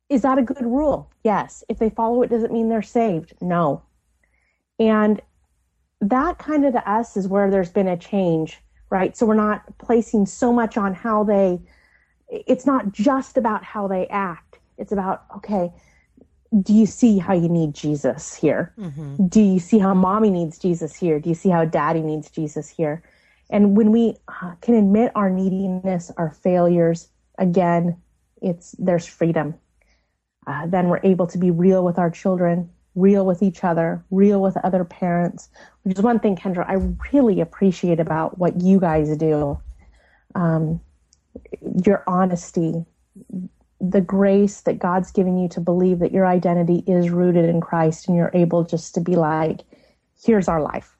is 0.08 0.22
that 0.22 0.38
a 0.38 0.42
good 0.42 0.64
rule? 0.64 1.10
Yes. 1.24 1.64
If 1.68 1.78
they 1.78 1.90
follow 1.90 2.22
it, 2.22 2.30
does 2.30 2.42
it 2.42 2.52
mean 2.52 2.68
they're 2.68 2.82
saved? 2.82 3.34
No. 3.40 3.82
And 4.78 5.20
that 6.00 6.38
kind 6.38 6.66
of 6.66 6.72
to 6.74 6.90
us 6.90 7.16
is 7.16 7.28
where 7.28 7.50
there's 7.50 7.70
been 7.70 7.88
a 7.88 7.96
change 7.96 8.60
right? 8.92 9.16
So 9.16 9.24
we're 9.24 9.34
not 9.34 9.78
placing 9.78 10.26
so 10.26 10.52
much 10.52 10.76
on 10.76 10.92
how 10.92 11.24
they, 11.24 11.58
it's 12.28 12.66
not 12.66 12.92
just 12.92 13.38
about 13.38 13.64
how 13.64 13.88
they 13.88 14.06
act. 14.08 14.58
It's 14.76 14.92
about, 14.92 15.24
okay, 15.36 15.72
do 16.60 16.74
you 16.74 16.84
see 16.84 17.16
how 17.16 17.32
you 17.32 17.48
need 17.48 17.74
Jesus 17.74 18.34
here? 18.34 18.74
Mm-hmm. 18.78 19.28
Do 19.28 19.40
you 19.40 19.58
see 19.60 19.78
how 19.78 19.94
mommy 19.94 20.28
needs 20.28 20.58
Jesus 20.58 20.94
here? 20.94 21.18
Do 21.18 21.30
you 21.30 21.34
see 21.34 21.48
how 21.48 21.64
daddy 21.64 22.02
needs 22.02 22.30
Jesus 22.30 22.68
here? 22.68 23.02
And 23.48 23.78
when 23.78 23.92
we 23.92 24.18
uh, 24.28 24.56
can 24.60 24.74
admit 24.74 25.10
our 25.14 25.30
neediness, 25.30 26.12
our 26.18 26.30
failures, 26.30 27.08
again, 27.38 27.96
it's 28.42 28.72
there's 28.72 29.06
freedom. 29.06 29.54
Uh, 30.46 30.66
then 30.66 30.88
we're 30.88 31.00
able 31.02 31.26
to 31.28 31.38
be 31.38 31.50
real 31.50 31.82
with 31.82 31.98
our 31.98 32.10
children, 32.10 32.68
real 32.94 33.24
with 33.24 33.42
each 33.42 33.64
other, 33.64 34.04
real 34.10 34.40
with 34.42 34.56
other 34.58 34.84
parents, 34.84 35.48
which 35.82 35.96
is 35.96 36.02
one 36.02 36.20
thing, 36.20 36.36
Kendra, 36.36 36.68
I 36.68 36.74
really 37.12 37.40
appreciate 37.40 38.00
about 38.00 38.38
what 38.38 38.60
you 38.60 38.78
guys 38.78 39.16
do. 39.16 39.58
Um, 40.34 40.80
your 41.84 42.04
honesty, 42.06 42.84
the 43.80 44.00
grace 44.00 44.60
that 44.62 44.78
God's 44.78 45.10
given 45.10 45.38
you 45.38 45.48
to 45.48 45.60
believe 45.60 45.98
that 45.98 46.12
your 46.12 46.26
identity 46.26 46.84
is 46.86 47.10
rooted 47.10 47.46
in 47.46 47.60
Christ 47.60 48.06
and 48.06 48.16
you're 48.16 48.30
able 48.34 48.64
just 48.64 48.94
to 48.94 49.00
be 49.00 49.16
like, 49.16 49.62
here's 50.22 50.48
our 50.48 50.62
life. 50.62 50.96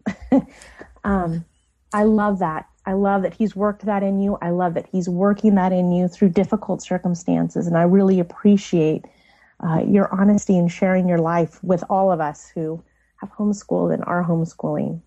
um, 1.05 1.45
I 1.93 2.05
love 2.05 2.39
that. 2.41 2.67
I 2.85 2.95
love 2.95 3.23
that 3.23 3.35
He's 3.35 3.55
worked 3.55 3.85
that 3.87 4.03
in 4.03 4.21
you. 4.21 4.37
I 4.43 4.51
love 4.51 4.75
that 4.75 4.89
He's 4.91 5.09
working 5.09 5.55
that 5.55 5.73
in 5.73 5.93
you 5.93 6.09
through 6.09 6.31
difficult 6.31 6.83
circumstances. 6.83 7.67
And 7.67 7.77
I 7.77 7.83
really 7.83 8.19
appreciate 8.19 9.05
uh, 9.63 9.83
your 9.87 10.13
honesty 10.13 10.57
in 10.57 10.69
sharing 10.69 11.09
your 11.09 11.19
life 11.19 11.63
with 11.63 11.85
all 11.89 12.11
of 12.11 12.21
us 12.21 12.51
who 12.55 12.83
have 13.17 13.31
homeschooled 13.33 13.95
and 13.95 14.05
are 14.05 14.25
homeschooling. 14.25 15.01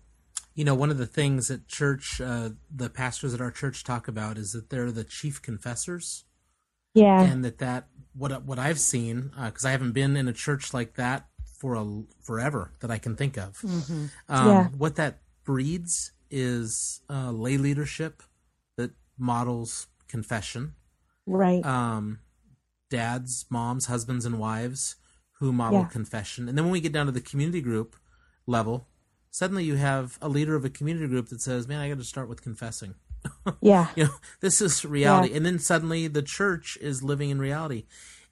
You 0.54 0.64
know, 0.64 0.74
one 0.74 0.90
of 0.90 0.96
the 0.96 1.06
things 1.06 1.48
that 1.48 1.68
church, 1.68 2.20
uh, 2.20 2.50
the 2.74 2.88
pastors 2.88 3.34
at 3.34 3.40
our 3.40 3.50
church 3.50 3.84
talk 3.84 4.08
about 4.08 4.38
is 4.38 4.52
that 4.52 4.70
they're 4.70 4.90
the 4.90 5.04
chief 5.04 5.42
confessors. 5.42 6.24
Yeah. 6.94 7.20
And 7.20 7.44
that 7.44 7.58
that 7.58 7.88
what 8.14 8.44
what 8.44 8.58
I've 8.58 8.80
seen 8.80 9.30
because 9.44 9.66
uh, 9.66 9.68
I 9.68 9.72
haven't 9.72 9.92
been 9.92 10.16
in 10.16 10.28
a 10.28 10.32
church 10.32 10.72
like 10.72 10.94
that 10.94 11.26
for 11.58 11.74
a 11.74 12.02
forever 12.22 12.72
that 12.80 12.90
I 12.90 12.96
can 12.96 13.16
think 13.16 13.36
of. 13.36 13.58
Mm-hmm. 13.60 14.06
Um, 14.30 14.48
yeah. 14.48 14.68
What 14.68 14.96
that 14.96 15.18
breeds 15.44 16.12
is 16.30 17.02
uh, 17.10 17.30
lay 17.30 17.58
leadership 17.58 18.22
that 18.76 18.92
models 19.18 19.88
confession. 20.08 20.74
Right. 21.26 21.64
Um, 21.64 22.20
dads, 22.90 23.46
moms, 23.50 23.86
husbands, 23.86 24.24
and 24.24 24.38
wives 24.38 24.96
who 25.38 25.52
model 25.52 25.80
yeah. 25.80 25.88
confession. 25.88 26.48
And 26.48 26.56
then 26.56 26.64
when 26.64 26.72
we 26.72 26.80
get 26.80 26.92
down 26.92 27.06
to 27.06 27.12
the 27.12 27.20
community 27.20 27.60
group 27.60 27.96
level, 28.46 28.88
suddenly 29.30 29.64
you 29.64 29.76
have 29.76 30.18
a 30.22 30.28
leader 30.28 30.54
of 30.54 30.64
a 30.64 30.70
community 30.70 31.06
group 31.06 31.28
that 31.28 31.40
says, 31.40 31.68
"Man, 31.68 31.80
I 31.80 31.88
got 31.88 31.98
to 31.98 32.04
start 32.04 32.28
with 32.28 32.42
confessing." 32.42 32.94
Yeah, 33.60 33.88
you 33.96 34.04
know, 34.04 34.14
this 34.40 34.60
is 34.60 34.84
reality. 34.84 35.30
Yeah. 35.30 35.38
And 35.38 35.46
then 35.46 35.58
suddenly 35.58 36.06
the 36.06 36.22
church 36.22 36.78
is 36.80 37.02
living 37.02 37.30
in 37.30 37.38
reality. 37.40 37.86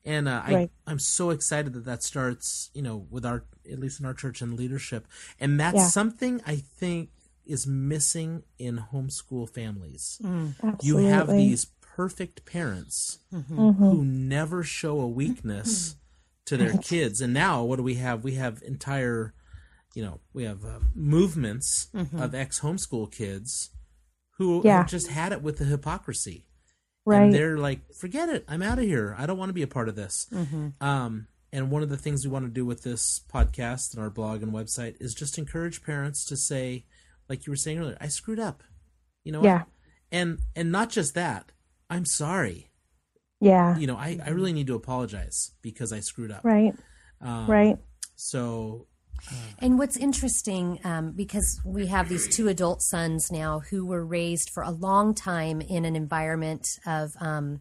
And 0.04 0.28
uh, 0.28 0.42
right. 0.46 0.70
I, 0.86 0.90
I'm 0.90 0.98
so 0.98 1.30
excited 1.30 1.72
that 1.72 1.84
that 1.84 2.02
starts, 2.02 2.70
you 2.74 2.82
know, 2.82 3.06
with 3.10 3.24
our, 3.24 3.44
at 3.70 3.78
least 3.78 4.00
in 4.00 4.06
our 4.06 4.14
church 4.14 4.42
and 4.42 4.54
leadership. 4.54 5.08
And 5.40 5.58
that's 5.58 5.76
yeah. 5.76 5.86
something 5.86 6.42
I 6.46 6.56
think 6.56 7.10
is 7.46 7.66
missing 7.66 8.42
in 8.58 8.84
homeschool 8.92 9.48
families. 9.48 10.20
Mm, 10.22 10.82
you 10.82 10.98
have 10.98 11.28
these 11.28 11.66
perfect 11.96 12.44
parents 12.44 13.18
mm-hmm. 13.32 13.58
mm-hmm. 13.58 13.84
who 13.84 14.04
never 14.04 14.64
show 14.64 15.00
a 15.00 15.08
weakness 15.08 15.94
to 16.46 16.56
their 16.56 16.76
kids. 16.78 17.20
And 17.20 17.32
now, 17.32 17.62
what 17.62 17.76
do 17.76 17.82
we 17.82 17.94
have? 17.94 18.24
We 18.24 18.34
have 18.34 18.62
entire, 18.62 19.32
you 19.94 20.02
know, 20.02 20.20
we 20.32 20.44
have 20.44 20.64
uh, 20.64 20.80
movements 20.94 21.88
mm-hmm. 21.94 22.20
of 22.20 22.34
ex 22.34 22.60
homeschool 22.60 23.12
kids 23.12 23.70
who 24.38 24.60
yeah. 24.64 24.78
have 24.78 24.88
just 24.88 25.08
had 25.08 25.32
it 25.32 25.42
with 25.42 25.58
the 25.58 25.64
hypocrisy. 25.64 26.46
Right. 27.06 27.24
And 27.24 27.34
they're 27.34 27.58
like, 27.58 27.94
forget 27.94 28.28
it. 28.28 28.44
I'm 28.48 28.62
out 28.62 28.78
of 28.78 28.84
here. 28.84 29.14
I 29.16 29.26
don't 29.26 29.38
want 29.38 29.50
to 29.50 29.54
be 29.54 29.62
a 29.62 29.68
part 29.68 29.88
of 29.88 29.94
this. 29.94 30.26
Mm-hmm. 30.32 30.68
Um, 30.84 31.28
and 31.52 31.70
one 31.70 31.84
of 31.84 31.90
the 31.90 31.96
things 31.96 32.26
we 32.26 32.32
want 32.32 32.44
to 32.46 32.50
do 32.50 32.66
with 32.66 32.82
this 32.82 33.20
podcast 33.32 33.94
and 33.94 34.02
our 34.02 34.10
blog 34.10 34.42
and 34.42 34.52
website 34.52 34.96
is 35.00 35.14
just 35.14 35.38
encourage 35.38 35.84
parents 35.84 36.24
to 36.24 36.36
say, 36.36 36.86
like 37.28 37.46
you 37.46 37.52
were 37.52 37.56
saying 37.56 37.78
earlier, 37.78 37.96
I 38.00 38.08
screwed 38.08 38.40
up. 38.40 38.64
You 39.22 39.30
know, 39.30 39.44
yeah. 39.44 39.62
And 40.10 40.40
and 40.56 40.72
not 40.72 40.90
just 40.90 41.14
that, 41.14 41.52
I'm 41.94 42.04
sorry. 42.04 42.70
yeah, 43.40 43.76
you 43.78 43.86
know, 43.86 43.96
I, 43.96 44.18
I 44.24 44.30
really 44.30 44.52
need 44.52 44.66
to 44.68 44.74
apologize 44.74 45.52
because 45.62 45.92
I 45.92 46.00
screwed 46.00 46.30
up. 46.30 46.44
right, 46.44 46.74
Um, 47.20 47.46
right, 47.46 47.78
So 48.16 48.86
And 49.60 49.78
what's 49.78 49.96
interesting, 49.96 50.80
um, 50.84 51.12
because 51.12 51.60
we 51.64 51.86
have 51.86 52.08
these 52.08 52.28
two 52.28 52.48
adult 52.48 52.82
sons 52.82 53.30
now 53.30 53.60
who 53.60 53.86
were 53.86 54.04
raised 54.04 54.50
for 54.50 54.62
a 54.62 54.70
long 54.70 55.14
time 55.14 55.60
in 55.60 55.84
an 55.84 55.96
environment 55.96 56.66
of 56.86 57.12
um, 57.20 57.60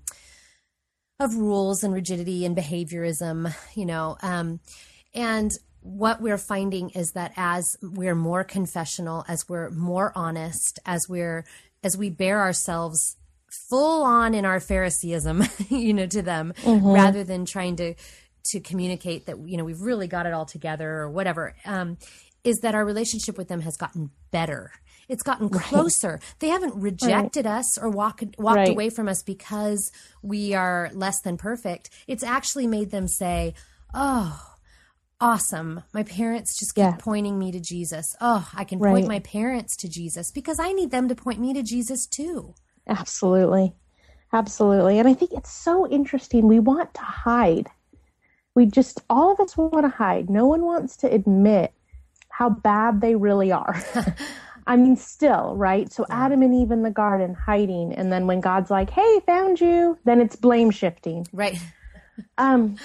of 1.19 1.35
rules 1.35 1.83
and 1.83 1.93
rigidity 1.93 2.45
and 2.45 2.57
behaviorism, 2.57 3.53
you 3.75 3.85
know, 3.85 4.17
um, 4.21 4.59
and 5.13 5.51
what 5.81 6.21
we're 6.21 6.37
finding 6.37 6.89
is 6.91 7.11
that 7.11 7.33
as 7.35 7.75
we're 7.81 8.15
more 8.15 8.43
confessional, 8.43 9.25
as 9.27 9.47
we're 9.47 9.69
more 9.69 10.11
honest, 10.15 10.79
as 10.85 11.07
we're 11.09 11.45
as 11.83 11.97
we 11.97 12.09
bare 12.09 12.39
ourselves 12.39 13.17
full 13.69 14.03
on 14.03 14.33
in 14.33 14.45
our 14.45 14.59
Phariseeism, 14.59 15.43
you 15.69 15.93
know, 15.93 16.07
to 16.07 16.21
them, 16.21 16.53
rather 16.81 17.23
than 17.23 17.45
trying 17.45 17.75
to 17.77 17.95
to 18.51 18.59
communicate 18.59 19.25
that 19.27 19.37
you 19.47 19.55
know 19.57 19.63
we've 19.63 19.81
really 19.81 20.07
got 20.07 20.25
it 20.25 20.33
all 20.33 20.45
together 20.45 20.89
or 20.99 21.09
whatever, 21.09 21.55
um, 21.65 21.97
is 22.43 22.57
that 22.59 22.75
our 22.75 22.83
relationship 22.85 23.37
with 23.37 23.47
them 23.47 23.61
has 23.61 23.77
gotten 23.77 24.11
better. 24.31 24.71
It's 25.07 25.23
gotten 25.23 25.49
closer. 25.49 26.19
They 26.39 26.47
haven't 26.49 26.75
rejected 26.75 27.45
us 27.45 27.77
or 27.77 27.89
walked 27.89 28.23
walked 28.37 28.57
Right. 28.57 28.69
away 28.69 28.89
from 28.89 29.07
us 29.07 29.21
because 29.23 29.91
we 30.21 30.53
are 30.53 30.89
less 30.93 31.21
than 31.21 31.37
perfect. 31.37 31.89
It's 32.07 32.23
actually 32.23 32.67
made 32.67 32.91
them 32.91 33.07
say, 33.07 33.53
"Oh, 33.93 34.41
awesome. 35.21 35.83
My 35.93 36.03
parents 36.03 36.57
just 36.59 36.75
keep 36.75 36.83
Yeah. 36.83 36.95
pointing 36.97 37.39
me 37.39 37.51
to 37.51 37.59
Jesus. 37.59 38.15
Oh, 38.19 38.49
I 38.53 38.63
can 38.65 38.79
Right. 38.79 38.91
point 38.91 39.07
my 39.07 39.19
parents 39.19 39.75
to 39.77 39.87
Jesus 39.87 40.31
because 40.31 40.59
I 40.59 40.73
need 40.73 40.91
them 40.91 41.07
to 41.07 41.15
point 41.15 41.39
me 41.39 41.53
to 41.53 41.63
Jesus 41.63 42.05
too. 42.05 42.55
Absolutely, 42.87 43.73
absolutely. 44.31 44.99
And 44.99 45.07
I 45.07 45.13
think 45.13 45.31
it's 45.33 45.51
so 45.51 45.87
interesting. 45.87 46.47
We 46.47 46.59
want 46.59 46.93
to 46.95 47.01
hide. 47.01 47.69
We 48.55 48.65
just 48.65 49.01
all 49.09 49.31
of 49.31 49.39
us 49.39 49.57
want 49.57 49.83
to 49.83 49.89
hide. 49.89 50.29
No 50.29 50.45
one 50.45 50.63
wants 50.63 50.97
to 50.97 51.11
admit 51.11 51.73
how 52.29 52.49
bad 52.49 53.01
they 53.01 53.15
really 53.15 53.51
are. 53.51 53.81
I 54.67 54.77
mean, 54.77 54.95
still, 54.95 55.55
right? 55.57 55.91
So 55.91 56.05
Adam 56.09 56.41
and 56.41 56.55
Eve 56.55 56.71
in 56.71 56.83
the 56.83 56.91
garden 56.91 57.33
hiding, 57.33 57.93
and 57.93 58.11
then 58.11 58.27
when 58.27 58.39
God's 58.39 58.71
like, 58.71 58.89
"Hey, 58.89 59.19
found 59.25 59.59
you," 59.59 59.97
then 60.05 60.21
it's 60.21 60.35
blame 60.35 60.71
shifting. 60.71 61.27
Right. 61.33 61.57
um, 62.37 62.77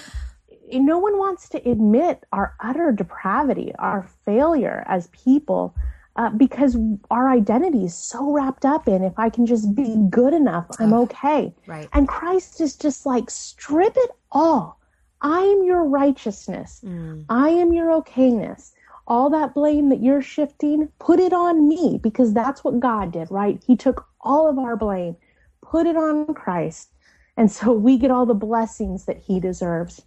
no 0.71 0.97
one 0.97 1.17
wants 1.17 1.49
to 1.49 1.69
admit 1.69 2.25
our 2.31 2.53
utter 2.59 2.91
depravity, 2.91 3.73
our 3.79 4.07
failure 4.25 4.83
as 4.87 5.07
people, 5.07 5.73
uh, 6.19 6.29
because 6.31 6.75
our 7.09 7.29
identity 7.29 7.85
is 7.85 7.95
so 7.95 8.29
wrapped 8.29 8.65
up 8.65 8.89
in 8.89 9.05
if 9.05 9.17
I 9.17 9.29
can 9.29 9.45
just 9.45 9.73
be 9.73 9.95
good 10.09 10.33
enough, 10.33 10.65
I'm 10.77 10.93
okay. 10.93 11.53
Right. 11.65 11.87
And 11.93 12.09
Christ 12.09 12.59
is 12.59 12.75
just 12.75 13.05
like, 13.05 13.29
strip 13.29 13.93
it 13.95 14.11
all. 14.29 14.77
I 15.21 15.39
am 15.39 15.63
your 15.63 15.85
righteousness. 15.85 16.81
I 17.29 17.47
am 17.49 17.71
your 17.71 17.87
okayness. 18.01 18.73
All 19.07 19.29
that 19.29 19.53
blame 19.53 19.87
that 19.89 20.03
you're 20.03 20.21
shifting, 20.21 20.89
put 20.99 21.21
it 21.21 21.31
on 21.31 21.69
me 21.69 22.01
because 22.03 22.33
that's 22.33 22.65
what 22.65 22.81
God 22.81 23.13
did, 23.13 23.31
right? 23.31 23.63
He 23.65 23.77
took 23.77 24.05
all 24.19 24.49
of 24.49 24.59
our 24.59 24.75
blame, 24.75 25.15
put 25.61 25.87
it 25.87 25.95
on 25.95 26.33
Christ. 26.33 26.89
And 27.37 27.49
so 27.49 27.71
we 27.71 27.97
get 27.97 28.11
all 28.11 28.25
the 28.25 28.33
blessings 28.33 29.05
that 29.05 29.19
he 29.19 29.39
deserves. 29.39 30.01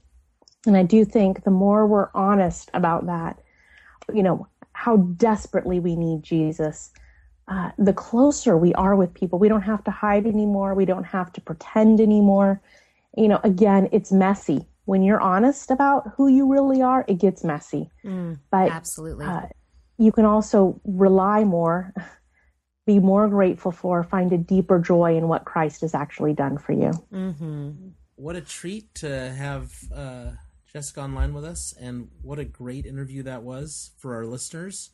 And 0.67 0.77
I 0.77 0.83
do 0.83 1.07
think 1.07 1.45
the 1.45 1.51
more 1.51 1.87
we're 1.87 2.11
honest 2.15 2.71
about 2.75 3.07
that, 3.07 3.39
you 4.13 4.23
know, 4.23 4.47
how 4.83 4.97
desperately 4.97 5.79
we 5.79 5.95
need 5.95 6.25
Jesus, 6.25 6.91
uh, 7.47 7.71
the 7.79 7.93
closer 7.93 8.57
we 8.57 8.75
are 8.75 8.97
with 8.97 9.15
people. 9.15 9.39
We 9.39 9.49
don't 9.49 9.63
have 9.63 9.85
to 9.85 9.93
hide 9.93 10.27
anymore. 10.27 10.75
We 10.75 10.87
don't 10.87 11.05
have 11.05 11.33
to 11.35 11.41
pretend 11.41 12.01
anymore. 12.01 12.61
You 13.17 13.29
know, 13.29 13.39
again, 13.45 13.89
it's 13.93 14.11
messy. 14.11 14.67
When 14.87 15.05
you're 15.05 15.21
honest 15.21 15.71
about 15.71 16.15
who 16.17 16.27
you 16.27 16.51
really 16.51 16.83
are, 16.83 17.05
it 17.07 17.19
gets 17.21 17.45
messy. 17.45 17.91
but 18.51 18.73
Absolutely. 18.73 19.27
uh, 19.27 19.47
you 19.99 20.11
can 20.11 20.25
also 20.25 20.81
rely 20.85 21.45
more, 21.45 21.95
be 22.87 22.99
more 22.99 23.29
grateful 23.29 23.71
for, 23.71 24.03
find 24.03 24.33
a 24.33 24.39
deeper 24.39 24.81
joy 24.81 25.17
in 25.17 25.29
what 25.29 25.45
Christ 25.45 25.83
has 25.83 25.95
actually 25.95 26.35
done 26.35 26.59
for 26.59 26.73
you. 26.73 26.91
what 28.17 28.35
a 28.35 28.41
treat 28.41 28.93
to 28.97 29.31
have 29.31 29.73
uh, 29.95 30.33
Jessica 30.73 31.03
online 31.03 31.35
with 31.35 31.45
us, 31.45 31.75
and 31.79 32.09
what 32.23 32.39
a 32.39 32.45
great 32.47 32.87
interview 32.87 33.23
that 33.25 33.43
was 33.43 33.91
for 33.99 34.15
our 34.15 34.25
listeners. 34.25 34.89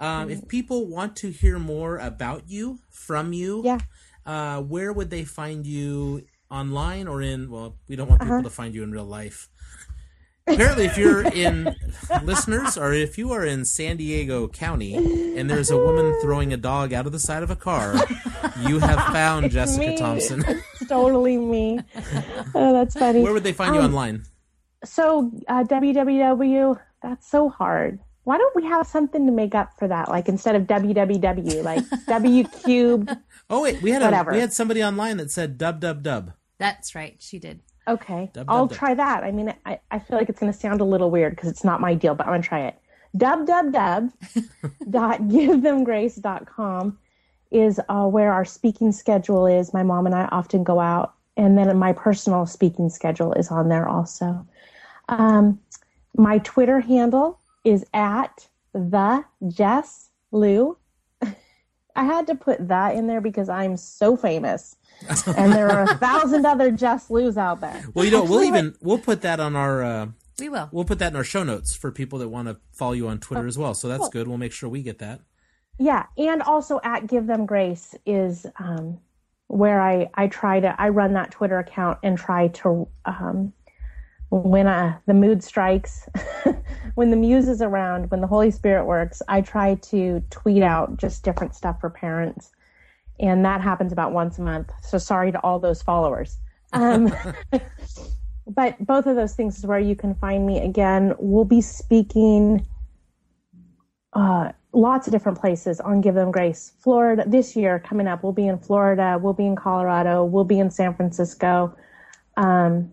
Um, 0.00 0.28
if 0.28 0.48
people 0.48 0.88
want 0.88 1.14
to 1.16 1.30
hear 1.30 1.56
more 1.58 1.98
about 1.98 2.44
you, 2.48 2.80
from 2.90 3.32
you, 3.32 3.62
Yeah. 3.64 3.78
uh, 4.26 4.60
where 4.62 4.92
would 4.92 5.10
they 5.10 5.24
find 5.24 5.64
you 5.66 6.24
online 6.50 7.06
or 7.06 7.22
in? 7.22 7.48
Well, 7.48 7.76
we 7.86 7.94
don't 7.94 8.08
want 8.08 8.22
people 8.22 8.42
to 8.42 8.50
find 8.50 8.74
you 8.74 8.82
in 8.82 8.90
real 8.90 9.04
life. 9.04 9.48
Apparently, 10.48 10.86
if 10.86 10.98
you're 10.98 11.22
in 11.22 11.76
listeners, 12.24 12.76
or 12.76 12.92
if 12.92 13.16
you 13.16 13.30
are 13.30 13.44
in 13.46 13.64
San 13.64 13.98
Diego 13.98 14.48
County 14.48 14.94
and 15.38 15.48
there's 15.48 15.70
a 15.70 15.76
woman 15.76 16.12
throwing 16.22 16.52
a 16.52 16.56
dog 16.56 16.92
out 16.92 17.06
of 17.06 17.12
the 17.12 17.20
side 17.20 17.44
of 17.44 17.50
a 17.52 17.56
car, 17.56 17.94
you 18.66 18.80
have 18.80 18.98
found 19.12 19.50
Jessica 19.52 19.86
me. 19.90 19.96
Thompson. 19.96 20.42
It's 20.48 20.88
totally 20.88 21.36
me. 21.38 21.78
Oh, 22.52 22.72
that's 22.72 22.94
funny. 22.98 23.22
Where 23.22 23.32
would 23.32 23.44
they 23.44 23.52
find 23.52 23.76
you 23.76 23.80
online? 23.80 24.24
So 24.84 25.30
uh, 25.48 25.64
www 25.64 26.80
that's 27.02 27.26
so 27.30 27.48
hard 27.48 27.98
why 28.24 28.36
don't 28.38 28.54
we 28.54 28.64
have 28.64 28.86
something 28.86 29.26
to 29.26 29.32
make 29.32 29.54
up 29.54 29.70
for 29.78 29.88
that 29.88 30.08
like 30.08 30.28
instead 30.28 30.54
of 30.54 30.62
www 30.64 31.62
like 31.64 31.84
w 32.06 32.44
cubed 32.64 33.10
Oh 33.52 33.62
wait, 33.62 33.82
we 33.82 33.90
had 33.90 34.02
a, 34.02 34.30
we 34.30 34.38
had 34.38 34.52
somebody 34.52 34.80
online 34.84 35.16
that 35.16 35.28
said 35.32 35.58
dub 35.58 35.80
dub 35.80 36.04
dub. 36.04 36.32
That's 36.58 36.94
right. 36.94 37.16
She 37.18 37.40
did. 37.40 37.60
okay 37.88 38.30
Dub, 38.32 38.46
i'll 38.48 38.66
dub, 38.66 38.70
dub. 38.70 38.78
try 38.78 38.94
that 38.94 39.24
i 39.24 39.32
mean 39.32 39.52
i, 39.66 39.80
I 39.90 39.98
feel 39.98 40.18
like 40.18 40.28
it's 40.28 40.38
going 40.38 40.52
to 40.52 40.58
sound 40.58 40.80
a 40.80 40.84
little 40.84 41.10
weird 41.10 41.34
because 41.34 41.48
it's 41.48 41.64
not 41.64 41.80
my 41.80 41.94
deal 41.94 42.14
but 42.14 42.26
i'm 42.26 42.32
going 42.32 42.42
to 42.42 42.48
try 42.48 42.66
it 42.66 42.76
www 43.16 44.12
dot 44.90 45.20
givethemgrace.com 45.22 46.98
is 47.50 47.80
uh, 47.88 48.06
where 48.06 48.32
our 48.32 48.44
speaking 48.44 48.92
schedule 48.92 49.46
is 49.46 49.72
my 49.74 49.82
mom 49.82 50.06
and 50.06 50.14
i 50.14 50.26
often 50.26 50.62
go 50.62 50.78
out 50.78 51.14
and 51.36 51.56
then 51.58 51.76
my 51.78 51.92
personal 51.92 52.46
speaking 52.46 52.88
schedule 52.90 53.32
is 53.32 53.48
on 53.48 53.68
there 53.70 53.88
also 53.88 54.46
Um, 55.10 55.60
my 56.16 56.38
Twitter 56.38 56.80
handle 56.80 57.38
is 57.64 57.84
at 57.92 58.48
the 58.72 59.24
Jess 59.48 60.10
Lou. 60.32 60.76
I 61.96 62.04
had 62.04 62.26
to 62.28 62.34
put 62.34 62.68
that 62.68 62.94
in 62.94 63.06
there 63.06 63.20
because 63.20 63.48
I'm 63.48 63.76
so 63.76 64.16
famous, 64.16 64.76
and 65.36 65.52
there 65.52 65.70
are 65.70 65.82
a 65.82 65.94
thousand 65.96 66.46
other 66.46 66.70
Jess 66.70 67.10
Lou's 67.10 67.36
out 67.36 67.60
there. 67.60 67.84
Well, 67.94 68.04
you 68.04 68.10
know, 68.10 68.22
we'll 68.24 68.44
even 68.44 68.76
we'll 68.80 68.98
put 68.98 69.22
that 69.22 69.40
on 69.40 69.56
our 69.56 69.82
uh, 69.82 70.06
We 70.38 70.48
will. 70.48 70.68
we'll 70.72 70.84
put 70.84 70.98
that 71.00 71.12
in 71.12 71.16
our 71.16 71.24
show 71.24 71.42
notes 71.42 71.74
for 71.74 71.90
people 71.90 72.18
that 72.20 72.28
want 72.28 72.48
to 72.48 72.56
follow 72.72 72.92
you 72.92 73.08
on 73.08 73.16
Oh, 73.16 73.20
Twitter 73.20 73.46
as 73.46 73.58
well. 73.58 73.74
So 73.74 73.88
that's 73.88 74.08
good. 74.08 74.28
We'll 74.28 74.38
make 74.38 74.52
sure 74.52 74.68
we 74.68 74.82
get 74.82 74.98
that. 75.00 75.20
Yeah, 75.78 76.06
and 76.18 76.42
also 76.42 76.78
at 76.84 77.06
Give 77.06 77.26
Them 77.26 77.46
Grace 77.46 77.94
is 78.06 78.46
um, 78.58 78.98
where 79.48 79.80
I 79.80 80.08
I 80.14 80.28
try 80.28 80.60
to 80.60 80.74
I 80.80 80.90
run 80.90 81.14
that 81.14 81.30
Twitter 81.32 81.58
account 81.58 81.98
and 82.02 82.16
try 82.16 82.48
to 82.48 82.86
um, 83.04 83.52
when 84.30 84.66
uh, 84.66 84.96
the 85.06 85.14
mood 85.14 85.42
strikes, 85.42 86.08
when 86.94 87.10
the 87.10 87.16
muse 87.16 87.48
is 87.48 87.60
around, 87.60 88.10
when 88.10 88.20
the 88.20 88.26
Holy 88.26 88.50
Spirit 88.50 88.84
works, 88.86 89.22
I 89.28 89.40
try 89.40 89.74
to 89.74 90.22
tweet 90.30 90.62
out 90.62 90.96
just 90.96 91.24
different 91.24 91.54
stuff 91.54 91.80
for 91.80 91.90
parents, 91.90 92.52
and 93.18 93.44
that 93.44 93.60
happens 93.60 93.92
about 93.92 94.12
once 94.12 94.38
a 94.38 94.42
month. 94.42 94.70
So 94.82 94.98
sorry 94.98 95.32
to 95.32 95.38
all 95.40 95.58
those 95.58 95.82
followers. 95.82 96.38
Um, 96.72 97.12
but 98.46 98.84
both 98.84 99.06
of 99.06 99.16
those 99.16 99.34
things 99.34 99.58
is 99.58 99.66
where 99.66 99.80
you 99.80 99.96
can 99.96 100.14
find 100.14 100.46
me 100.46 100.60
again. 100.60 101.14
We'll 101.18 101.44
be 101.44 101.60
speaking 101.60 102.64
uh, 104.12 104.52
lots 104.72 105.06
of 105.06 105.12
different 105.12 105.40
places 105.40 105.80
on 105.80 106.00
Give 106.00 106.14
Them 106.14 106.30
Grace. 106.30 106.72
Florida 106.78 107.24
this 107.26 107.56
year 107.56 107.78
coming 107.78 108.06
up, 108.06 108.22
we'll 108.22 108.32
be 108.32 108.46
in 108.46 108.58
Florida, 108.58 109.18
we'll 109.20 109.32
be 109.32 109.46
in 109.46 109.56
Colorado, 109.56 110.24
we'll 110.24 110.44
be 110.44 110.58
in 110.58 110.70
San 110.70 110.94
Francisco, 110.94 111.74
um, 112.36 112.92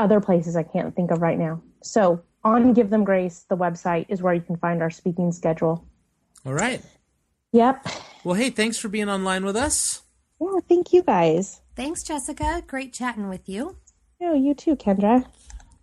other 0.00 0.20
places 0.20 0.56
I 0.56 0.62
can't 0.62 0.94
think 0.94 1.10
of 1.10 1.20
right 1.22 1.38
now. 1.38 1.62
So 1.82 2.22
on 2.44 2.72
Give 2.72 2.90
Them 2.90 3.04
Grace, 3.04 3.44
the 3.48 3.56
website 3.56 4.06
is 4.08 4.22
where 4.22 4.34
you 4.34 4.40
can 4.40 4.56
find 4.56 4.82
our 4.82 4.90
speaking 4.90 5.30
schedule. 5.32 5.86
All 6.46 6.54
right. 6.54 6.82
Yep. 7.52 7.86
Well, 8.24 8.34
hey, 8.34 8.50
thanks 8.50 8.78
for 8.78 8.88
being 8.88 9.08
online 9.08 9.44
with 9.44 9.56
us. 9.56 10.02
Yeah, 10.40 10.60
thank 10.68 10.92
you 10.92 11.02
guys. 11.02 11.60
Thanks, 11.76 12.02
Jessica. 12.02 12.62
Great 12.66 12.92
chatting 12.92 13.28
with 13.28 13.48
you. 13.48 13.76
Oh, 14.22 14.34
you 14.34 14.54
too, 14.54 14.76
Kendra. 14.76 15.26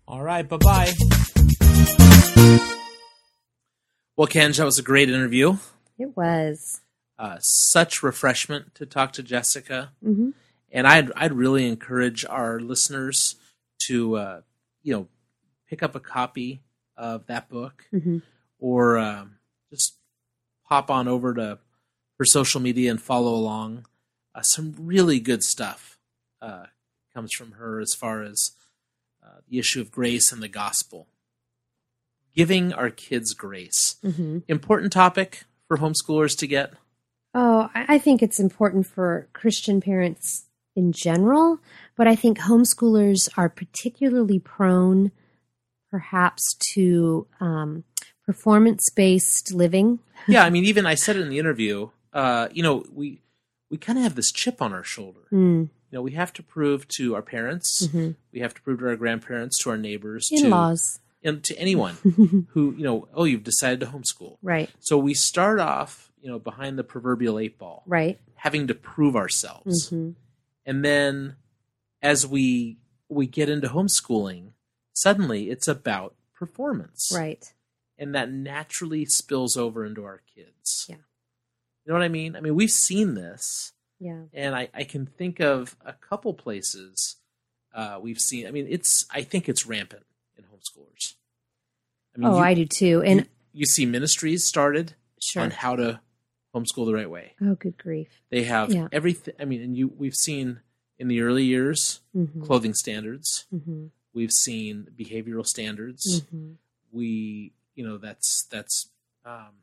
All 0.08 0.22
right. 0.24 0.48
Bye 0.48 0.58
bye. 0.58 0.94
Well, 4.16 4.28
Kendra, 4.28 4.58
that 4.58 4.66
was 4.66 4.80
a 4.80 4.84
great 4.84 5.10
interview. 5.10 5.58
It 6.00 6.16
was. 6.18 6.82
Uh, 7.20 7.38
such 7.40 8.02
refreshment 8.02 8.74
to 8.76 8.86
talk 8.86 9.14
to 9.14 9.24
Jessica. 9.24 9.92
Mhm. 10.04 10.34
And 10.72 10.88
I'd 10.88 11.12
I'd 11.16 11.34
really 11.34 11.68
encourage 11.68 12.26
our 12.26 12.60
listeners 12.60 13.36
to 13.88 14.16
uh, 14.16 14.42
you 14.84 14.94
know 14.94 15.08
pick 15.70 15.84
up 15.84 15.96
a 15.96 16.00
copy 16.00 16.62
of 16.96 17.26
that 17.28 17.50
book 17.50 17.86
Mhm. 17.94 18.22
or 18.60 18.98
um, 18.98 19.38
just 19.70 19.96
pop 20.66 20.90
on 20.90 21.08
over 21.08 21.34
to 21.34 21.60
her 22.18 22.26
social 22.26 22.60
media 22.62 22.90
and 22.92 23.02
follow 23.02 23.34
along. 23.36 23.86
Uh, 24.34 24.42
some 24.42 24.74
really 24.80 25.20
good 25.20 25.44
stuff 25.44 26.00
uh, 26.42 26.66
comes 27.14 27.32
from 27.34 27.54
her 27.54 27.80
as 27.80 27.94
far 27.94 28.22
as 28.24 28.52
uh, 29.24 29.40
the 29.50 29.60
issue 29.60 29.82
of 29.82 29.92
grace 29.92 30.32
and 30.32 30.42
the 30.42 30.48
gospel. 30.48 31.08
Giving 32.36 32.72
our 32.74 32.90
kids 32.90 33.34
grace. 33.34 33.96
Mm-hmm. 34.04 34.40
Important 34.48 34.92
topic 34.94 35.44
for 35.68 35.78
homeschoolers 35.78 36.38
to 36.40 36.48
get. 36.48 36.74
Oh, 37.34 37.70
I 37.74 37.98
think 38.00 38.22
it's 38.24 38.40
important 38.40 38.88
for 38.88 39.28
Christian 39.34 39.82
parents 39.82 40.46
in 40.78 40.92
general, 40.92 41.60
but 41.98 42.08
I 42.08 42.16
think 42.16 42.38
homeschoolers 42.38 43.28
are 43.36 43.50
particularly 43.50 44.38
prone, 44.38 45.12
perhaps, 45.90 46.56
to 46.74 47.26
um, 47.42 47.84
performance 48.26 48.88
based 48.96 49.54
living. 49.54 50.00
yeah, 50.28 50.46
I 50.46 50.52
mean, 50.52 50.66
even 50.66 50.86
I 50.86 50.94
said 50.94 51.16
it 51.16 51.24
in 51.24 51.30
the 51.30 51.40
interview. 51.40 51.90
Uh, 52.14 52.48
you 52.52 52.62
know, 52.62 52.86
we 52.94 53.22
we 53.72 53.78
kind 53.78 53.98
of 53.98 54.04
have 54.04 54.16
this 54.16 54.32
chip 54.32 54.62
on 54.62 54.72
our 54.72 54.84
shoulder. 54.84 55.22
Mm. 55.34 55.70
You 55.90 55.98
know, 55.98 56.02
we 56.02 56.12
have 56.12 56.32
to 56.34 56.44
prove 56.44 56.88
to 56.90 57.16
our 57.16 57.22
parents, 57.22 57.88
mm-hmm. 57.88 58.12
we 58.32 58.40
have 58.42 58.54
to 58.54 58.62
prove 58.62 58.80
to 58.80 58.88
our 58.88 58.96
grandparents, 58.96 59.58
to 59.64 59.70
our 59.72 59.78
neighbors, 59.78 60.28
in 60.32 60.50
laws, 60.50 61.00
and 61.24 61.44
to 61.46 61.58
anyone 61.58 61.96
who 62.50 62.76
you 62.78 62.84
know. 62.84 63.08
Oh, 63.16 63.24
you've 63.24 63.44
decided 63.44 63.80
to 63.80 63.88
homeschool, 63.88 64.38
right? 64.44 64.70
So 64.80 64.98
we 65.00 65.16
start 65.16 65.60
off, 65.60 66.12
you 66.22 66.30
know, 66.30 66.38
behind 66.38 66.78
the 66.78 66.84
proverbial 66.84 67.40
eight 67.40 67.58
ball, 67.58 67.84
right? 67.88 68.20
Having 68.36 68.68
to 68.68 68.76
prove 68.76 69.16
ourselves, 69.16 69.88
mm-hmm. 69.88 70.12
And 70.68 70.86
then 70.86 71.38
as 72.04 72.28
we 72.28 72.78
we 73.10 73.26
get 73.26 73.50
into 73.50 73.70
homeschooling, 73.70 74.52
suddenly 74.94 75.50
it's 75.50 75.68
about 75.68 76.14
performance, 76.36 77.12
right? 77.16 77.52
And 77.98 78.14
that 78.14 78.32
naturally 78.32 79.06
spills 79.06 79.58
over 79.58 79.84
into 79.86 80.04
our 80.04 80.22
kids. 80.36 80.86
Yeah. 80.88 80.98
You 81.86 81.94
know 81.94 81.94
what 81.94 82.04
I 82.04 82.10
mean? 82.10 82.36
I 82.36 82.42
mean, 82.42 82.54
we've 82.54 82.70
seen 82.70 83.16
this. 83.16 83.72
Yeah. 84.00 84.24
And 84.34 84.54
I, 84.54 84.70
I 84.74 84.84
can 84.84 85.08
think 85.08 85.40
of 85.40 85.76
a 85.84 85.94
couple 85.94 86.34
places 86.34 87.16
uh, 87.74 87.98
we've 88.00 88.20
seen. 88.20 88.46
I 88.46 88.52
mean, 88.52 88.68
it's 88.70 89.06
I 89.10 89.22
think 89.22 89.48
it's 89.48 89.66
rampant 89.66 90.06
in 90.38 90.44
homeschoolers. 90.44 91.14
I 92.16 92.20
mean, 92.20 92.30
oh, 92.30 92.38
you, 92.38 92.44
I 92.44 92.54
do 92.54 92.66
too. 92.66 93.02
And 93.04 93.22
you, 93.22 93.26
you, 93.54 93.66
see 93.66 93.86
ministries 93.86 94.46
started 94.46 94.96
sure. 95.20 95.44
on 95.44 95.52
how 95.52 95.78
to 95.78 96.02
homeschool 96.56 96.86
the 96.86 96.94
right 96.94 97.10
way. 97.10 97.34
Oh, 97.42 97.56
good 97.56 97.78
grief! 97.78 98.22
They 98.30 98.44
have 98.44 98.74
yeah. 98.74 98.88
everything. 98.92 99.34
I 99.40 99.46
mean, 99.46 99.62
and 99.62 99.78
you 99.78 99.92
we've 99.98 100.16
seen 100.16 100.62
in 101.00 101.08
the 101.08 101.22
early 101.22 101.44
years 101.44 102.02
mm-hmm. 102.16 102.44
clothing 102.44 102.74
standards. 102.74 103.46
Mm-hmm. 103.54 103.88
We've 104.14 104.32
seen 104.32 104.88
behavioral 104.98 105.46
standards. 105.46 106.22
Mm-hmm. 106.22 106.54
We, 106.92 107.54
you 107.76 107.88
know, 107.88 107.98
that's 107.98 108.48
that's 108.50 108.90
um, 109.26 109.62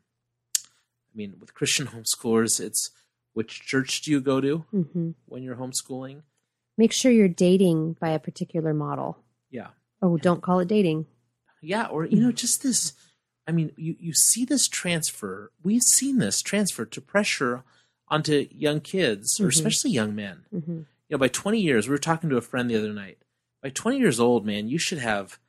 I 0.61 1.15
mean, 1.15 1.35
with 1.39 1.53
Christian 1.53 1.87
homeschoolers, 1.93 2.59
it's 2.59 2.91
which 3.33 3.61
church 3.61 4.01
do 4.01 4.11
you 4.11 4.21
go 4.21 4.39
to 4.39 4.65
mm-hmm. 4.73 5.11
when 5.25 5.43
you're 5.43 5.57
homeschooling? 5.57 6.21
Make 6.77 6.91
sure 6.91 7.11
you're 7.11 7.27
dating 7.27 7.93
by 7.99 8.09
a 8.09 8.19
particular 8.19 8.73
model. 8.73 9.17
Yeah. 9.49 9.67
Oh, 10.01 10.17
don't 10.17 10.41
call 10.41 10.59
it 10.59 10.67
dating. 10.67 11.05
Yeah, 11.61 11.87
or 11.87 12.05
you 12.05 12.21
know, 12.21 12.31
just 12.31 12.63
this. 12.63 12.93
I 13.47 13.51
mean, 13.51 13.71
you 13.75 13.95
you 13.99 14.13
see 14.13 14.45
this 14.45 14.67
transfer. 14.67 15.51
We've 15.63 15.83
seen 15.83 16.17
this 16.17 16.41
transfer 16.41 16.85
to 16.85 17.01
pressure 17.01 17.63
onto 18.07 18.47
young 18.51 18.81
kids, 18.81 19.39
or 19.39 19.43
mm-hmm. 19.43 19.49
especially 19.49 19.91
young 19.91 20.15
men. 20.15 20.45
Mm-hmm. 20.53 20.71
You 20.71 20.85
know, 21.11 21.17
by 21.17 21.27
20 21.27 21.59
years, 21.59 21.87
we 21.87 21.91
were 21.91 21.99
talking 21.99 22.29
to 22.29 22.37
a 22.37 22.41
friend 22.41 22.69
the 22.69 22.77
other 22.77 22.93
night. 22.93 23.19
By 23.61 23.69
20 23.69 23.97
years 23.97 24.19
old, 24.19 24.45
man, 24.45 24.67
you 24.67 24.79
should 24.79 24.97
have, 24.97 25.39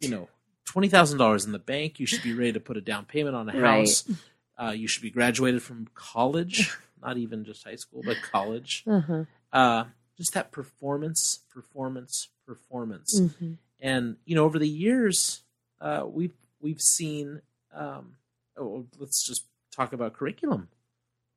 you 0.00 0.10
know, 0.10 0.28
twenty 0.68 0.88
thousand 0.88 1.18
dollars 1.18 1.44
in 1.46 1.52
the 1.52 1.58
bank. 1.58 1.98
You 1.98 2.06
should 2.06 2.22
be 2.22 2.34
ready 2.34 2.52
to 2.52 2.60
put 2.60 2.76
a 2.76 2.80
down 2.80 3.06
payment 3.06 3.34
on 3.34 3.48
a 3.48 3.52
house. 3.52 4.04
Right. 4.06 4.18
Uh, 4.58 4.72
you 4.72 4.86
should 4.88 5.02
be 5.02 5.10
graduated 5.10 5.62
from 5.62 5.88
college, 5.94 6.76
not 7.02 7.16
even 7.16 7.44
just 7.44 7.64
high 7.64 7.76
school, 7.76 8.02
but 8.04 8.16
college. 8.30 8.84
Uh-huh. 8.86 9.24
Uh, 9.52 9.84
just 10.16 10.34
that 10.34 10.50
performance, 10.50 11.40
performance, 11.48 12.28
performance. 12.46 13.20
Mm-hmm. 13.20 13.52
And 13.80 14.16
you 14.26 14.34
know, 14.34 14.44
over 14.44 14.58
the 14.58 14.68
years, 14.68 15.42
uh, 15.80 16.04
we've 16.06 16.34
we've 16.60 16.80
seen. 16.80 17.42
Um, 17.74 18.14
oh, 18.58 18.86
let's 18.98 19.26
just 19.26 19.44
talk 19.74 19.92
about 19.92 20.14
curriculum. 20.14 20.68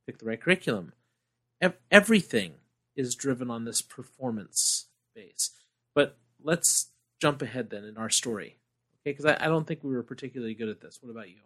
Pick 0.05 0.19
the 0.19 0.25
right 0.25 0.41
curriculum. 0.41 0.93
E- 1.63 1.69
everything 1.91 2.53
is 2.95 3.15
driven 3.15 3.49
on 3.49 3.65
this 3.65 3.81
performance 3.81 4.87
base. 5.15 5.51
But 5.93 6.17
let's 6.43 6.91
jump 7.19 7.41
ahead 7.41 7.69
then 7.69 7.85
in 7.85 7.97
our 7.97 8.09
story, 8.09 8.57
okay? 9.01 9.11
Because 9.11 9.25
I, 9.25 9.37
I 9.39 9.47
don't 9.47 9.67
think 9.67 9.83
we 9.83 9.91
were 9.91 10.03
particularly 10.03 10.53
good 10.53 10.69
at 10.69 10.81
this. 10.81 10.99
What 11.01 11.11
about 11.11 11.29
you? 11.29 11.37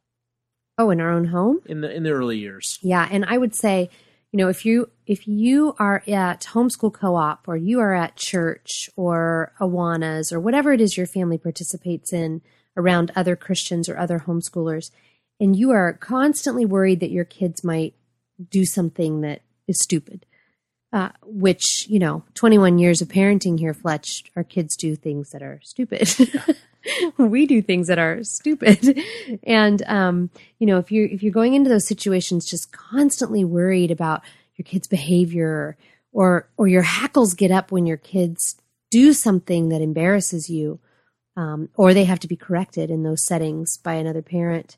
Oh, 0.78 0.90
in 0.90 1.00
our 1.00 1.12
own 1.12 1.26
home? 1.26 1.62
In 1.66 1.82
the 1.82 1.94
in 1.94 2.04
the 2.04 2.12
early 2.12 2.38
years. 2.38 2.80
Yeah, 2.82 3.08
and 3.10 3.24
I 3.26 3.38
would 3.38 3.56
say, 3.56 3.90
you 4.32 4.38
know, 4.38 4.50
if 4.50 4.66
you 4.66 4.90
if 5.06 5.28
you 5.28 5.74
are 5.80 6.04
at 6.08 6.42
homeschool 6.42 6.94
co-op 6.94 7.48
or 7.48 7.56
you 7.56 7.80
are 7.80 7.94
at 7.94 8.18
church 8.18 8.90
or 8.98 9.54
Awanas 9.60 10.34
or 10.34 10.40
whatever 10.40 10.74
it 10.74 10.82
is 10.82 10.98
your 10.98 11.08
family 11.08 11.38
participates 11.38 12.12
in 12.12 12.42
around 12.78 13.12
other 13.16 13.36
Christians 13.36 13.88
or 13.88 13.98
other 13.98 14.20
homeschoolers, 14.20 14.92
and 15.40 15.56
you 15.56 15.72
are 15.72 15.94
constantly 15.94 16.66
worried 16.66 17.00
that 17.00 17.12
your 17.12 17.26
kids 17.26 17.64
might 17.64 17.94
do 18.50 18.66
something 18.66 19.22
that 19.22 19.42
is 19.68 19.80
stupid. 19.82 20.26
Uh, 20.94 21.10
which 21.26 21.88
you 21.90 22.00
know, 22.00 22.24
21 22.36 22.80
years 22.80 23.02
of 23.02 23.10
parenting 23.10 23.60
here, 23.60 23.74
Fletch, 23.74 24.24
our 24.38 24.46
kids 24.46 24.78
do 24.78 24.96
things 24.96 25.32
that 25.32 25.42
are 25.42 25.60
stupid. 25.62 26.10
we 27.18 27.46
do 27.46 27.62
things 27.62 27.88
that 27.88 28.00
are 28.00 28.24
stupid. 28.24 28.98
and 29.44 29.82
um, 29.88 30.30
you 30.60 30.68
know, 30.68 30.78
if 30.78 30.92
you're 30.92 31.08
if 31.08 31.22
you're 31.22 31.34
going 31.34 31.54
into 31.54 31.70
those 31.70 31.88
situations 31.88 32.46
just 32.46 32.72
constantly 32.72 33.44
worried 33.44 33.92
about 33.92 34.22
your 34.56 34.64
kid's 34.64 34.88
behavior 34.88 35.76
or 36.14 36.48
or 36.58 36.68
your 36.68 36.84
hackles 36.84 37.34
get 37.34 37.52
up 37.52 37.72
when 37.72 37.86
your 37.86 37.98
kids 37.98 38.56
do 38.90 39.14
something 39.14 39.70
that 39.70 39.82
embarrasses 39.82 40.50
you, 40.50 40.80
um, 41.36 41.70
or 41.76 41.94
they 41.94 42.06
have 42.06 42.20
to 42.20 42.28
be 42.28 42.36
corrected 42.36 42.90
in 42.90 43.04
those 43.04 43.26
settings 43.26 43.78
by 43.78 43.96
another 43.96 44.22
parent, 44.22 44.78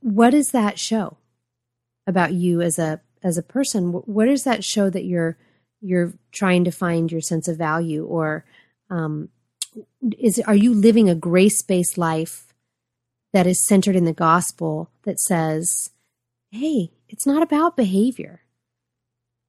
what 0.00 0.30
does 0.30 0.50
that 0.50 0.78
show 0.78 1.16
about 2.06 2.32
you 2.32 2.60
as 2.60 2.78
a 2.78 3.00
as 3.22 3.38
a 3.38 3.42
person? 3.42 3.92
What 3.92 4.26
does 4.26 4.44
that 4.44 4.64
show 4.64 4.90
that 4.90 5.04
you're 5.04 5.36
you're 5.80 6.12
trying 6.30 6.64
to 6.64 6.70
find 6.70 7.10
your 7.10 7.20
sense 7.20 7.48
of 7.48 7.58
value 7.58 8.04
or 8.04 8.44
um, 8.90 9.30
is 10.18 10.40
are 10.40 10.54
you 10.54 10.74
living 10.74 11.08
a 11.08 11.14
grace-based 11.14 11.96
life 11.96 12.52
that 13.32 13.46
is 13.46 13.66
centered 13.66 13.96
in 13.96 14.04
the 14.04 14.12
gospel 14.12 14.90
that 15.04 15.18
says, 15.18 15.90
"Hey, 16.50 16.92
it's 17.08 17.26
not 17.26 17.42
about 17.42 17.76
behavior." 17.76 18.42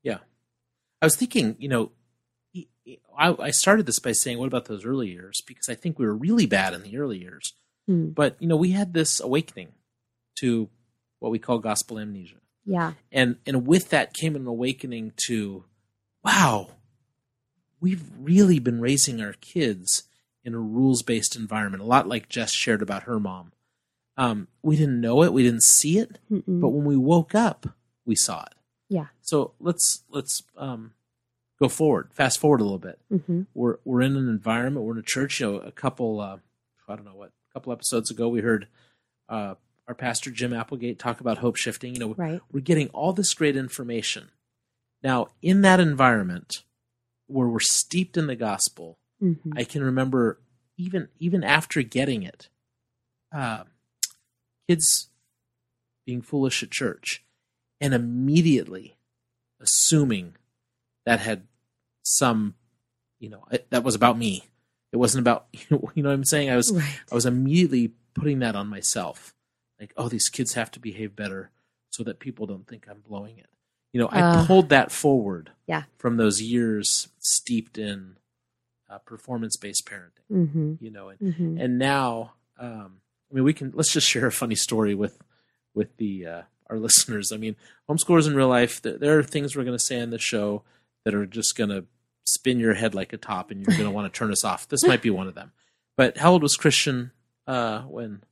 Yeah. 0.01 0.19
I 1.01 1.05
was 1.05 1.15
thinking, 1.15 1.55
you 1.59 1.67
know, 1.67 1.91
I, 3.17 3.35
I 3.39 3.51
started 3.51 3.85
this 3.85 3.99
by 3.99 4.11
saying, 4.11 4.37
"What 4.37 4.47
about 4.47 4.65
those 4.65 4.85
early 4.85 5.09
years?" 5.09 5.41
Because 5.45 5.69
I 5.69 5.75
think 5.75 5.97
we 5.97 6.05
were 6.05 6.15
really 6.15 6.45
bad 6.45 6.73
in 6.73 6.83
the 6.83 6.97
early 6.97 7.19
years. 7.19 7.53
Hmm. 7.87 8.09
But 8.09 8.37
you 8.39 8.47
know, 8.47 8.55
we 8.55 8.71
had 8.71 8.93
this 8.93 9.19
awakening 9.19 9.69
to 10.39 10.69
what 11.19 11.31
we 11.31 11.39
call 11.39 11.59
gospel 11.59 11.99
amnesia. 11.99 12.37
Yeah. 12.65 12.93
And 13.11 13.37
and 13.45 13.67
with 13.67 13.89
that 13.89 14.13
came 14.13 14.35
an 14.35 14.47
awakening 14.47 15.13
to, 15.27 15.65
wow, 16.23 16.71
we've 17.79 18.03
really 18.19 18.59
been 18.59 18.79
raising 18.79 19.21
our 19.21 19.33
kids 19.33 20.03
in 20.43 20.53
a 20.53 20.59
rules 20.59 21.03
based 21.03 21.35
environment, 21.35 21.83
a 21.83 21.85
lot 21.85 22.07
like 22.07 22.29
Jess 22.29 22.51
shared 22.51 22.81
about 22.81 23.03
her 23.03 23.19
mom. 23.19 23.51
Um, 24.15 24.47
we 24.61 24.75
didn't 24.75 25.01
know 25.01 25.23
it, 25.23 25.33
we 25.33 25.43
didn't 25.43 25.63
see 25.63 25.97
it, 25.97 26.19
Mm-mm. 26.31 26.61
but 26.61 26.69
when 26.69 26.85
we 26.85 26.97
woke 26.97 27.33
up, 27.33 27.67
we 28.05 28.15
saw 28.15 28.43
it. 28.43 28.53
Yeah. 28.89 29.07
So 29.21 29.53
let's 29.59 30.03
let's 30.09 30.43
um, 30.57 30.93
go 31.63 31.69
forward, 31.69 32.09
fast 32.13 32.39
forward 32.39 32.61
a 32.61 32.63
little 32.63 32.79
bit. 32.79 32.99
Mm-hmm. 33.11 33.41
We're 33.53 33.77
we're 33.85 34.01
in 34.01 34.15
an 34.15 34.29
environment, 34.29 34.85
we're 34.85 34.93
in 34.93 34.99
a 34.99 35.03
church. 35.03 35.39
You 35.39 35.51
know, 35.51 35.57
a 35.57 35.71
couple, 35.71 36.19
uh, 36.19 36.37
I 36.87 36.95
don't 36.95 37.05
know 37.05 37.15
what, 37.15 37.31
a 37.49 37.53
couple 37.53 37.73
episodes 37.73 38.11
ago, 38.11 38.27
we 38.29 38.41
heard 38.41 38.67
uh, 39.29 39.55
our 39.87 39.95
pastor 39.95 40.31
Jim 40.31 40.53
Applegate 40.53 40.99
talk 40.99 41.19
about 41.19 41.39
hope 41.39 41.57
shifting. 41.57 41.93
You 41.93 41.99
know, 41.99 42.13
right. 42.15 42.41
we're 42.51 42.61
getting 42.61 42.89
all 42.89 43.13
this 43.13 43.33
great 43.33 43.55
information. 43.55 44.29
Now, 45.01 45.27
in 45.41 45.61
that 45.61 45.79
environment 45.79 46.63
where 47.27 47.47
we're 47.47 47.59
steeped 47.59 48.17
in 48.17 48.27
the 48.27 48.35
gospel, 48.35 48.97
Mm-hmm. 49.23 49.51
I 49.55 49.63
can 49.63 49.83
remember 49.83 50.39
even 50.77 51.07
even 51.19 51.43
after 51.43 51.81
getting 51.81 52.23
it, 52.23 52.49
uh, 53.33 53.63
kids 54.67 55.09
being 56.05 56.21
foolish 56.21 56.61
at 56.61 56.71
church, 56.71 57.23
and 57.79 57.93
immediately 57.93 58.97
assuming 59.61 60.35
that 61.05 61.21
had 61.21 61.43
some, 62.03 62.55
you 63.19 63.29
know, 63.29 63.45
that 63.69 63.83
was 63.83 63.95
about 63.95 64.17
me. 64.17 64.45
It 64.91 64.97
wasn't 64.97 65.21
about 65.21 65.47
you 65.69 66.03
know 66.03 66.09
what 66.09 66.13
I'm 66.13 66.23
saying. 66.23 66.49
I 66.49 66.55
was 66.55 66.71
right. 66.71 66.99
I 67.11 67.15
was 67.15 67.25
immediately 67.25 67.93
putting 68.13 68.39
that 68.39 68.55
on 68.55 68.67
myself, 68.67 69.33
like, 69.79 69.93
oh, 69.97 70.07
these 70.07 70.29
kids 70.29 70.53
have 70.53 70.69
to 70.71 70.79
behave 70.79 71.15
better 71.15 71.51
so 71.89 72.03
that 72.03 72.19
people 72.19 72.45
don't 72.45 72.67
think 72.67 72.87
I'm 72.89 73.01
blowing 73.01 73.37
it. 73.37 73.47
You 73.91 74.01
know, 74.01 74.07
I 74.07 74.21
uh, 74.21 74.45
pulled 74.47 74.69
that 74.69 74.91
forward 74.91 75.51
yeah. 75.67 75.83
from 75.97 76.17
those 76.17 76.41
years 76.41 77.09
steeped 77.19 77.77
in 77.77 78.17
uh, 78.89 78.97
performance 78.99 79.55
based 79.55 79.85
parenting. 79.85 80.25
Mm-hmm. 80.31 80.73
You 80.79 80.91
know, 80.91 81.09
and 81.09 81.19
mm-hmm. 81.19 81.57
and 81.59 81.77
now, 81.77 82.33
um, 82.57 83.01
I 83.31 83.35
mean, 83.35 83.43
we 83.43 83.53
can 83.53 83.71
let's 83.75 83.93
just 83.93 84.07
share 84.07 84.25
a 84.25 84.31
funny 84.31 84.55
story 84.55 84.95
with 84.95 85.19
with 85.73 85.95
the 85.97 86.25
uh, 86.25 86.41
our 86.69 86.77
listeners. 86.79 87.31
I 87.31 87.37
mean, 87.37 87.55
homeschoolers 87.89 88.27
in 88.27 88.35
real 88.35 88.47
life. 88.47 88.81
There, 88.81 88.97
there 88.97 89.19
are 89.19 89.23
things 89.23 89.55
we're 89.55 89.63
going 89.63 89.77
to 89.77 89.83
say 89.83 90.01
on 90.01 90.09
the 90.09 90.19
show 90.19 90.63
that 91.05 91.13
are 91.13 91.25
just 91.25 91.55
going 91.55 91.69
to 91.69 91.85
spin 92.25 92.59
your 92.59 92.73
head 92.73 92.95
like 92.95 93.13
a 93.13 93.17
top 93.17 93.51
and 93.51 93.61
you're 93.61 93.75
going 93.75 93.89
to 93.89 93.93
want 93.93 94.11
to 94.11 94.17
turn 94.17 94.31
us 94.31 94.43
off. 94.43 94.67
This 94.67 94.83
might 94.83 95.01
be 95.01 95.09
one 95.09 95.27
of 95.27 95.35
them. 95.35 95.51
But 95.95 96.17
how 96.17 96.31
old 96.31 96.43
was 96.43 96.55
Christian 96.55 97.11
uh, 97.47 97.81
when 97.81 98.23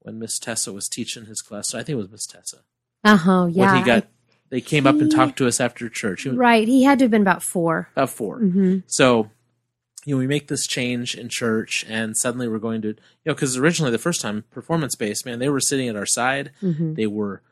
when 0.00 0.18
Miss 0.18 0.38
Tessa 0.38 0.72
was 0.72 0.88
teaching 0.88 1.26
his 1.26 1.40
class? 1.40 1.74
I 1.74 1.78
think 1.78 1.90
it 1.90 1.96
was 1.96 2.10
Miss 2.10 2.26
Tessa. 2.26 2.58
Uh 3.04 3.16
huh. 3.16 3.46
Yeah. 3.50 3.72
When 3.72 3.76
he 3.76 3.84
got, 3.84 4.06
they 4.50 4.60
came 4.60 4.84
he, 4.84 4.88
up 4.88 4.96
and 4.96 5.10
talked 5.10 5.38
to 5.38 5.46
us 5.46 5.60
after 5.60 5.88
church. 5.88 6.22
He 6.22 6.30
right. 6.30 6.66
He 6.66 6.82
had 6.82 6.98
to 6.98 7.04
have 7.04 7.10
been 7.10 7.22
about 7.22 7.42
four. 7.42 7.88
About 7.92 8.10
4 8.10 8.40
mm-hmm. 8.40 8.78
So, 8.86 9.30
you 10.04 10.14
know, 10.14 10.18
we 10.18 10.26
make 10.26 10.48
this 10.48 10.66
change 10.66 11.14
in 11.14 11.28
church, 11.28 11.84
and 11.88 12.16
suddenly 12.16 12.46
we're 12.46 12.58
going 12.58 12.82
to, 12.82 12.88
you 12.88 12.94
know, 13.24 13.34
because 13.34 13.56
originally 13.56 13.90
the 13.90 13.98
first 13.98 14.20
time 14.20 14.44
performance 14.50 14.94
based, 14.94 15.26
man, 15.26 15.38
they 15.38 15.48
were 15.48 15.60
sitting 15.60 15.88
at 15.88 15.96
our 15.96 16.06
side. 16.06 16.52
Mm-hmm. 16.62 16.94
They 16.94 17.06
were 17.06 17.42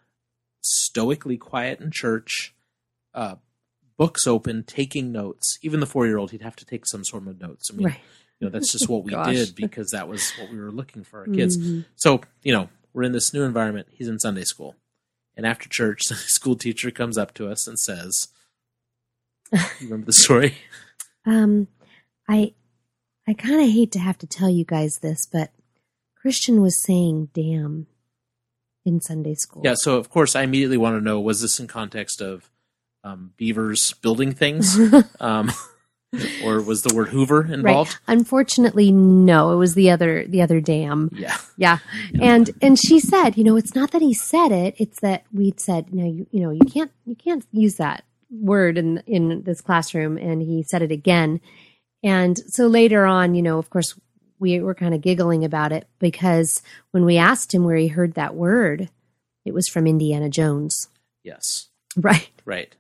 stoically 0.61 1.37
quiet 1.37 1.80
in 1.80 1.91
church. 1.91 2.55
Uh, 3.12 3.37
books 3.97 4.26
open, 4.26 4.64
taking 4.64 5.12
notes. 5.12 5.59
Even 5.62 5.80
the 5.80 5.86
four 5.86 6.07
year 6.07 6.18
old, 6.18 6.30
he'd 6.30 6.42
have 6.42 6.57
to 6.57 6.64
take 6.64 6.86
some 6.86 7.05
sort 7.05 7.26
of 7.26 7.40
notes. 7.40 7.70
I 7.72 7.76
mean, 7.76 7.86
right. 7.86 8.01
you 8.40 8.47
know, 8.47 8.51
that's 8.51 8.72
just 8.72 8.88
what 8.88 9.05
we 9.05 9.12
did 9.32 9.55
because 9.55 9.90
that 9.90 10.09
was 10.09 10.32
what 10.38 10.51
we 10.51 10.59
were 10.59 10.72
looking 10.72 11.05
for 11.05 11.20
our 11.20 11.26
kids. 11.26 11.57
Mm-hmm. 11.57 11.80
So, 11.97 12.20
you 12.42 12.53
know, 12.53 12.68
we're 12.92 13.05
in 13.05 13.12
this 13.12 13.32
new 13.32 13.42
environment. 13.42 13.88
He's 13.90 14.09
in 14.09 14.18
Sunday 14.18 14.45
school. 14.45 14.76
And 15.36 15.47
after 15.47 15.68
church, 15.68 16.05
the 16.09 16.14
school 16.14 16.57
teacher 16.57 16.90
comes 16.90 17.18
up 17.18 17.34
to 17.34 17.49
us 17.49 17.66
and 17.66 17.78
says, 17.78 18.28
you 19.53 19.61
remember 19.82 20.07
the 20.07 20.12
story? 20.12 20.57
Um, 21.26 21.68
I, 22.28 22.53
I 23.26 23.32
kind 23.32 23.62
of 23.62 23.70
hate 23.70 23.92
to 23.92 23.99
have 23.99 24.18
to 24.18 24.26
tell 24.26 24.51
you 24.51 24.62
guys 24.62 24.99
this, 24.99 25.24
but 25.24 25.53
Christian 26.14 26.61
was 26.61 26.76
saying 26.76 27.30
damn 27.32 27.86
in 28.84 29.01
Sunday 29.01 29.34
school. 29.34 29.62
Yeah. 29.64 29.72
So 29.74 29.97
of 29.97 30.11
course 30.11 30.36
I 30.36 30.42
immediately 30.42 30.76
want 30.76 30.99
to 30.99 31.01
know, 31.01 31.18
was 31.18 31.40
this 31.40 31.59
in 31.59 31.66
context 31.66 32.20
of 32.20 32.51
um, 33.05 33.32
beavers 33.36 33.92
building 34.02 34.32
things, 34.32 34.76
um, 35.20 35.52
or 36.44 36.61
was 36.61 36.82
the 36.82 36.94
word 36.94 37.09
Hoover 37.09 37.44
involved? 37.44 37.92
Right. 37.92 38.14
Unfortunately, 38.16 38.90
no. 38.90 39.52
It 39.52 39.57
was 39.57 39.74
the 39.74 39.90
other 39.90 40.26
the 40.26 40.42
other 40.42 40.61
damn. 40.61 41.11
Yeah. 41.12 41.36
yeah, 41.57 41.78
yeah. 42.12 42.24
And 42.24 42.50
and 42.61 42.78
she 42.78 42.98
said, 42.98 43.36
you 43.36 43.44
know, 43.44 43.57
it's 43.57 43.74
not 43.74 43.92
that 43.92 44.02
he 44.02 44.14
said 44.14 44.50
it; 44.50 44.74
it's 44.78 45.00
that 45.00 45.24
we'd 45.32 45.61
said, 45.61 45.92
no, 45.92 46.05
you 46.05 46.26
you 46.30 46.40
know, 46.40 46.50
you 46.50 46.64
can't 46.66 46.90
you 47.05 47.14
can't 47.14 47.46
use 47.52 47.76
that 47.76 48.05
word 48.30 48.78
in 48.78 49.02
in 49.07 49.42
this 49.44 49.61
classroom, 49.61 50.16
and 50.16 50.42
he 50.42 50.62
said 50.62 50.82
it 50.82 50.90
again. 50.90 51.40
And 52.02 52.38
so 52.48 52.66
later 52.66 53.07
on, 53.07 53.34
you 53.34 53.42
know, 53.42 53.59
of 53.59 53.70
course, 53.70 53.98
we 54.38 54.61
were 54.61 54.74
kind 54.74 54.94
of 54.94 55.00
giggling 55.00 55.44
about 55.44 55.72
it 55.72 55.88
because 55.98 56.62
when 56.90 57.05
we 57.05 57.16
asked 57.16 57.55
him 57.55 57.64
where 57.64 57.76
he 57.76 57.88
heard 57.88 58.14
that 58.14 58.34
word, 58.34 58.90
it 59.44 59.55
was 59.55 59.68
from 59.68 59.86
Indiana 59.86 60.28
Jones. 60.28 60.88
Yes. 61.22 61.68
Right. 61.96 62.28
Right. 62.44 62.74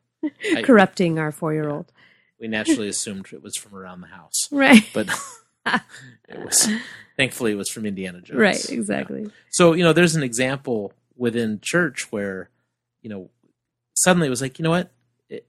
Corrupting 0.62 1.18
our 1.18 1.32
four 1.32 1.52
year 1.52 1.68
old. 1.68 1.92
We 2.40 2.48
naturally 2.48 2.88
assumed 2.88 3.26
it 3.32 3.42
was 3.42 3.56
from 3.56 3.74
around 3.74 4.00
the 4.00 4.08
house, 4.08 4.48
right? 4.50 4.88
But 4.92 5.08
it 5.66 6.44
was 6.44 6.68
thankfully 7.16 7.52
it 7.52 7.56
was 7.56 7.70
from 7.70 7.86
Indiana 7.86 8.20
Jones, 8.20 8.38
right? 8.38 8.70
Exactly. 8.70 9.22
Yeah. 9.22 9.28
So 9.50 9.72
you 9.72 9.84
know, 9.84 9.92
there's 9.92 10.16
an 10.16 10.22
example 10.22 10.92
within 11.16 11.60
church 11.60 12.10
where 12.10 12.50
you 13.02 13.10
know 13.10 13.30
suddenly 13.94 14.26
it 14.26 14.30
was 14.30 14.42
like, 14.42 14.58
you 14.58 14.62
know 14.62 14.70
what? 14.70 14.90
It, 15.28 15.46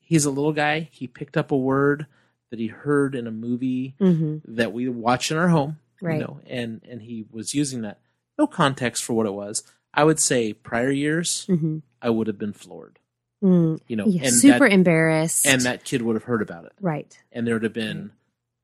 he's 0.00 0.24
a 0.24 0.30
little 0.30 0.52
guy. 0.52 0.88
He 0.90 1.06
picked 1.06 1.36
up 1.36 1.50
a 1.50 1.56
word 1.56 2.06
that 2.50 2.58
he 2.58 2.68
heard 2.68 3.14
in 3.14 3.26
a 3.26 3.30
movie 3.30 3.94
mm-hmm. 4.00 4.38
that 4.56 4.72
we 4.72 4.88
watch 4.88 5.30
in 5.30 5.36
our 5.36 5.48
home, 5.48 5.78
right? 6.00 6.20
You 6.20 6.20
know, 6.20 6.40
and 6.46 6.80
and 6.88 7.02
he 7.02 7.24
was 7.30 7.54
using 7.54 7.82
that. 7.82 7.98
No 8.38 8.46
context 8.46 9.04
for 9.04 9.12
what 9.12 9.26
it 9.26 9.34
was. 9.34 9.62
I 9.94 10.04
would 10.04 10.18
say 10.18 10.52
prior 10.52 10.90
years, 10.90 11.46
mm-hmm. 11.48 11.78
I 12.00 12.10
would 12.10 12.26
have 12.26 12.38
been 12.38 12.52
floored. 12.52 12.98
Mm, 13.42 13.80
you 13.88 13.96
know, 13.96 14.06
yeah, 14.06 14.30
super 14.30 14.68
that, 14.68 14.72
embarrassed. 14.72 15.46
And 15.46 15.62
that 15.62 15.84
kid 15.84 16.02
would 16.02 16.14
have 16.14 16.24
heard 16.24 16.42
about 16.42 16.64
it. 16.64 16.72
Right. 16.80 17.18
And 17.32 17.46
there 17.46 17.54
would 17.54 17.64
have 17.64 17.72
been 17.72 18.12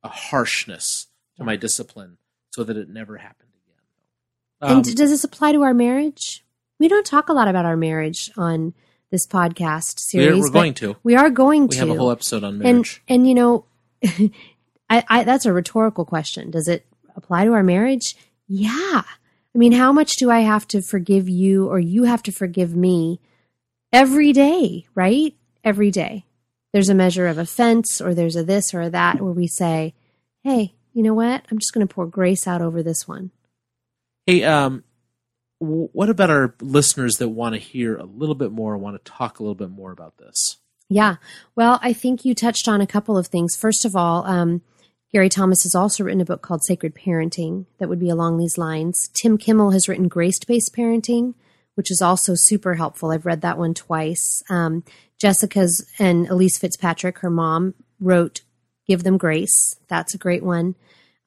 a 0.05 0.09
harshness 0.09 1.09
to 1.37 1.45
my 1.45 1.57
discipline 1.57 2.19
so 2.51 2.65
that 2.65 2.77
it 2.77 2.89
never 2.89 3.17
happened 3.17 3.51
again. 3.65 4.71
Um, 4.71 4.77
and 4.79 4.97
does 4.97 5.11
this 5.11 5.25
apply 5.25 5.53
to 5.53 5.63
our 5.63 5.75
marriage? 5.75 6.45
We 6.79 6.87
don't 6.87 7.07
talk 7.07 7.29
a 7.29 7.33
lot 7.33 7.49
about 7.49 7.65
our 7.65 7.77
marriage 7.77 8.31
on 8.37 8.73
this 9.11 9.27
podcast 9.27 9.99
series. 9.99 10.35
We're, 10.35 10.43
we're 10.43 10.51
going 10.51 10.75
to. 10.75 10.97
We 11.03 11.17
are 11.17 11.31
going 11.31 11.69
to. 11.69 11.77
We 11.77 11.89
have 11.89 11.97
a 11.97 11.99
whole 11.99 12.11
episode 12.11 12.45
on 12.45 12.59
marriage. 12.59 13.03
And, 13.09 13.23
and 13.23 13.29
you 13.29 13.35
know, 13.35 13.65
I, 14.91 15.05
I, 15.09 15.25
that's 15.25 15.47
a 15.47 15.53
rhetorical 15.53 16.05
question. 16.05 16.51
Does 16.51 16.69
it 16.69 16.87
apply 17.17 17.45
to 17.45 17.53
our 17.53 17.65
marriage? 17.65 18.17
Yeah. 18.47 19.03
I 19.03 19.59
mean, 19.59 19.73
how 19.73 19.93
much 19.93 20.17
do 20.17 20.31
I 20.31 20.41
have 20.41 20.69
to 20.69 20.83
forgive 20.83 21.29
you 21.29 21.69
or 21.69 21.81
you 21.81 22.05
have 22.05 22.23
to 22.25 22.33
forgive 22.33 22.77
me 22.77 23.21
every 23.93 24.33
day, 24.33 24.87
right? 24.95 25.35
Every 25.65 25.91
day. 25.91 26.25
There's 26.73 26.89
a 26.89 26.95
measure 26.95 27.27
of 27.27 27.39
offense 27.39 28.01
or 28.01 28.15
there's 28.15 28.37
a 28.37 28.45
this 28.45 28.75
or 28.75 28.83
a 28.83 28.91
that 28.91 29.21
where 29.21 29.33
we 29.33 29.47
say, 29.47 29.95
hey, 30.45 30.75
you 30.93 31.03
know 31.03 31.15
what? 31.15 31.45
I'm 31.51 31.59
just 31.59 31.73
going 31.73 31.87
to 31.87 31.93
pour 31.93 32.07
grace 32.07 32.47
out 32.47 32.63
over 32.63 32.83
this 32.83 33.09
one. 33.09 33.31
Hey, 34.27 34.45
um, 34.45 34.85
what 35.59 36.11
about 36.11 36.31
our 36.31 36.55
listeners 36.61 37.17
that 37.17 37.29
want 37.29 37.55
to 37.55 37.61
hear 37.61 37.97
a 37.97 38.05
little 38.05 38.35
bit 38.35 38.53
more, 38.53 38.77
want 38.77 39.03
to 39.03 39.11
talk 39.11 39.39
a 39.39 39.43
little 39.43 39.55
bit 39.55 39.71
more 39.71 39.91
about 39.91 40.19
this? 40.19 40.59
Yeah. 40.89 41.17
Well, 41.57 41.79
I 41.83 41.93
think 41.93 42.25
you 42.25 42.35
touched 42.35 42.69
on 42.69 42.81
a 42.81 42.87
couple 42.87 43.19
of 43.19 43.27
things. 43.27 43.57
First 43.57 43.85
of 43.85 43.97
all, 43.97 44.25
um, 44.27 44.63
Gary 45.13 45.29
Thomas 45.29 45.63
has 45.63 45.75
also 45.75 46.05
written 46.05 46.21
a 46.21 46.27
book 46.27 46.43
called 46.43 46.65
Sacred 46.65 46.95
Parenting 46.95 47.67
that 47.79 47.89
would 47.89 47.99
be 47.99 48.11
along 48.11 48.39
these 48.39 48.59
lines. 48.59 49.09
Tim 49.15 49.39
Kimmel 49.39 49.71
has 49.71 49.89
written 49.89 50.09
Grace 50.09 50.39
Based 50.39 50.75
Parenting 50.75 51.35
which 51.79 51.91
is 51.93 52.03
also 52.03 52.35
super 52.35 52.75
helpful. 52.75 53.13
I've 53.13 53.25
read 53.25 53.43
that 53.43 53.57
one 53.57 53.73
twice. 53.73 54.43
Um, 54.51 54.83
Jessica's 55.17 55.89
and 56.01 56.27
Elyse 56.27 56.59
Fitzpatrick, 56.59 57.21
her 57.21 57.31
mom, 57.31 57.75
wrote 58.01 58.41
Give 58.89 59.05
Them 59.05 59.17
Grace. 59.17 59.77
That's 59.87 60.13
a 60.13 60.19
great 60.19 60.43
one. 60.43 60.75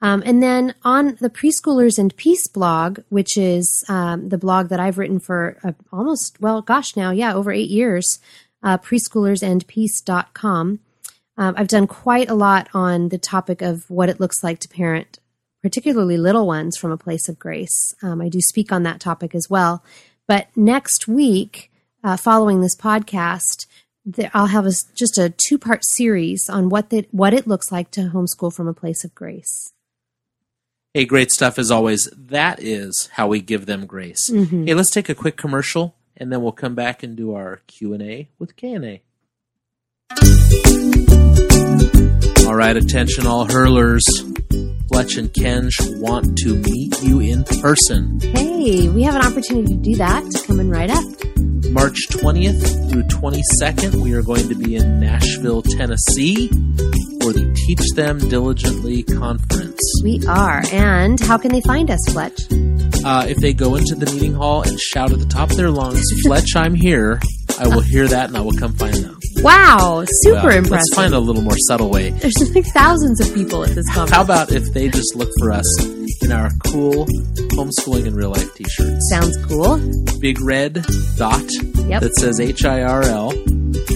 Um, 0.01 0.21
and 0.25 0.43
then 0.43 0.75
on 0.83 1.15
the 1.21 1.29
Preschoolers 1.29 1.97
and 1.97 2.13
Peace 2.17 2.47
blog, 2.47 2.99
which 3.07 3.37
is 3.37 3.85
um, 3.87 4.27
the 4.27 4.37
blog 4.37 4.67
that 4.67 4.81
I've 4.81 4.97
written 4.97 5.21
for 5.21 5.57
uh, 5.63 5.71
almost, 5.93 6.41
well, 6.41 6.61
gosh, 6.61 6.97
now, 6.97 7.11
yeah, 7.11 7.33
over 7.33 7.53
eight 7.53 7.69
years, 7.69 8.19
uh, 8.61 8.77
preschoolersandpeace.com. 8.77 10.79
Um, 11.37 11.53
I've 11.57 11.69
done 11.69 11.87
quite 11.87 12.29
a 12.29 12.35
lot 12.35 12.67
on 12.73 13.07
the 13.07 13.17
topic 13.17 13.61
of 13.61 13.89
what 13.89 14.09
it 14.09 14.19
looks 14.19 14.43
like 14.43 14.59
to 14.59 14.67
parent, 14.67 15.17
particularly 15.61 16.17
little 16.17 16.45
ones, 16.45 16.75
from 16.75 16.91
a 16.91 16.97
place 16.97 17.29
of 17.29 17.39
grace. 17.39 17.95
Um, 18.03 18.19
I 18.19 18.27
do 18.27 18.41
speak 18.41 18.73
on 18.73 18.83
that 18.83 18.99
topic 18.99 19.33
as 19.33 19.49
well. 19.49 19.81
But 20.31 20.47
next 20.55 21.09
week, 21.09 21.69
uh, 22.05 22.15
following 22.15 22.61
this 22.61 22.73
podcast, 22.73 23.67
I'll 24.33 24.45
have 24.45 24.65
a, 24.65 24.71
just 24.95 25.17
a 25.17 25.33
two 25.35 25.57
part 25.57 25.81
series 25.83 26.47
on 26.49 26.69
what 26.69 26.89
the, 26.89 27.05
what 27.11 27.33
it 27.33 27.47
looks 27.47 27.69
like 27.69 27.91
to 27.91 28.11
homeschool 28.13 28.55
from 28.55 28.69
a 28.69 28.73
place 28.73 29.03
of 29.03 29.13
grace. 29.13 29.73
Hey, 30.93 31.03
great 31.03 31.31
stuff 31.31 31.59
as 31.59 31.69
always. 31.69 32.05
That 32.15 32.63
is 32.63 33.09
how 33.15 33.27
we 33.27 33.41
give 33.41 33.65
them 33.65 33.85
grace. 33.85 34.29
Mm-hmm. 34.29 34.67
Hey, 34.67 34.73
let's 34.73 34.89
take 34.89 35.09
a 35.09 35.15
quick 35.15 35.35
commercial, 35.35 35.95
and 36.15 36.31
then 36.31 36.41
we'll 36.41 36.53
come 36.53 36.75
back 36.75 37.03
and 37.03 37.17
do 37.17 37.35
our 37.35 37.59
Q 37.67 37.93
and 37.93 38.01
A 38.01 38.29
with 38.39 38.55
K 38.55 38.71
and 38.71 38.85
A. 38.85 39.01
All 42.47 42.55
right, 42.55 42.75
attention, 42.75 43.25
all 43.27 43.45
hurlers. 43.45 44.03
Fletch 44.91 45.15
and 45.15 45.31
Kenj 45.33 45.71
want 45.99 46.37
to 46.39 46.55
meet 46.55 47.01
you 47.01 47.21
in 47.21 47.43
person. 47.61 48.19
Hey, 48.19 48.89
we 48.89 49.03
have 49.03 49.15
an 49.15 49.21
opportunity 49.21 49.75
to 49.75 49.81
do 49.81 49.95
that. 49.95 50.23
Coming 50.45 50.69
right 50.69 50.89
up. 50.89 51.03
March 51.71 51.97
20th 52.09 52.91
through 52.91 53.03
22nd, 53.03 53.95
we 54.03 54.13
are 54.13 54.21
going 54.21 54.49
to 54.49 54.55
be 54.55 54.75
in 54.75 54.99
Nashville, 54.99 55.61
Tennessee 55.61 56.49
for 57.21 57.31
the 57.31 57.53
Teach 57.65 57.87
Them 57.95 58.17
Diligently 58.19 59.03
conference. 59.03 59.79
We 60.03 60.21
are. 60.27 60.61
And 60.73 61.19
how 61.21 61.37
can 61.37 61.53
they 61.53 61.61
find 61.61 61.89
us, 61.89 61.99
Fletch? 62.09 62.41
Uh, 63.05 63.25
if 63.29 63.37
they 63.37 63.53
go 63.53 63.75
into 63.75 63.95
the 63.95 64.11
meeting 64.13 64.33
hall 64.33 64.63
and 64.63 64.77
shout 64.77 65.13
at 65.13 65.19
the 65.19 65.25
top 65.25 65.51
of 65.51 65.57
their 65.57 65.69
lungs, 65.71 66.03
Fletch, 66.25 66.55
I'm 66.55 66.73
here, 66.75 67.21
I 67.59 67.67
will 67.67 67.81
hear 67.81 68.07
that 68.07 68.29
and 68.29 68.37
I 68.37 68.41
will 68.41 68.53
come 68.53 68.73
find 68.73 68.95
them. 68.95 69.19
Wow, 69.37 70.03
super 70.23 70.35
well, 70.35 70.57
impressive. 70.57 70.71
Let's 70.71 70.95
find 70.95 71.13
a 71.13 71.19
little 71.19 71.41
more 71.41 71.57
subtle 71.67 71.89
way. 71.89 72.11
There's 72.11 72.33
like 72.53 72.65
thousands 72.65 73.19
of 73.21 73.33
people 73.33 73.63
at 73.63 73.75
this 73.75 73.87
conference. 73.87 74.11
How 74.11 74.21
about 74.21 74.51
if 74.51 74.73
they 74.73 74.89
just 74.89 75.15
look 75.15 75.29
for 75.39 75.51
us 75.51 75.85
in 76.21 76.31
our 76.31 76.49
cool 76.65 77.05
homeschooling 77.55 78.05
in 78.05 78.15
real 78.15 78.29
life 78.29 78.53
t-shirts? 78.55 79.09
Sounds 79.09 79.37
cool. 79.45 79.79
Big 80.19 80.39
red 80.41 80.85
dot 81.17 81.43
yep. 81.87 82.01
that 82.01 82.13
says 82.19 82.39
H 82.39 82.65
I 82.65 82.83
R 82.83 83.03
L 83.03 83.31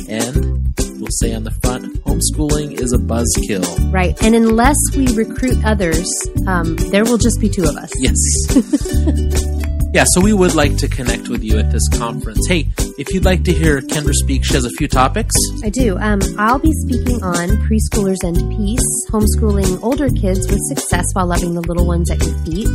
and 0.09 0.55
we'll 0.99 1.11
say 1.11 1.33
on 1.35 1.43
the 1.43 1.51
front, 1.61 1.85
homeschooling 2.03 2.79
is 2.79 2.91
a 2.93 2.97
buzzkill. 2.97 3.93
Right. 3.93 4.19
And 4.23 4.33
unless 4.33 4.77
we 4.95 5.07
recruit 5.13 5.63
others, 5.63 6.09
um, 6.47 6.75
there 6.89 7.03
will 7.03 7.19
just 7.19 7.39
be 7.39 7.49
two 7.49 7.63
of 7.63 7.75
us. 7.75 7.91
Yes. 7.99 9.61
Yeah, 9.95 10.03
so 10.13 10.19
we 10.19 10.33
would 10.33 10.55
like 10.55 10.75
to 10.79 10.89
connect 10.89 11.29
with 11.29 11.41
you 11.41 11.57
at 11.57 11.71
this 11.71 11.87
conference. 11.87 12.45
Hey, 12.49 12.67
if 12.97 13.13
you'd 13.13 13.23
like 13.23 13.45
to 13.45 13.53
hear 13.53 13.79
Kendra 13.79 14.11
speak, 14.11 14.43
she 14.43 14.53
has 14.53 14.65
a 14.65 14.69
few 14.71 14.89
topics. 14.89 15.33
I 15.63 15.69
do. 15.69 15.97
Um, 15.97 16.19
I'll 16.37 16.59
be 16.59 16.73
speaking 16.83 17.23
on 17.23 17.47
preschoolers 17.63 18.17
and 18.23 18.35
peace, 18.57 19.07
homeschooling 19.09 19.81
older 19.81 20.09
kids 20.09 20.51
with 20.51 20.59
success 20.67 21.05
while 21.13 21.27
loving 21.27 21.53
the 21.53 21.61
little 21.61 21.87
ones 21.87 22.11
at 22.11 22.21
your 22.21 22.37
feet. 22.39 22.67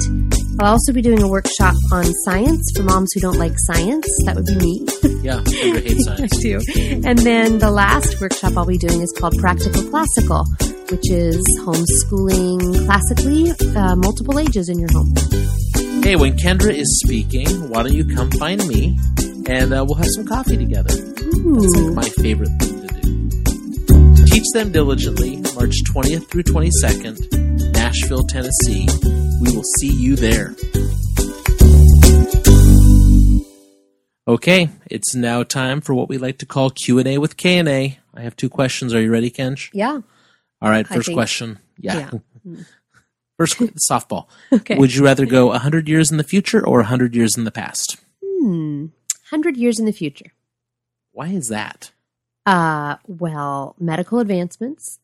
I'll 0.60 0.72
also 0.72 0.94
be 0.94 1.02
doing 1.02 1.22
a 1.22 1.28
workshop 1.28 1.74
on 1.92 2.06
science 2.24 2.72
for 2.74 2.84
moms 2.84 3.12
who 3.12 3.20
don't 3.20 3.36
like 3.36 3.52
science. 3.66 4.06
That 4.24 4.36
would 4.36 4.46
be 4.46 4.56
me. 4.56 4.86
Yeah, 5.20 5.40
Kendra 5.44 5.82
hates 5.82 6.04
science. 6.06 6.38
I 6.38 6.40
do. 6.40 6.60
And 7.04 7.18
then 7.18 7.58
the 7.58 7.70
last 7.70 8.18
workshop 8.18 8.56
I'll 8.56 8.64
be 8.64 8.78
doing 8.78 9.02
is 9.02 9.12
called 9.18 9.36
Practical 9.36 9.82
Classical, 9.90 10.46
which 10.88 11.10
is 11.10 11.36
homeschooling 11.60 12.86
classically, 12.86 13.50
uh, 13.76 13.96
multiple 13.96 14.38
ages 14.38 14.70
in 14.70 14.78
your 14.78 14.88
home. 14.94 15.12
Hey, 16.02 16.16
when 16.16 16.36
Kendra 16.36 16.72
is 16.72 17.00
speaking, 17.04 17.68
why 17.68 17.82
don't 17.82 17.92
you 17.92 18.04
come 18.04 18.30
find 18.32 18.66
me 18.66 18.98
and 19.46 19.72
uh, 19.72 19.84
we'll 19.86 19.96
have 19.96 20.08
some 20.08 20.26
coffee 20.26 20.56
together? 20.56 20.92
Ooh. 20.94 21.60
That's 21.60 21.76
like 21.78 21.94
my 21.94 22.08
favorite 22.22 22.48
thing 22.58 22.88
to 22.88 23.00
do. 23.00 24.24
Teach 24.24 24.44
Them 24.54 24.72
Diligently, 24.72 25.36
March 25.54 25.74
20th 25.92 26.26
through 26.28 26.44
22nd, 26.44 27.72
Nashville, 27.74 28.24
Tennessee. 28.26 28.88
We 29.42 29.54
will 29.54 29.62
see 29.78 29.92
you 29.92 30.16
there. 30.16 30.54
Okay, 34.26 34.70
it's 34.90 35.14
now 35.14 35.42
time 35.42 35.80
for 35.80 35.94
what 35.94 36.08
we 36.08 36.16
like 36.18 36.38
to 36.38 36.46
call 36.46 36.70
Q&A 36.70 37.18
with 37.18 37.36
K&A. 37.36 37.98
I 38.14 38.20
have 38.20 38.36
two 38.36 38.48
questions. 38.48 38.94
Are 38.94 39.02
you 39.02 39.12
ready, 39.12 39.30
Kench? 39.30 39.68
Yeah. 39.72 40.00
All 40.62 40.70
right, 40.70 40.86
first 40.88 41.12
question. 41.12 41.58
Yeah. 41.78 42.10
Yeah. 42.44 42.54
First 43.40 43.58
softball. 43.90 44.26
Okay. 44.52 44.76
Would 44.76 44.94
you 44.94 45.02
rather 45.02 45.24
go 45.24 45.46
100 45.46 45.88
years 45.88 46.10
in 46.10 46.18
the 46.18 46.22
future 46.24 46.62
or 46.62 46.78
100 46.80 47.14
years 47.16 47.38
in 47.38 47.44
the 47.44 47.50
past? 47.50 47.96
Hmm. 48.22 48.88
100 49.30 49.56
years 49.56 49.78
in 49.80 49.86
the 49.86 49.92
future. 49.92 50.32
Why 51.12 51.28
is 51.28 51.48
that? 51.48 51.90
Uh, 52.44 52.96
well, 53.06 53.76
medical 53.78 54.18
advancements. 54.18 54.98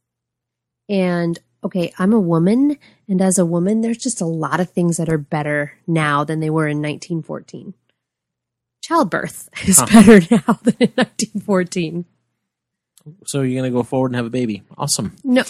And 0.86 1.38
okay, 1.64 1.94
I'm 1.98 2.12
a 2.12 2.20
woman, 2.20 2.76
and 3.08 3.22
as 3.22 3.38
a 3.38 3.46
woman, 3.46 3.80
there's 3.80 3.96
just 3.96 4.20
a 4.20 4.26
lot 4.26 4.60
of 4.60 4.68
things 4.68 4.98
that 4.98 5.08
are 5.08 5.16
better 5.16 5.72
now 5.86 6.22
than 6.22 6.40
they 6.40 6.50
were 6.50 6.68
in 6.68 6.82
1914. 6.82 7.72
Childbirth 8.82 9.48
is 9.66 9.78
Huh. 9.78 9.86
better 9.86 10.20
now 10.30 10.58
than 10.62 10.76
in 10.78 10.92
1914. 10.94 12.04
So 13.24 13.40
you're 13.40 13.58
going 13.62 13.72
to 13.72 13.74
go 13.74 13.82
forward 13.82 14.08
and 14.08 14.16
have 14.16 14.26
a 14.26 14.30
baby. 14.30 14.62
Awesome. 14.76 15.16
No, 15.24 15.42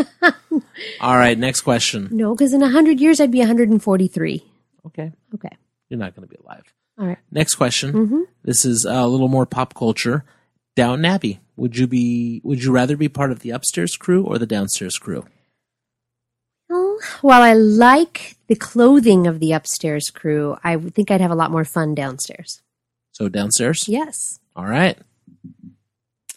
All 1.00 1.16
right, 1.16 1.38
next 1.38 1.62
question. 1.62 2.08
no, 2.10 2.34
because 2.34 2.52
in 2.52 2.60
100 2.60 3.00
years, 3.00 3.20
I'd 3.20 3.30
be 3.30 3.38
143. 3.38 4.42
Okay. 4.86 5.12
Okay. 5.34 5.56
You're 5.88 5.98
not 5.98 6.14
going 6.14 6.28
to 6.28 6.34
be 6.34 6.40
alive. 6.42 6.64
All 6.98 7.06
right. 7.06 7.18
Next 7.30 7.54
question. 7.54 7.92
Mm-hmm. 7.92 8.20
This 8.44 8.64
is 8.64 8.84
a 8.84 9.06
little 9.06 9.28
more 9.28 9.46
pop 9.46 9.74
culture. 9.74 10.24
Downton 10.74 11.04
Abbey. 11.04 11.40
Would 11.56 11.76
you 11.76 11.86
be 11.86 12.40
would 12.44 12.64
you 12.64 12.72
rather 12.72 12.96
be 12.96 13.08
part 13.08 13.30
of 13.30 13.40
the 13.40 13.50
upstairs 13.50 13.96
crew 13.96 14.24
or 14.24 14.38
the 14.38 14.46
downstairs 14.46 14.96
crew? 14.96 15.26
Well, 16.68 16.98
while 17.20 17.42
I 17.42 17.52
like 17.52 18.36
the 18.46 18.56
clothing 18.56 19.26
of 19.26 19.38
the 19.38 19.52
upstairs 19.52 20.08
crew, 20.08 20.56
I 20.64 20.76
think 20.78 21.10
I'd 21.10 21.20
have 21.20 21.30
a 21.30 21.34
lot 21.34 21.50
more 21.50 21.64
fun 21.64 21.94
downstairs. 21.94 22.62
So 23.12 23.28
downstairs? 23.28 23.86
Yes. 23.88 24.40
All 24.56 24.64
right. 24.64 24.96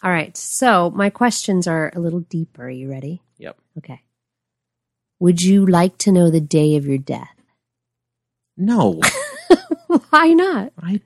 All 0.02 0.10
right. 0.10 0.36
So 0.36 0.90
my 0.90 1.08
questions 1.08 1.66
are 1.66 1.90
a 1.94 2.00
little 2.00 2.20
deeper. 2.20 2.66
Are 2.66 2.70
you 2.70 2.90
ready? 2.90 3.22
Yep. 3.38 3.56
Okay. 3.78 4.00
Would 5.20 5.42
you 5.42 5.64
like 5.66 5.98
to 5.98 6.12
know 6.12 6.30
the 6.30 6.40
day 6.40 6.76
of 6.76 6.86
your 6.86 6.98
death? 6.98 7.34
No. 8.56 9.00
Why 10.10 10.32
not? 10.32 10.72
I 10.80 11.00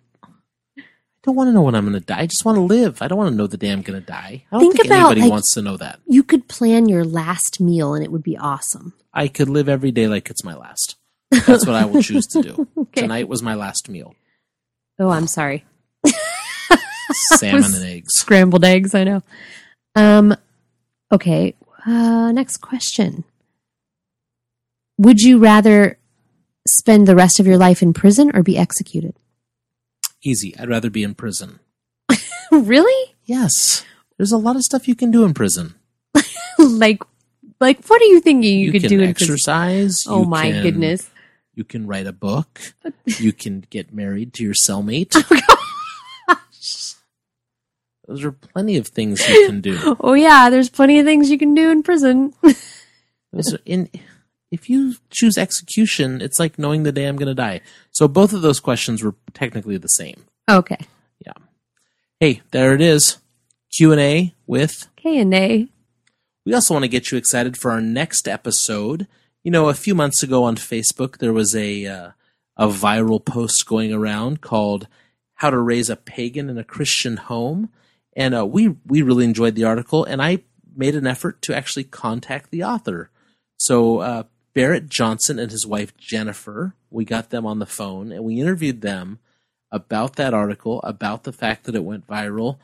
I 0.78 0.82
don't 1.26 1.36
want 1.36 1.48
to 1.48 1.52
know 1.52 1.62
when 1.62 1.74
I'm 1.74 1.84
going 1.84 1.92
to 1.98 2.00
die. 2.04 2.20
I 2.20 2.26
just 2.26 2.44
want 2.46 2.56
to 2.56 2.62
live. 2.62 3.02
I 3.02 3.08
don't 3.08 3.18
want 3.18 3.30
to 3.30 3.36
know 3.36 3.46
the 3.46 3.58
day 3.58 3.70
I'm 3.70 3.82
going 3.82 4.00
to 4.00 4.06
die. 4.06 4.44
I 4.50 4.54
don't 4.56 4.60
Think 4.62 4.74
think, 4.76 4.86
about, 4.86 4.98
anybody 5.12 5.20
like- 5.22 5.30
wants 5.30 5.52
to 5.54 5.62
know 5.62 5.76
that. 5.76 6.00
You 6.06 6.22
could 6.22 6.48
plan 6.48 6.88
your 6.88 7.04
last 7.04 7.60
meal 7.60 7.92
and 7.94 8.02
it 8.02 8.10
would 8.10 8.22
be 8.22 8.38
awesome. 8.38 8.94
I 9.12 9.28
could 9.28 9.48
live 9.50 9.68
every 9.68 9.90
day 9.90 10.08
like 10.08 10.30
it's 10.30 10.44
my 10.44 10.54
last. 10.54 10.96
That's 11.30 11.66
what 11.66 11.76
I 11.76 11.84
will 11.84 12.02
choose 12.02 12.26
to 12.28 12.42
do. 12.42 12.68
Okay. 12.90 13.02
Tonight 13.02 13.28
was 13.28 13.42
my 13.42 13.54
last 13.54 13.88
meal. 13.88 14.14
Oh, 14.98 15.10
I'm 15.10 15.26
sorry. 15.28 15.64
Salmon 17.12 17.64
and 17.74 17.84
eggs. 17.84 18.14
Scrambled 18.14 18.64
eggs, 18.64 18.94
I 18.94 19.04
know. 19.04 19.22
Um 19.94 20.34
okay, 21.12 21.54
uh 21.86 22.32
next 22.32 22.58
question. 22.58 23.24
Would 24.98 25.20
you 25.20 25.38
rather 25.38 25.98
spend 26.68 27.08
the 27.08 27.16
rest 27.16 27.40
of 27.40 27.46
your 27.46 27.56
life 27.56 27.82
in 27.82 27.92
prison 27.92 28.30
or 28.34 28.42
be 28.42 28.58
executed? 28.58 29.16
Easy. 30.22 30.54
I'd 30.58 30.68
rather 30.68 30.90
be 30.90 31.02
in 31.02 31.14
prison. 31.14 31.60
really? 32.52 33.14
Yes. 33.24 33.84
There's 34.18 34.32
a 34.32 34.36
lot 34.36 34.56
of 34.56 34.62
stuff 34.62 34.86
you 34.86 34.94
can 34.94 35.10
do 35.10 35.24
in 35.24 35.32
prison. 35.32 35.74
like 36.58 37.02
like 37.60 37.84
what 37.86 38.02
are 38.02 38.06
you 38.06 38.20
thinking 38.20 38.60
you, 38.60 38.72
could 38.72 38.82
can 38.82 38.90
do 38.90 39.00
in 39.00 39.14
prison? 39.14 39.32
exercise. 39.32 40.04
Oh 40.06 40.24
my 40.24 40.50
can- 40.50 40.62
goodness. 40.62 41.10
You 41.54 41.64
can 41.64 41.86
write 41.86 42.06
a 42.06 42.12
book. 42.12 42.60
you 43.04 43.32
can 43.32 43.64
get 43.70 43.92
married 43.92 44.32
to 44.34 44.44
your 44.44 44.54
cellmate. 44.54 45.14
Those 48.10 48.24
are 48.24 48.32
plenty 48.32 48.76
of 48.76 48.88
things 48.88 49.20
you 49.28 49.46
can 49.46 49.60
do. 49.60 49.96
Oh 50.00 50.14
yeah, 50.14 50.50
there's 50.50 50.68
plenty 50.68 50.98
of 50.98 51.06
things 51.06 51.30
you 51.30 51.38
can 51.38 51.54
do 51.54 51.70
in 51.70 51.84
prison. 51.84 52.34
Are 52.42 53.40
in, 53.64 53.88
if 54.50 54.68
you 54.68 54.96
choose 55.10 55.38
execution, 55.38 56.20
it's 56.20 56.40
like 56.40 56.58
knowing 56.58 56.82
the 56.82 56.90
day 56.90 57.04
I'm 57.06 57.14
going 57.14 57.28
to 57.28 57.34
die. 57.34 57.60
So 57.92 58.08
both 58.08 58.32
of 58.32 58.42
those 58.42 58.58
questions 58.58 59.04
were 59.04 59.14
technically 59.32 59.76
the 59.76 59.86
same. 59.86 60.24
okay. 60.50 60.78
Yeah. 61.24 61.34
Hey, 62.18 62.42
there 62.50 62.74
it 62.74 62.80
is. 62.80 63.18
Q&A 63.72 64.34
with 64.44 64.88
K 64.96 65.20
and 65.20 65.32
A. 65.32 65.68
We 66.44 66.52
also 66.52 66.74
want 66.74 66.82
to 66.82 66.88
get 66.88 67.12
you 67.12 67.18
excited 67.18 67.56
for 67.56 67.70
our 67.70 67.80
next 67.80 68.26
episode. 68.26 69.06
You 69.44 69.52
know, 69.52 69.68
a 69.68 69.74
few 69.74 69.94
months 69.94 70.24
ago 70.24 70.42
on 70.42 70.56
Facebook, 70.56 71.18
there 71.18 71.32
was 71.32 71.54
a 71.54 71.86
uh, 71.86 72.10
a 72.56 72.66
viral 72.66 73.24
post 73.24 73.66
going 73.66 73.92
around 73.92 74.40
called 74.40 74.88
"How 75.34 75.50
to 75.50 75.58
Raise 75.58 75.88
a 75.88 75.94
Pagan 75.94 76.50
in 76.50 76.58
a 76.58 76.64
Christian 76.64 77.18
Home," 77.18 77.70
and 78.20 78.34
uh, 78.34 78.44
we 78.44 78.76
we 78.86 79.00
really 79.00 79.24
enjoyed 79.24 79.54
the 79.54 79.64
article. 79.64 80.04
And 80.04 80.20
I 80.20 80.40
made 80.76 80.94
an 80.94 81.06
effort 81.06 81.40
to 81.42 81.56
actually 81.56 81.84
contact 81.84 82.50
the 82.50 82.62
author. 82.62 83.10
So 83.56 84.00
uh, 84.00 84.22
Barrett 84.52 84.90
Johnson 84.90 85.38
and 85.38 85.50
his 85.50 85.66
wife 85.66 85.96
Jennifer, 85.96 86.74
we 86.90 87.06
got 87.06 87.30
them 87.30 87.46
on 87.46 87.60
the 87.60 87.66
phone 87.66 88.12
and 88.12 88.22
we 88.22 88.38
interviewed 88.38 88.82
them 88.82 89.20
about 89.72 90.16
that 90.16 90.34
article, 90.34 90.82
about 90.82 91.24
the 91.24 91.32
fact 91.32 91.64
that 91.64 91.74
it 91.74 91.84
went 91.84 92.06
viral. 92.06 92.58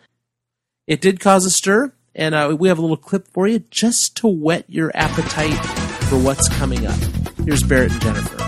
It 0.86 1.00
did 1.00 1.20
cause 1.20 1.46
a 1.46 1.50
stir, 1.50 1.92
and 2.14 2.34
uh, 2.34 2.54
we 2.58 2.68
have 2.68 2.78
a 2.78 2.82
little 2.82 2.96
clip 2.96 3.26
for 3.26 3.48
you 3.48 3.60
just 3.70 4.14
to 4.18 4.28
whet 4.28 4.66
your 4.68 4.92
appetite 4.94 5.64
for 6.08 6.18
what's 6.18 6.48
coming 6.50 6.86
up. 6.86 6.98
Here's 7.44 7.62
Barrett 7.62 7.92
and 7.92 8.02
Jennifer. 8.02 8.45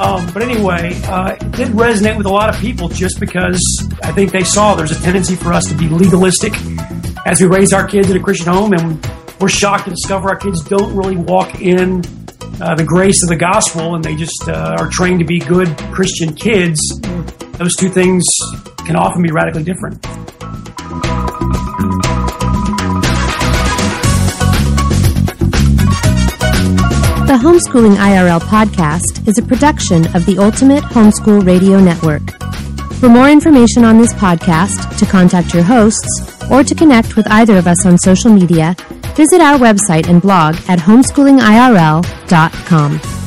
Um, 0.00 0.30
but 0.32 0.42
anyway, 0.42 0.92
uh, 1.04 1.32
it 1.32 1.52
did 1.52 1.68
resonate 1.68 2.16
with 2.16 2.26
a 2.26 2.30
lot 2.30 2.48
of 2.54 2.60
people 2.60 2.88
just 2.88 3.18
because 3.18 3.60
I 4.02 4.12
think 4.12 4.30
they 4.30 4.44
saw 4.44 4.74
there's 4.74 4.92
a 4.92 5.02
tendency 5.02 5.34
for 5.34 5.52
us 5.52 5.66
to 5.66 5.74
be 5.74 5.88
legalistic 5.88 6.54
as 7.26 7.40
we 7.40 7.46
raise 7.46 7.72
our 7.72 7.86
kids 7.86 8.10
in 8.10 8.16
a 8.16 8.20
Christian 8.20 8.46
home, 8.52 8.72
and 8.72 9.04
we're 9.40 9.48
shocked 9.48 9.84
to 9.84 9.90
discover 9.90 10.28
our 10.28 10.36
kids 10.36 10.62
don't 10.62 10.94
really 10.94 11.16
walk 11.16 11.60
in 11.60 12.02
uh, 12.60 12.74
the 12.74 12.84
grace 12.84 13.22
of 13.22 13.28
the 13.28 13.36
gospel 13.36 13.94
and 13.94 14.02
they 14.02 14.16
just 14.16 14.48
uh, 14.48 14.76
are 14.78 14.88
trained 14.88 15.20
to 15.20 15.24
be 15.24 15.38
good 15.38 15.68
Christian 15.92 16.34
kids. 16.34 16.80
Those 17.52 17.76
two 17.76 17.88
things 17.88 18.24
can 18.78 18.96
often 18.96 19.22
be 19.22 19.30
radically 19.30 19.64
different. 19.64 20.04
The 27.28 27.34
Homeschooling 27.34 27.96
IRL 27.96 28.40
podcast 28.40 29.28
is 29.28 29.36
a 29.36 29.42
production 29.42 30.06
of 30.16 30.24
the 30.24 30.38
Ultimate 30.38 30.82
Homeschool 30.82 31.44
Radio 31.44 31.78
Network. 31.78 32.22
For 32.94 33.10
more 33.10 33.28
information 33.28 33.84
on 33.84 33.98
this 33.98 34.14
podcast, 34.14 34.96
to 34.96 35.04
contact 35.04 35.52
your 35.52 35.62
hosts, 35.62 36.08
or 36.50 36.64
to 36.64 36.74
connect 36.74 37.16
with 37.16 37.30
either 37.30 37.58
of 37.58 37.66
us 37.66 37.84
on 37.84 37.98
social 37.98 38.32
media, 38.32 38.74
visit 39.14 39.42
our 39.42 39.58
website 39.58 40.08
and 40.08 40.22
blog 40.22 40.56
at 40.68 40.78
homeschoolingirl.com. 40.78 43.17